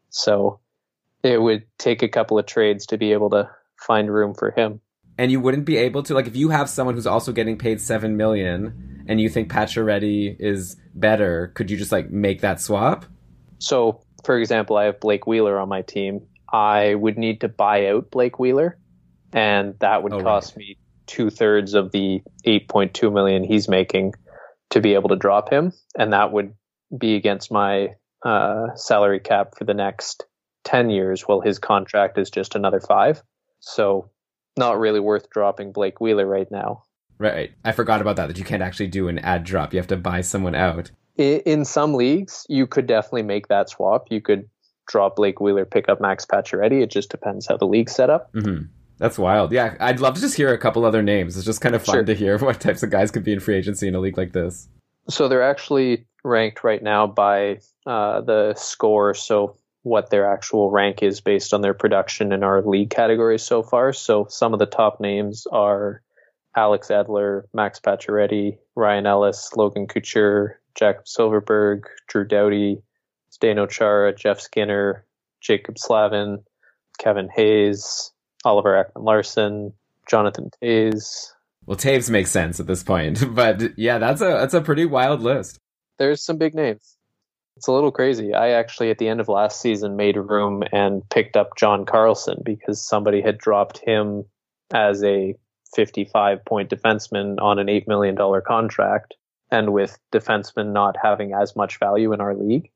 So 0.10 0.60
it 1.24 1.42
would 1.42 1.64
take 1.78 2.02
a 2.02 2.08
couple 2.08 2.40
of 2.40 2.46
trades 2.46 2.86
to 2.88 2.98
be 2.98 3.12
able 3.12 3.30
to 3.32 3.50
find 3.76 4.12
room 4.12 4.34
for 4.34 4.52
him. 4.52 4.80
And 5.18 5.32
you 5.32 5.42
wouldn't 5.42 5.66
be 5.66 5.76
able 5.76 6.04
to 6.04 6.14
like 6.14 6.28
if 6.28 6.36
you 6.38 6.50
have 6.50 6.70
someone 6.70 6.96
who's 6.96 7.08
also 7.08 7.34
getting 7.34 7.58
paid 7.58 7.82
seven 7.82 8.16
million, 8.16 9.04
and 9.08 9.20
you 9.20 9.28
think 9.28 9.52
Pacioretty 9.52 10.38
is 10.40 10.78
better, 10.96 11.52
could 11.56 11.70
you 11.70 11.76
just 11.76 11.92
like 11.92 12.10
make 12.10 12.40
that 12.42 12.62
swap? 12.62 13.06
So, 13.58 14.02
for 14.24 14.40
example, 14.40 14.78
I 14.78 14.86
have 14.86 15.02
Blake 15.02 15.28
Wheeler 15.28 15.60
on 15.60 15.68
my 15.68 15.82
team. 15.82 16.22
I 16.52 16.96
would 16.96 17.18
need 17.18 17.42
to 17.42 17.50
buy 17.50 17.88
out 17.88 18.10
Blake 18.10 18.40
Wheeler 18.40 18.78
and 19.34 19.76
that 19.80 20.04
would 20.04 20.14
Oh, 20.14 20.22
cost 20.22 20.58
me 20.58 20.78
two 21.08 21.30
thirds 21.30 21.74
of 21.74 21.92
the 21.92 22.22
8.2 22.46 23.12
million 23.12 23.44
he's 23.44 23.68
making 23.68 24.14
to 24.70 24.80
be 24.80 24.94
able 24.94 25.10
to 25.10 25.16
drop 25.16 25.50
him, 25.50 25.74
and 25.98 26.14
that 26.14 26.32
would 26.32 26.54
be 26.96 27.16
against 27.16 27.52
my 27.52 27.96
uh, 28.24 28.68
salary 28.76 29.20
cap 29.20 29.56
for 29.58 29.64
the 29.64 29.74
next 29.74 30.26
10 30.66 30.90
years. 30.90 31.22
While 31.24 31.42
his 31.42 31.58
contract 31.60 32.18
is 32.18 32.30
just 32.30 32.56
another 32.56 32.80
five, 32.80 33.24
so 33.60 34.10
not 34.58 34.80
really 34.80 35.00
worth 35.00 35.30
dropping 35.30 35.72
Blake 35.72 36.00
Wheeler 36.02 36.28
right 36.28 36.50
now. 36.52 36.84
Right. 37.18 37.52
I 37.66 37.72
forgot 37.72 38.02
about 38.02 38.16
that. 38.18 38.28
That 38.28 38.38
you 38.38 38.46
can't 38.46 38.62
actually 38.64 38.88
do 38.88 39.08
an 39.08 39.20
ad 39.20 39.44
drop. 39.44 39.74
You 39.74 39.80
have 39.80 39.88
to 39.88 39.98
buy 39.98 40.22
someone 40.22 40.56
out. 40.56 40.92
In 41.18 41.66
some 41.66 41.94
leagues, 41.96 42.46
you 42.48 42.66
could 42.66 42.88
definitely 42.88 43.24
make 43.24 43.50
that 43.50 43.70
swap. 43.70 44.08
You 44.10 44.22
could 44.22 44.50
drop 44.88 45.18
Blake 45.18 45.42
Wheeler, 45.42 45.66
pick 45.66 45.90
up 45.90 46.00
Max 46.00 46.26
Pacioretty. 46.26 46.82
It 46.82 46.90
just 46.92 47.10
depends 47.12 47.46
how 47.48 47.58
the 47.58 47.68
league's 47.68 47.94
set 47.94 48.10
up. 48.10 48.30
hmm 48.34 48.64
That's 49.00 49.18
wild. 49.18 49.52
Yeah, 49.52 49.76
I'd 49.80 50.00
love 50.02 50.16
to 50.16 50.22
just 50.22 50.36
hear 50.36 50.54
a 50.54 50.58
couple 50.58 50.86
other 50.86 51.02
names. 51.02 51.36
It's 51.38 51.46
just 51.46 51.62
kind 51.62 51.74
of 51.74 51.82
fun 51.84 51.96
Sure. 51.96 52.04
to 52.04 52.14
hear 52.14 52.38
what 52.46 52.60
types 52.60 52.84
of 52.84 52.90
guys 52.90 53.12
could 53.12 53.24
be 53.24 53.34
in 53.34 53.40
free 53.40 53.56
agency 53.56 53.88
in 53.88 53.96
a 53.96 54.00
league 54.00 54.18
like 54.18 54.34
this. 54.34 54.68
So 55.08 55.28
they're 55.28 55.42
actually 55.42 56.06
ranked 56.24 56.64
right 56.64 56.84
now 56.84 57.08
by 57.08 57.60
uh, 57.88 58.22
the 58.22 58.54
score. 58.56 59.14
So 59.14 59.56
what 59.84 60.10
their 60.10 60.32
actual 60.32 60.70
rank 60.70 61.02
is 61.02 61.22
based 61.22 61.54
on 61.54 61.62
their 61.62 61.74
production 61.74 62.32
in 62.34 62.44
our 62.44 62.62
league 62.62 62.90
categories 62.90 63.42
so 63.42 63.64
far. 63.64 63.94
So 63.94 64.28
some 64.30 64.52
of 64.54 64.60
the 64.60 64.66
top 64.66 65.00
names 65.00 65.48
are 65.52 66.02
Alex 66.58 66.90
Edler, 66.90 67.44
Max 67.54 67.80
Pacioretty, 67.80 68.58
Ryan 68.76 69.06
Ellis, 69.06 69.50
Logan 69.56 69.88
Couture, 69.88 70.60
Jakob 70.76 71.06
Silfverberg, 71.06 71.84
Drew 72.10 72.26
Doughty, 72.26 72.82
Zdeno 73.32 73.70
Chara, 73.70 74.14
Jeff 74.14 74.42
Skinner, 74.42 75.06
Jaccob 75.42 75.78
Slavin, 75.78 76.40
Kevin 76.98 77.30
Hayes, 77.34 78.12
Oliver 78.46 78.84
Ekman-Larsson, 78.84 79.74
Jonathan 80.08 80.50
Toews. 80.62 81.32
Well, 81.66 81.78
Taves 81.78 82.10
makes 82.10 82.32
sense 82.32 82.60
at 82.60 82.68
this 82.68 82.84
point, 82.84 83.24
but 83.36 83.78
yeah, 83.78 83.98
that's 83.98 84.22
a 84.22 84.26
that's 84.26 84.54
a 84.54 84.62
pretty 84.62 84.86
wild 84.86 85.22
list. 85.22 85.60
there's 85.98 86.24
some 86.24 86.38
big 86.38 86.56
names. 86.56 86.96
It's 87.58 87.68
a 87.68 87.74
little 87.74 87.92
crazy. 87.92 88.34
I 88.34 88.52
actually, 88.52 88.90
at 88.90 89.00
the 89.00 89.10
end 89.10 89.20
of 89.20 89.28
last 89.28 89.60
season, 89.60 89.98
made 89.98 90.16
room 90.16 90.64
and 90.72 91.08
picked 91.10 91.36
up 91.36 91.58
John 91.58 91.86
Carlson 91.86 92.42
because 92.46 92.82
somebody 92.82 93.22
had 93.22 93.38
dropped 93.38 93.80
him 93.80 94.24
as 94.74 95.04
a 95.04 95.36
55 95.76 96.46
point 96.46 96.70
defenseman 96.70 97.36
on 97.42 97.60
an 97.60 97.68
$8 97.68 97.86
million 97.88 98.16
contract. 98.48 99.16
And 99.52 99.74
with 99.74 100.00
defensemen 100.14 100.72
not 100.72 100.96
having 101.02 101.34
as 101.34 101.56
much 101.56 101.80
value 101.80 102.14
in 102.14 102.22
our 102.22 102.34
league, 102.34 102.70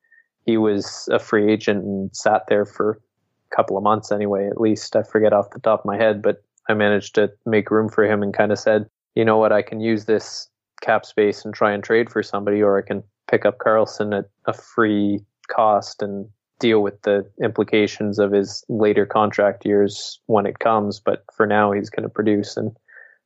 he 0.45 0.57
was 0.57 1.07
a 1.09 1.19
free 1.19 1.51
agent 1.51 1.85
and 1.85 2.09
sat 2.13 2.43
there 2.49 2.65
for 2.65 2.99
couple 3.55 3.77
of 3.77 3.83
months 3.83 4.11
anyway, 4.11 4.47
at 4.47 4.59
least. 4.59 4.95
I 4.95 5.03
forget 5.03 5.33
off 5.33 5.51
the 5.51 5.59
top 5.59 5.81
of 5.81 5.85
my 5.85 5.97
head, 5.97 6.21
but 6.21 6.43
I 6.69 6.73
managed 6.73 7.15
to 7.15 7.31
make 7.45 7.71
room 7.71 7.89
for 7.89 8.05
him 8.05 8.23
and 8.23 8.33
kind 8.33 8.51
of 8.51 8.59
said, 8.59 8.87
you 9.15 9.25
know 9.25 9.37
what, 9.37 9.51
I 9.51 9.61
can 9.61 9.79
use 9.79 10.05
this 10.05 10.49
cap 10.81 11.05
space 11.05 11.45
and 11.45 11.53
try 11.53 11.71
and 11.71 11.83
trade 11.83 12.09
for 12.09 12.23
somebody, 12.23 12.61
or 12.61 12.77
I 12.77 12.81
can 12.81 13.03
pick 13.29 13.45
up 13.45 13.59
Carlson 13.59 14.13
at 14.13 14.25
a 14.45 14.53
free 14.53 15.19
cost 15.49 16.01
and 16.01 16.27
deal 16.59 16.81
with 16.81 17.01
the 17.01 17.29
implications 17.43 18.19
of 18.19 18.31
his 18.31 18.63
later 18.69 19.05
contract 19.05 19.65
years 19.65 20.19
when 20.27 20.45
it 20.45 20.59
comes. 20.59 20.99
But 20.99 21.23
for 21.35 21.45
now, 21.45 21.71
he's 21.71 21.89
going 21.89 22.03
to 22.03 22.09
produce, 22.09 22.57
and 22.57 22.71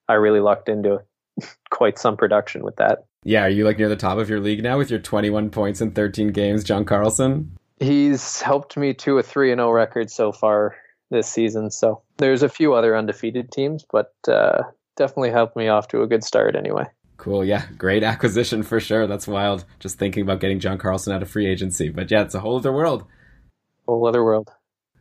I 0.07 0.13
really 0.13 0.39
lucked 0.39 0.69
into 0.69 1.01
quite 1.71 1.97
some 1.97 2.17
production 2.17 2.63
with 2.63 2.75
that. 2.78 3.05
Yeah, 3.23 3.45
are 3.45 3.49
you 3.49 3.65
like 3.65 3.78
near 3.78 3.89
the 3.89 3.95
top 3.95 4.17
of 4.17 4.30
your 4.30 4.39
league 4.39 4.63
now 4.63 4.78
with 4.78 4.89
your 4.89 4.99
21 4.99 5.49
points 5.49 5.82
in 5.82 5.91
13 5.91 6.30
games, 6.30 6.63
John 6.63 6.86
Carlson? 6.86 7.57
He's 7.80 8.41
helped 8.41 8.75
me 8.78 8.93
to 8.95 9.19
a 9.19 9.23
3 9.23 9.51
and 9.51 9.59
0 9.59 9.71
record 9.71 10.09
so 10.09 10.32
far 10.32 10.75
this 11.11 11.30
season. 11.30 11.71
So 11.71 12.01
there's 12.17 12.43
a 12.43 12.49
few 12.49 12.73
other 12.73 12.95
undefeated 12.97 13.51
teams, 13.51 13.86
but 13.91 14.13
uh, 14.28 14.63
definitely 14.95 15.32
helped 15.32 15.55
me 15.55 15.67
off 15.67 15.88
to 15.89 16.01
a 16.01 16.07
good 16.07 16.23
start 16.23 16.55
anyway. 16.55 16.86
Cool, 17.17 17.43
yeah, 17.43 17.65
great 17.78 18.03
acquisition 18.03 18.63
for 18.63 18.80
sure. 18.80 19.07
That's 19.07 19.28
wild. 19.28 19.65
Just 19.80 19.97
thinking 19.97 20.23
about 20.23 20.39
getting 20.39 20.59
John 20.59 20.78
Carlson 20.78 21.13
out 21.13 21.23
of 21.23 21.30
free 21.30 21.47
agency, 21.47 21.89
but 21.89 22.11
yeah, 22.11 22.21
it's 22.21 22.36
a 22.36 22.39
whole 22.39 22.57
other 22.57 22.71
world. 22.71 23.05
Whole 23.88 24.07
other 24.07 24.23
world. 24.23 24.51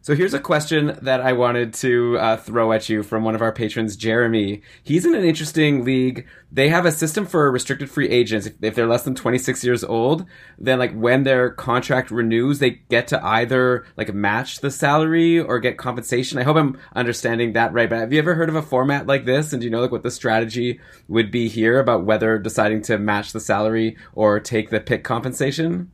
So 0.07 0.15
here's 0.15 0.35
a 0.35 0.39
question 0.39 0.97
that 1.03 1.21
I 1.21 1.33
wanted 1.33 1.75
to 1.75 2.17
uh, 2.19 2.37
throw 2.37 2.71
at 2.71 2.89
you 2.89 3.03
from 3.03 3.25
one 3.25 3.35
of 3.35 3.43
our 3.43 3.51
patrons, 3.51 3.97
Jeremy. 3.97 4.63
He's 4.85 5.05
in 5.05 5.17
an 5.17 5.25
interesting 5.25 5.85
league. 5.85 6.29
They 6.53 6.69
have 6.69 6.87
a 6.87 6.93
system 6.93 7.27
for 7.27 7.51
restricted 7.51 7.91
free 7.91 8.09
agents. 8.09 8.47
If, 8.47 8.55
if 8.63 8.77
they're 8.77 8.87
less 8.87 9.03
than 9.03 9.17
26 9.17 9.65
years 9.65 9.83
old, 9.83 10.25
then 10.61 10.79
like 10.79 10.93
when 10.93 11.25
their 11.25 11.51
contract 11.51 12.13
renews, 12.13 12.61
they 12.61 12.71
get 12.89 13.09
to 13.09 13.27
either 13.27 13.85
like 13.97 14.15
match 14.15 14.61
the 14.61 14.71
salary 14.71 15.41
or 15.41 15.59
get 15.59 15.77
compensation. 15.77 16.39
I 16.39 16.45
hope 16.45 16.57
I'm 16.57 16.79
understanding 16.95 17.55
that 17.55 17.73
right. 17.73 17.91
But 17.91 17.99
have 17.99 18.13
you 18.13 18.21
ever 18.21 18.37
heard 18.37 18.49
of 18.49 18.55
a 18.55 18.63
format 18.63 19.09
like 19.09 19.25
this? 19.25 19.53
And 19.53 19.61
do 19.61 19.65
you 19.65 19.73
know 19.73 19.81
like 19.81 19.91
what 19.91 20.05
the 20.05 20.13
strategy 20.13 20.79
would 21.09 21.33
be 21.33 21.49
here 21.49 21.81
about 21.81 22.05
whether 22.05 22.39
deciding 22.39 22.83
to 22.83 22.97
match 22.97 23.33
the 23.33 23.41
salary 23.41 23.97
or 24.15 24.39
take 24.39 24.71
the 24.71 24.79
pick 24.79 25.03
compensation? 25.03 25.91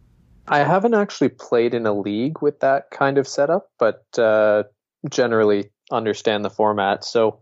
I 0.49 0.59
haven't 0.59 0.95
actually 0.95 1.31
played 1.31 1.75
in 1.75 1.87
a 1.87 1.93
league 1.93 2.43
with 2.43 2.61
that 2.61 2.91
kind 2.91 3.19
of 3.19 3.29
setup, 3.29 3.71
but 3.79 4.05
uh, 4.19 4.65
generally 5.09 5.71
understand 5.91 6.45
the 6.45 6.51
format. 6.51 7.05
So, 7.05 7.41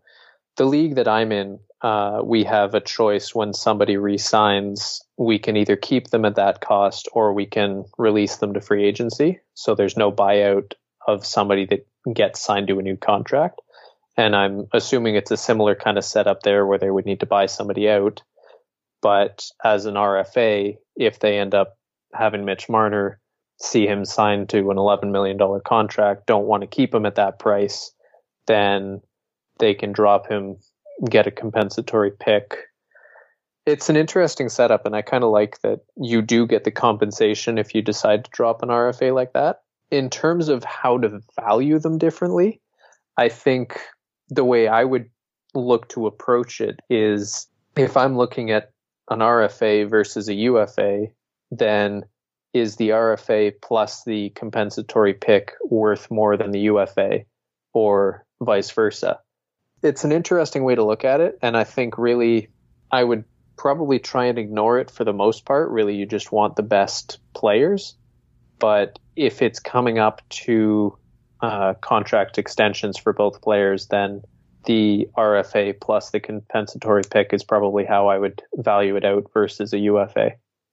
the 0.57 0.67
league 0.67 0.97
that 0.97 1.09
I'm 1.09 1.33
in, 1.33 1.59
uh, 1.81 2.21
we 2.23 2.45
have 2.45 2.75
a 2.75 2.81
choice 2.81 3.35
when 3.35 3.55
somebody 3.55 3.97
resigns. 3.97 5.01
We 5.17 5.39
can 5.39 5.57
either 5.57 5.77
keep 5.77 6.09
them 6.09 6.25
at 6.25 6.35
that 6.35 6.61
cost 6.61 7.09
or 7.13 7.33
we 7.33 7.47
can 7.47 7.85
release 7.97 8.37
them 8.37 8.53
to 8.55 8.61
free 8.61 8.85
agency. 8.85 9.41
So, 9.55 9.75
there's 9.75 9.97
no 9.97 10.13
buyout 10.13 10.75
of 11.07 11.25
somebody 11.25 11.67
that 11.67 11.87
gets 12.13 12.41
signed 12.41 12.69
to 12.69 12.79
a 12.79 12.83
new 12.83 12.97
contract. 12.97 13.61
And 14.17 14.37
I'm 14.37 14.67
assuming 14.75 15.15
it's 15.15 15.31
a 15.31 15.37
similar 15.37 15.75
kind 15.75 15.97
of 15.97 16.05
setup 16.05 16.43
there 16.43 16.67
where 16.67 16.79
they 16.79 16.91
would 16.91 17.07
need 17.07 17.21
to 17.21 17.27
buy 17.27 17.47
somebody 17.47 17.89
out. 17.89 18.23
But 19.01 19.47
as 19.65 19.87
an 19.87 19.95
RFA, 19.95 20.77
if 20.97 21.21
they 21.21 21.39
end 21.39 21.55
up 21.55 21.79
having 22.13 22.45
Mitch 22.45 22.69
Marner 22.69 23.21
see 23.61 23.87
him 23.87 24.05
signed 24.05 24.49
to 24.49 24.71
an 24.71 24.77
$11 24.77 25.11
million 25.11 25.39
contract, 25.65 26.27
don't 26.27 26.47
want 26.47 26.63
to 26.63 26.67
keep 26.67 26.95
him 26.95 27.07
at 27.07 27.17
that 27.17 27.39
price, 27.39 27.93
then 28.47 29.01
they 29.59 29.75
can 29.75 29.93
drop 29.93 30.29
him, 30.29 30.57
get 31.09 31.27
a 31.27 31.31
compensatory 31.31 32.11
pick. 32.11 32.57
It's 33.67 33.91
an 33.91 33.97
interesting 33.97 34.49
setup, 34.49 34.87
and 34.87 34.97
I 34.97 35.03
kind 35.03 35.23
of 35.23 35.31
like 35.31 35.61
that 35.61 35.81
you 35.97 36.23
do 36.23 36.47
get 36.47 36.65
the 36.65 36.71
compensation 36.71 37.59
if 37.59 37.75
you 37.75 37.83
decide 37.83 38.25
to 38.25 38.31
drop 38.31 38.63
an 38.63 38.71
RFA 38.71 39.15
like 39.15 39.35
that. 39.35 39.63
In 39.91 40.09
terms 40.09 40.49
of 40.49 40.65
how 40.65 40.99
to 40.99 41.21
value 41.39 41.79
them 41.79 41.99
differently, 41.99 42.61
I 43.17 43.29
think 43.29 43.79
the 44.31 44.45
way 44.45 44.69
I 44.69 44.85
would 44.85 45.11
look 45.55 45.89
to 45.91 46.07
approach 46.07 46.61
it 46.61 46.81
is 46.89 47.47
if 47.77 47.97
I'm 47.97 48.17
looking 48.17 48.51
at 48.51 48.73
an 49.11 49.19
RFA 49.19 49.91
versus 49.91 50.29
a 50.29 50.35
UFA, 50.35 51.09
then 51.51 52.05
is 52.53 52.77
the 52.77 52.91
RFA 52.91 53.53
plus 53.63 54.05
the 54.05 54.31
compensatory 54.31 55.15
pick 55.15 55.53
worth 55.65 56.11
more 56.11 56.37
than 56.37 56.51
the 56.51 56.61
UFA 56.61 57.21
or 57.73 58.25
vice 58.41 58.71
versa? 58.71 59.21
It's 59.83 60.05
an 60.05 60.13
interesting 60.13 60.65
way 60.65 60.75
to 60.75 60.85
look 60.85 61.05
at 61.05 61.21
it. 61.21 61.39
And 61.43 61.57
I 61.57 61.65
think 61.65 61.97
really 61.97 62.49
I 62.91 63.05
would 63.05 63.25
probably 63.57 63.99
try 63.99 64.27
and 64.27 64.39
ignore 64.39 64.79
it 64.79 64.91
for 64.91 65.05
the 65.05 65.13
most 65.13 65.45
part. 65.45 65.71
Really, 65.71 65.95
you 65.95 66.07
just 66.07 66.33
want 66.33 66.57
the 66.57 66.63
best 66.63 67.19
players. 67.35 67.95
But 68.59 68.99
if 69.17 69.43
it's 69.43 69.61
coming 69.61 69.99
up 69.99 70.23
to 70.31 70.97
uh, 71.41 71.75
contract 71.75 72.39
extensions 72.39 72.99
for 72.99 73.13
both 73.13 73.43
players, 73.43 73.87
then 73.87 74.23
the 74.67 75.09
RFA 75.17 75.81
plus 75.81 76.11
the 76.11 76.21
compensatory 76.21 77.03
pick 77.11 77.33
is 77.33 77.45
probably 77.45 77.85
how 77.85 78.09
I 78.09 78.19
would 78.19 78.43
value 78.55 78.97
it 78.97 79.05
out 79.05 79.31
versus 79.33 79.73
a 79.73 79.79
UFA. 79.79 80.33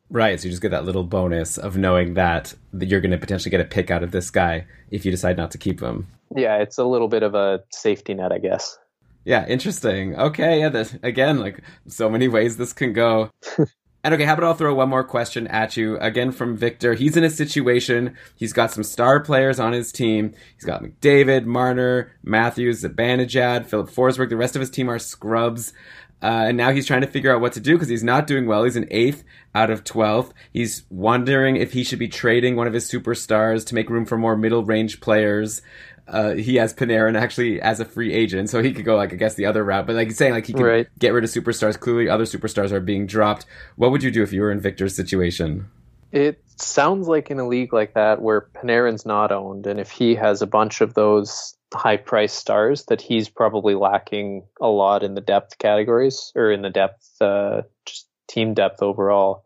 Right, 0.10 0.40
so 0.40 0.46
you 0.46 0.52
just 0.52 0.62
get 0.62 0.72
that 0.72 0.86
little 0.86 1.04
bonus 1.04 1.58
of 1.58 1.78
knowing 1.78 2.14
that 2.14 2.54
that 2.74 2.88
you're 2.88 3.02
going 3.02 3.12
to 3.12 3.18
potentially 3.18 3.52
get 3.52 3.60
a 3.60 3.66
pick 3.66 3.92
out 3.92 4.04
of 4.04 4.12
this 4.12 4.30
guy 4.30 4.66
if 4.90 5.06
you 5.06 5.12
decide 5.12 5.36
not 5.36 5.52
to 5.52 5.58
keep 5.58 5.82
him. 5.82 6.08
Yeah, 6.36 6.58
it's 6.58 6.78
a 6.78 6.86
little 6.86 7.08
bit 7.08 7.24
of 7.24 7.36
a 7.36 7.64
safety 7.72 8.14
net, 8.14 8.32
I 8.32 8.38
guess. 8.38 8.78
Yeah, 9.26 9.46
interesting. 9.46 10.18
Okay, 10.18 10.60
yeah, 10.60 10.70
this, 10.70 10.98
again, 11.04 11.40
like 11.40 11.62
so 11.88 12.10
many 12.10 12.30
ways 12.30 12.56
this 12.56 12.72
can 12.72 12.94
go. 12.94 13.30
and 14.04 14.14
okay, 14.14 14.24
how 14.24 14.34
about 14.34 14.46
I'll 14.46 14.54
throw 14.54 14.74
one 14.74 14.88
more 14.88 15.04
question 15.04 15.48
at 15.48 15.76
you 15.76 15.98
again 15.98 16.32
from 16.32 16.56
Victor. 16.56 16.94
He's 16.94 17.18
in 17.18 17.26
a 17.26 17.30
situation. 17.30 18.16
He's 18.36 18.54
got 18.54 18.72
some 18.72 18.84
star 18.84 19.20
players 19.20 19.60
on 19.60 19.74
his 19.74 19.92
team. 19.92 20.34
He's 20.56 20.64
got 20.64 20.82
McDavid, 20.82 21.44
Marner, 21.44 22.14
Matthews, 22.24 22.84
Zibanejad, 22.84 23.66
Filip 23.66 23.90
Forsberg. 23.90 24.30
The 24.30 24.38
rest 24.38 24.56
of 24.56 24.62
his 24.62 24.70
team 24.70 24.90
are 24.90 25.00
scrubs. 25.00 25.74
Uh, 26.22 26.46
and 26.48 26.58
now 26.58 26.72
he's 26.72 26.88
trying 26.88 27.02
to 27.02 27.08
figure 27.08 27.34
out 27.34 27.42
what 27.42 27.54
to 27.54 27.60
do 27.60 27.74
because 27.74 27.90
he's 27.90 28.04
not 28.04 28.26
doing 28.26 28.48
well. 28.48 28.64
He's 28.64 28.76
an 28.76 28.88
eighth 28.90 29.24
out 29.54 29.70
of 29.70 29.84
12th. 29.84 30.32
He's 30.52 30.84
wondering 30.90 31.58
if 31.58 31.74
he 31.74 31.84
should 31.84 32.00
be 32.00 32.08
trading 32.08 32.56
one 32.56 32.66
of 32.68 32.74
his 32.74 32.90
superstars 32.90 33.66
to 33.68 33.76
make 33.76 33.90
room 33.90 34.06
for 34.06 34.18
more 34.18 34.36
middle 34.36 34.64
range 34.66 35.00
players. 35.00 35.62
Uh, 36.08 36.34
he 36.34 36.56
has 36.56 36.74
Panarin 36.74 37.20
actually 37.20 37.62
as 37.62 37.80
a 37.80 37.86
free 37.86 38.14
agent, 38.14 38.50
so 38.50 38.64
he 38.64 38.74
could 38.74 38.86
go 38.86 38.96
like 38.96 39.12
I 39.12 39.18
guess 39.18 39.36
the 39.36 39.46
other 39.46 39.64
route. 39.64 39.86
But 39.86 39.96
like 39.98 40.08
he's 40.08 40.18
saying, 40.18 40.32
like 40.34 40.46
he 40.48 40.54
could 40.54 40.64
Right. 40.66 40.88
get 40.98 41.12
rid 41.12 41.24
of 41.26 41.30
superstars. 41.30 41.78
Clearly, 41.78 42.08
other 42.10 42.24
superstars 42.24 42.72
are 42.72 42.80
being 42.80 43.06
dropped. 43.08 43.46
What 43.76 43.92
would 43.92 44.02
you 44.04 44.10
do 44.10 44.24
if 44.24 44.32
you 44.32 44.42
were 44.42 44.52
in 44.52 44.62
Victor's 44.62 44.96
situation? 44.96 45.68
It 46.14 46.42
sounds 46.56 47.10
like 47.10 47.30
in 47.30 47.40
a 47.40 47.48
league 47.48 47.74
like 47.74 47.94
that 47.96 48.22
where 48.22 48.48
Panarin's 48.56 49.06
not 49.06 49.34
owned, 49.34 49.68
and 49.68 49.82
if 49.82 49.92
he 49.92 50.16
has 50.16 50.42
a 50.42 50.48
bunch 50.48 50.80
of 50.80 50.94
those 50.94 51.57
high 51.74 51.98
price 51.98 52.34
stars, 52.34 52.86
that 52.86 53.02
he's 53.02 53.30
probably 53.30 53.76
lacking 53.76 54.44
a 54.62 54.68
lot 54.68 55.04
in 55.04 55.16
the 55.16 55.22
depth 55.22 55.58
categories 55.58 56.32
or 56.36 56.52
in 56.52 56.62
the 56.62 56.70
depth, 56.70 57.10
uh, 57.22 57.62
just 57.86 58.08
team 58.28 58.54
depth 58.54 58.82
overall. 58.82 59.44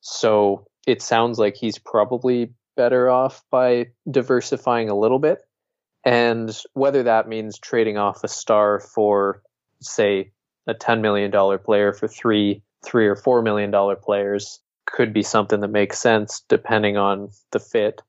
So 0.00 0.66
it 0.86 1.02
sounds 1.02 1.38
like 1.38 1.56
he's 1.56 1.78
probably 1.78 2.52
better 2.76 3.08
off 3.08 3.42
by 3.50 3.88
diversifying 4.10 4.88
a 4.88 4.98
little 4.98 5.18
bit. 5.18 5.38
And 6.04 6.56
whether 6.74 7.04
that 7.04 7.28
means 7.28 7.58
trading 7.58 7.96
off 7.96 8.24
a 8.24 8.28
star 8.28 8.80
for, 8.80 9.42
say, 9.80 10.32
a 10.66 10.74
$10 10.74 11.00
million 11.00 11.30
player 11.58 11.92
for 11.92 12.08
three, 12.08 12.62
three 12.84 13.06
or 13.06 13.16
$4 13.16 13.42
million 13.42 13.72
players 14.02 14.60
could 14.86 15.12
be 15.12 15.22
something 15.22 15.60
that 15.60 15.68
makes 15.68 15.98
sense 15.98 16.42
depending 16.48 16.96
on 16.96 17.28
the 17.52 17.60
fit. 17.60 18.02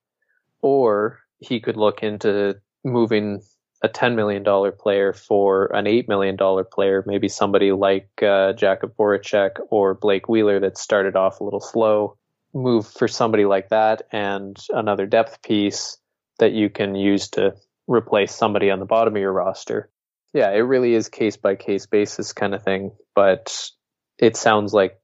Or 0.62 1.20
he 1.40 1.60
could 1.60 1.78
look 1.78 2.02
into 2.02 2.56
moving 2.84 3.42
a 3.84 3.90
$10 3.90 4.16
million 4.16 4.44
player 4.80 5.12
for 5.12 5.66
an 5.76 5.86
$8 5.86 6.08
million 6.08 6.38
player, 6.72 7.04
maybe 7.06 7.28
somebody 7.28 7.74
like 7.74 8.10
uh, 8.20 8.54
Jakub 8.54 8.96
Voracek 8.98 9.60
or 9.70 9.94
Blake 9.94 10.30
Wheeler 10.30 10.62
that 10.62 10.78
started 10.78 11.18
off 11.18 11.42
a 11.42 11.44
little 11.44 11.60
slow 11.60 12.18
move 12.54 12.88
for 12.88 13.08
somebody 13.08 13.46
like 13.46 13.70
that 13.70 14.04
and 14.12 14.58
another 14.70 15.06
depth 15.06 15.42
piece 15.42 15.98
that 16.40 16.54
you 16.54 16.70
can 16.70 16.96
use 16.96 17.30
to 17.30 17.54
replace 17.88 18.34
somebody 18.34 18.70
on 18.72 18.80
the 18.80 18.86
bottom 18.86 19.16
of 19.16 19.22
your 19.22 19.34
roster. 19.34 19.90
Yeah, 20.34 20.52
it 20.52 20.60
really 20.60 20.94
is 20.94 21.10
case 21.10 21.36
by 21.36 21.56
case 21.56 21.86
basis 21.86 22.32
kind 22.32 22.56
of 22.56 22.64
thing, 22.64 22.92
but 23.16 23.70
it 24.18 24.38
sounds 24.38 24.74
like 24.74 25.00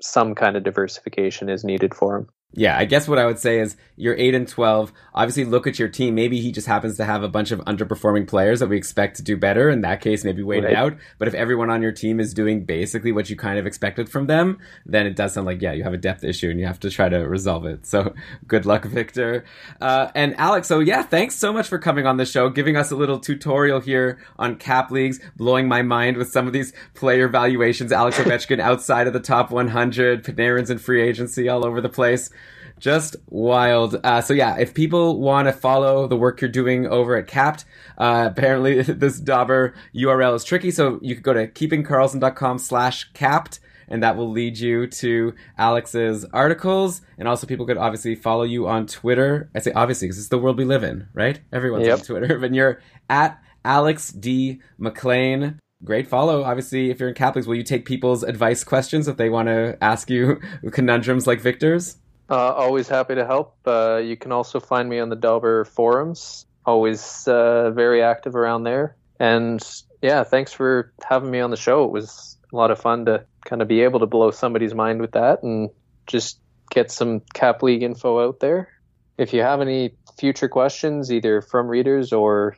some 0.00 0.34
kind 0.34 0.56
of 0.56 0.64
diversification 0.64 1.48
is 1.48 1.64
needed 1.64 1.94
for 1.94 2.16
him. 2.16 2.28
Yeah, 2.54 2.78
I 2.78 2.86
guess 2.86 3.06
what 3.06 3.18
I 3.18 3.26
would 3.26 3.38
say 3.38 3.60
is 3.60 3.76
you're 3.94 4.16
8 4.16 4.34
and 4.34 4.48
12. 4.48 4.90
Obviously, 5.14 5.44
look 5.44 5.66
at 5.66 5.78
your 5.78 5.88
team. 5.88 6.14
Maybe 6.14 6.40
he 6.40 6.50
just 6.50 6.66
happens 6.66 6.96
to 6.96 7.04
have 7.04 7.22
a 7.22 7.28
bunch 7.28 7.50
of 7.50 7.60
underperforming 7.60 8.26
players 8.26 8.60
that 8.60 8.68
we 8.68 8.78
expect 8.78 9.16
to 9.16 9.22
do 9.22 9.36
better. 9.36 9.68
In 9.68 9.82
that 9.82 10.00
case, 10.00 10.24
maybe 10.24 10.42
wait 10.42 10.64
right. 10.64 10.72
it 10.72 10.76
out. 10.76 10.96
But 11.18 11.28
if 11.28 11.34
everyone 11.34 11.68
on 11.68 11.82
your 11.82 11.92
team 11.92 12.18
is 12.18 12.32
doing 12.32 12.64
basically 12.64 13.12
what 13.12 13.28
you 13.28 13.36
kind 13.36 13.58
of 13.58 13.66
expected 13.66 14.08
from 14.08 14.28
them, 14.28 14.58
then 14.86 15.06
it 15.06 15.14
does 15.14 15.34
sound 15.34 15.46
like, 15.46 15.60
yeah, 15.60 15.72
you 15.72 15.84
have 15.84 15.92
a 15.92 15.98
depth 15.98 16.24
issue 16.24 16.48
and 16.48 16.58
you 16.58 16.64
have 16.64 16.80
to 16.80 16.90
try 16.90 17.10
to 17.10 17.18
resolve 17.18 17.66
it. 17.66 17.84
So 17.84 18.14
good 18.46 18.64
luck, 18.64 18.86
Victor. 18.86 19.44
Uh, 19.78 20.10
and 20.14 20.34
Alex, 20.38 20.68
so 20.68 20.80
yeah, 20.80 21.02
thanks 21.02 21.34
so 21.34 21.52
much 21.52 21.68
for 21.68 21.78
coming 21.78 22.06
on 22.06 22.16
the 22.16 22.24
show, 22.24 22.48
giving 22.48 22.76
us 22.76 22.90
a 22.90 22.96
little 22.96 23.20
tutorial 23.20 23.80
here 23.80 24.18
on 24.38 24.56
cap 24.56 24.90
leagues, 24.90 25.20
blowing 25.36 25.68
my 25.68 25.82
mind 25.82 26.16
with 26.16 26.30
some 26.30 26.46
of 26.46 26.54
these 26.54 26.72
player 26.94 27.28
valuations. 27.28 27.92
Alex 27.92 28.16
Ovechkin 28.16 28.58
outside 28.58 29.06
of 29.06 29.12
the 29.12 29.20
top 29.20 29.50
100, 29.50 30.24
Panarin's 30.24 30.70
in 30.70 30.78
free 30.78 31.02
agency 31.02 31.46
all 31.46 31.66
over 31.66 31.82
the 31.82 31.90
place 31.90 32.30
just 32.78 33.16
wild. 33.28 34.00
Uh, 34.04 34.20
so 34.20 34.34
yeah, 34.34 34.56
if 34.58 34.74
people 34.74 35.20
want 35.20 35.48
to 35.48 35.52
follow 35.52 36.06
the 36.06 36.16
work 36.16 36.40
you're 36.40 36.50
doing 36.50 36.86
over 36.86 37.16
at 37.16 37.26
Capped, 37.26 37.64
uh, 37.96 38.28
apparently 38.30 38.82
this 38.82 39.18
Dobber 39.18 39.74
URL 39.94 40.34
is 40.34 40.44
tricky. 40.44 40.70
So 40.70 40.98
you 41.02 41.14
could 41.14 41.24
go 41.24 41.34
to 41.34 41.46
keepingkarlsson.com 41.46 42.58
slash 42.58 43.10
capped 43.12 43.60
and 43.90 44.02
that 44.02 44.16
will 44.16 44.30
lead 44.30 44.58
you 44.58 44.86
to 44.86 45.34
Alex's 45.56 46.24
articles. 46.32 47.00
And 47.16 47.26
also 47.26 47.46
people 47.46 47.66
could 47.66 47.78
obviously 47.78 48.14
follow 48.14 48.44
you 48.44 48.68
on 48.68 48.86
Twitter. 48.86 49.50
I 49.54 49.60
say 49.60 49.72
obviously 49.72 50.08
because 50.08 50.18
it's 50.18 50.28
the 50.28 50.38
world 50.38 50.58
we 50.58 50.64
live 50.64 50.84
in, 50.84 51.08
right? 51.14 51.40
Everyone's 51.52 51.86
yep. 51.86 52.00
on 52.00 52.04
Twitter, 52.04 52.38
but 52.40 52.54
you're 52.54 52.80
at 53.08 53.42
Alex 53.64 54.10
D. 54.10 54.60
McLean 54.76 55.58
great 55.84 56.08
follow. 56.08 56.42
Obviously, 56.42 56.90
if 56.90 57.00
you're 57.00 57.08
in 57.08 57.14
cap 57.14 57.36
leagues, 57.36 57.46
will 57.46 57.54
you 57.54 57.62
take 57.62 57.84
people's 57.84 58.22
advice 58.22 58.64
questions 58.64 59.08
if 59.08 59.16
they 59.16 59.30
want 59.30 59.48
to 59.48 59.78
ask 59.80 60.10
you 60.10 60.40
conundrums 60.72 61.26
like 61.26 61.40
Victor's? 61.40 61.96
Uh, 62.30 62.52
always 62.52 62.88
happy 62.88 63.14
to 63.14 63.24
help. 63.24 63.56
Uh, 63.66 63.96
you 63.96 64.16
can 64.16 64.32
also 64.32 64.60
find 64.60 64.88
me 64.88 64.98
on 64.98 65.08
the 65.08 65.16
Dobber 65.16 65.64
forums. 65.64 66.46
Always 66.66 67.26
uh, 67.26 67.70
very 67.70 68.02
active 68.02 68.36
around 68.36 68.64
there. 68.64 68.96
And 69.18 69.62
yeah, 70.02 70.24
thanks 70.24 70.52
for 70.52 70.92
having 71.02 71.30
me 71.30 71.40
on 71.40 71.50
the 71.50 71.56
show. 71.56 71.84
It 71.84 71.90
was 71.90 72.36
a 72.52 72.56
lot 72.56 72.70
of 72.70 72.78
fun 72.78 73.06
to 73.06 73.24
kind 73.44 73.62
of 73.62 73.68
be 73.68 73.80
able 73.80 74.00
to 74.00 74.06
blow 74.06 74.30
somebody's 74.30 74.74
mind 74.74 75.00
with 75.00 75.12
that 75.12 75.42
and 75.42 75.70
just 76.06 76.38
get 76.70 76.90
some 76.90 77.20
Cap 77.32 77.62
League 77.62 77.82
info 77.82 78.26
out 78.26 78.40
there. 78.40 78.68
If 79.16 79.32
you 79.32 79.40
have 79.40 79.60
any 79.60 79.94
future 80.18 80.48
questions, 80.48 81.10
either 81.10 81.40
from 81.40 81.66
readers 81.66 82.12
or 82.12 82.56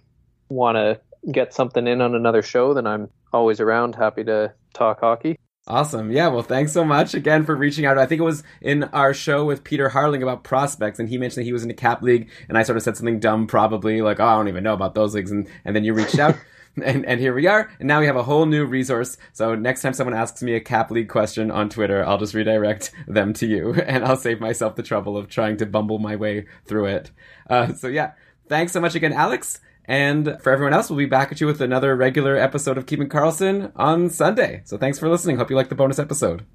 want 0.49 0.77
to 0.77 1.01
get 1.31 1.55
something 1.55 1.87
in 1.87 2.01
on 2.01 2.15
another 2.15 2.43
show, 2.43 2.75
then 2.75 2.87
I'm 2.87 3.09
always 3.33 3.61
around, 3.61 3.95
happy 3.95 4.25
to 4.25 4.53
talk 4.75 5.01
hockey. 5.01 5.39
Awesome. 5.67 6.11
Yeah. 6.11 6.29
Well, 6.29 6.43
thanks 6.43 6.73
so 6.73 6.85
much 6.85 7.15
again 7.15 7.45
for 7.45 7.55
reaching 7.55 7.85
out. 7.87 7.99
I 7.99 8.07
think 8.07 8.21
it 8.21 8.25
was 8.25 8.43
in 8.61 8.85
our 8.85 9.15
show 9.15 9.45
with 9.45 9.63
Peter 9.63 9.91
Harling 9.91 10.23
about 10.23 10.43
prospects, 10.43 10.99
and 10.99 11.09
he 11.09 11.19
mentioned 11.19 11.43
that 11.43 11.47
he 11.47 11.53
was 11.53 11.63
in 11.63 11.71
a 11.71 11.75
cap 11.75 12.03
league, 12.03 12.29
and 12.49 12.59
I 12.59 12.63
sort 12.63 12.77
of 12.77 12.83
said 12.83 12.97
something 12.97 13.21
dumb, 13.21 13.47
probably 13.47 14.03
like, 14.03 14.19
"Oh, 14.19 14.25
I 14.25 14.37
don't 14.37 14.49
even 14.49 14.65
know 14.65 14.75
about 14.75 14.95
those 14.95 15.15
leagues," 15.15 15.31
and 15.31 15.49
and 15.65 15.77
then 15.77 15.85
you 15.85 15.95
reached 15.95 16.19
out. 16.19 16.37
and, 16.85 17.05
and 17.05 17.21
here 17.21 17.35
we 17.35 17.47
are. 17.47 17.71
And 17.79 17.89
now 17.89 18.01
we 18.01 18.07
have 18.07 18.17
a 18.17 18.23
whole 18.23 18.47
new 18.47 18.65
resource. 18.65 19.17
So 19.33 19.55
next 19.55 19.83
time 19.83 19.93
someone 19.93 20.15
asks 20.15 20.43
me 20.43 20.55
a 20.55 20.61
cap 20.61 20.91
league 20.91 21.09
question 21.09 21.51
on 21.51 21.69
Twitter, 21.69 22.05
I'll 22.05 22.19
just 22.19 22.35
redirect 22.35 22.93
them 23.09 23.33
to 23.35 23.47
you 23.47 23.75
and 23.87 24.05
I'll 24.05 24.17
save 24.17 24.41
myself 24.41 24.77
the 24.77 24.83
trouble 24.83 25.17
of 25.17 25.29
trying 25.29 25.57
to 25.59 25.67
bumble 25.67 25.99
my 25.99 26.17
way 26.17 26.47
through 26.67 26.87
it. 26.87 27.11
Uh, 27.49 27.75
so 27.75 27.89
yeah, 27.89 28.13
thanks 28.49 28.73
so 28.73 28.81
much 28.81 28.95
again, 28.95 29.13
Alex. 29.13 29.61
And 29.91 30.39
for 30.41 30.53
everyone 30.53 30.73
else, 30.73 30.89
we'll 30.89 30.99
be 30.99 31.07
back 31.07 31.33
at 31.33 31.41
you 31.41 31.49
with 31.49 31.61
another 31.61 31.97
regular 31.97 32.37
episode 32.37 32.79
of 32.79 32.87
Keeping 32.87 33.09
Karlsson 33.09 33.73
on 33.75 34.09
Sunday. 34.09 34.63
So 34.65 34.79
thanks 34.79 35.01
for 35.01 35.09
listening. 35.09 35.37
Hope 35.37 35.51
you 35.51 35.57
like 35.57 35.69
the 35.69 35.75
bonus 35.75 35.99
episode. 35.99 36.47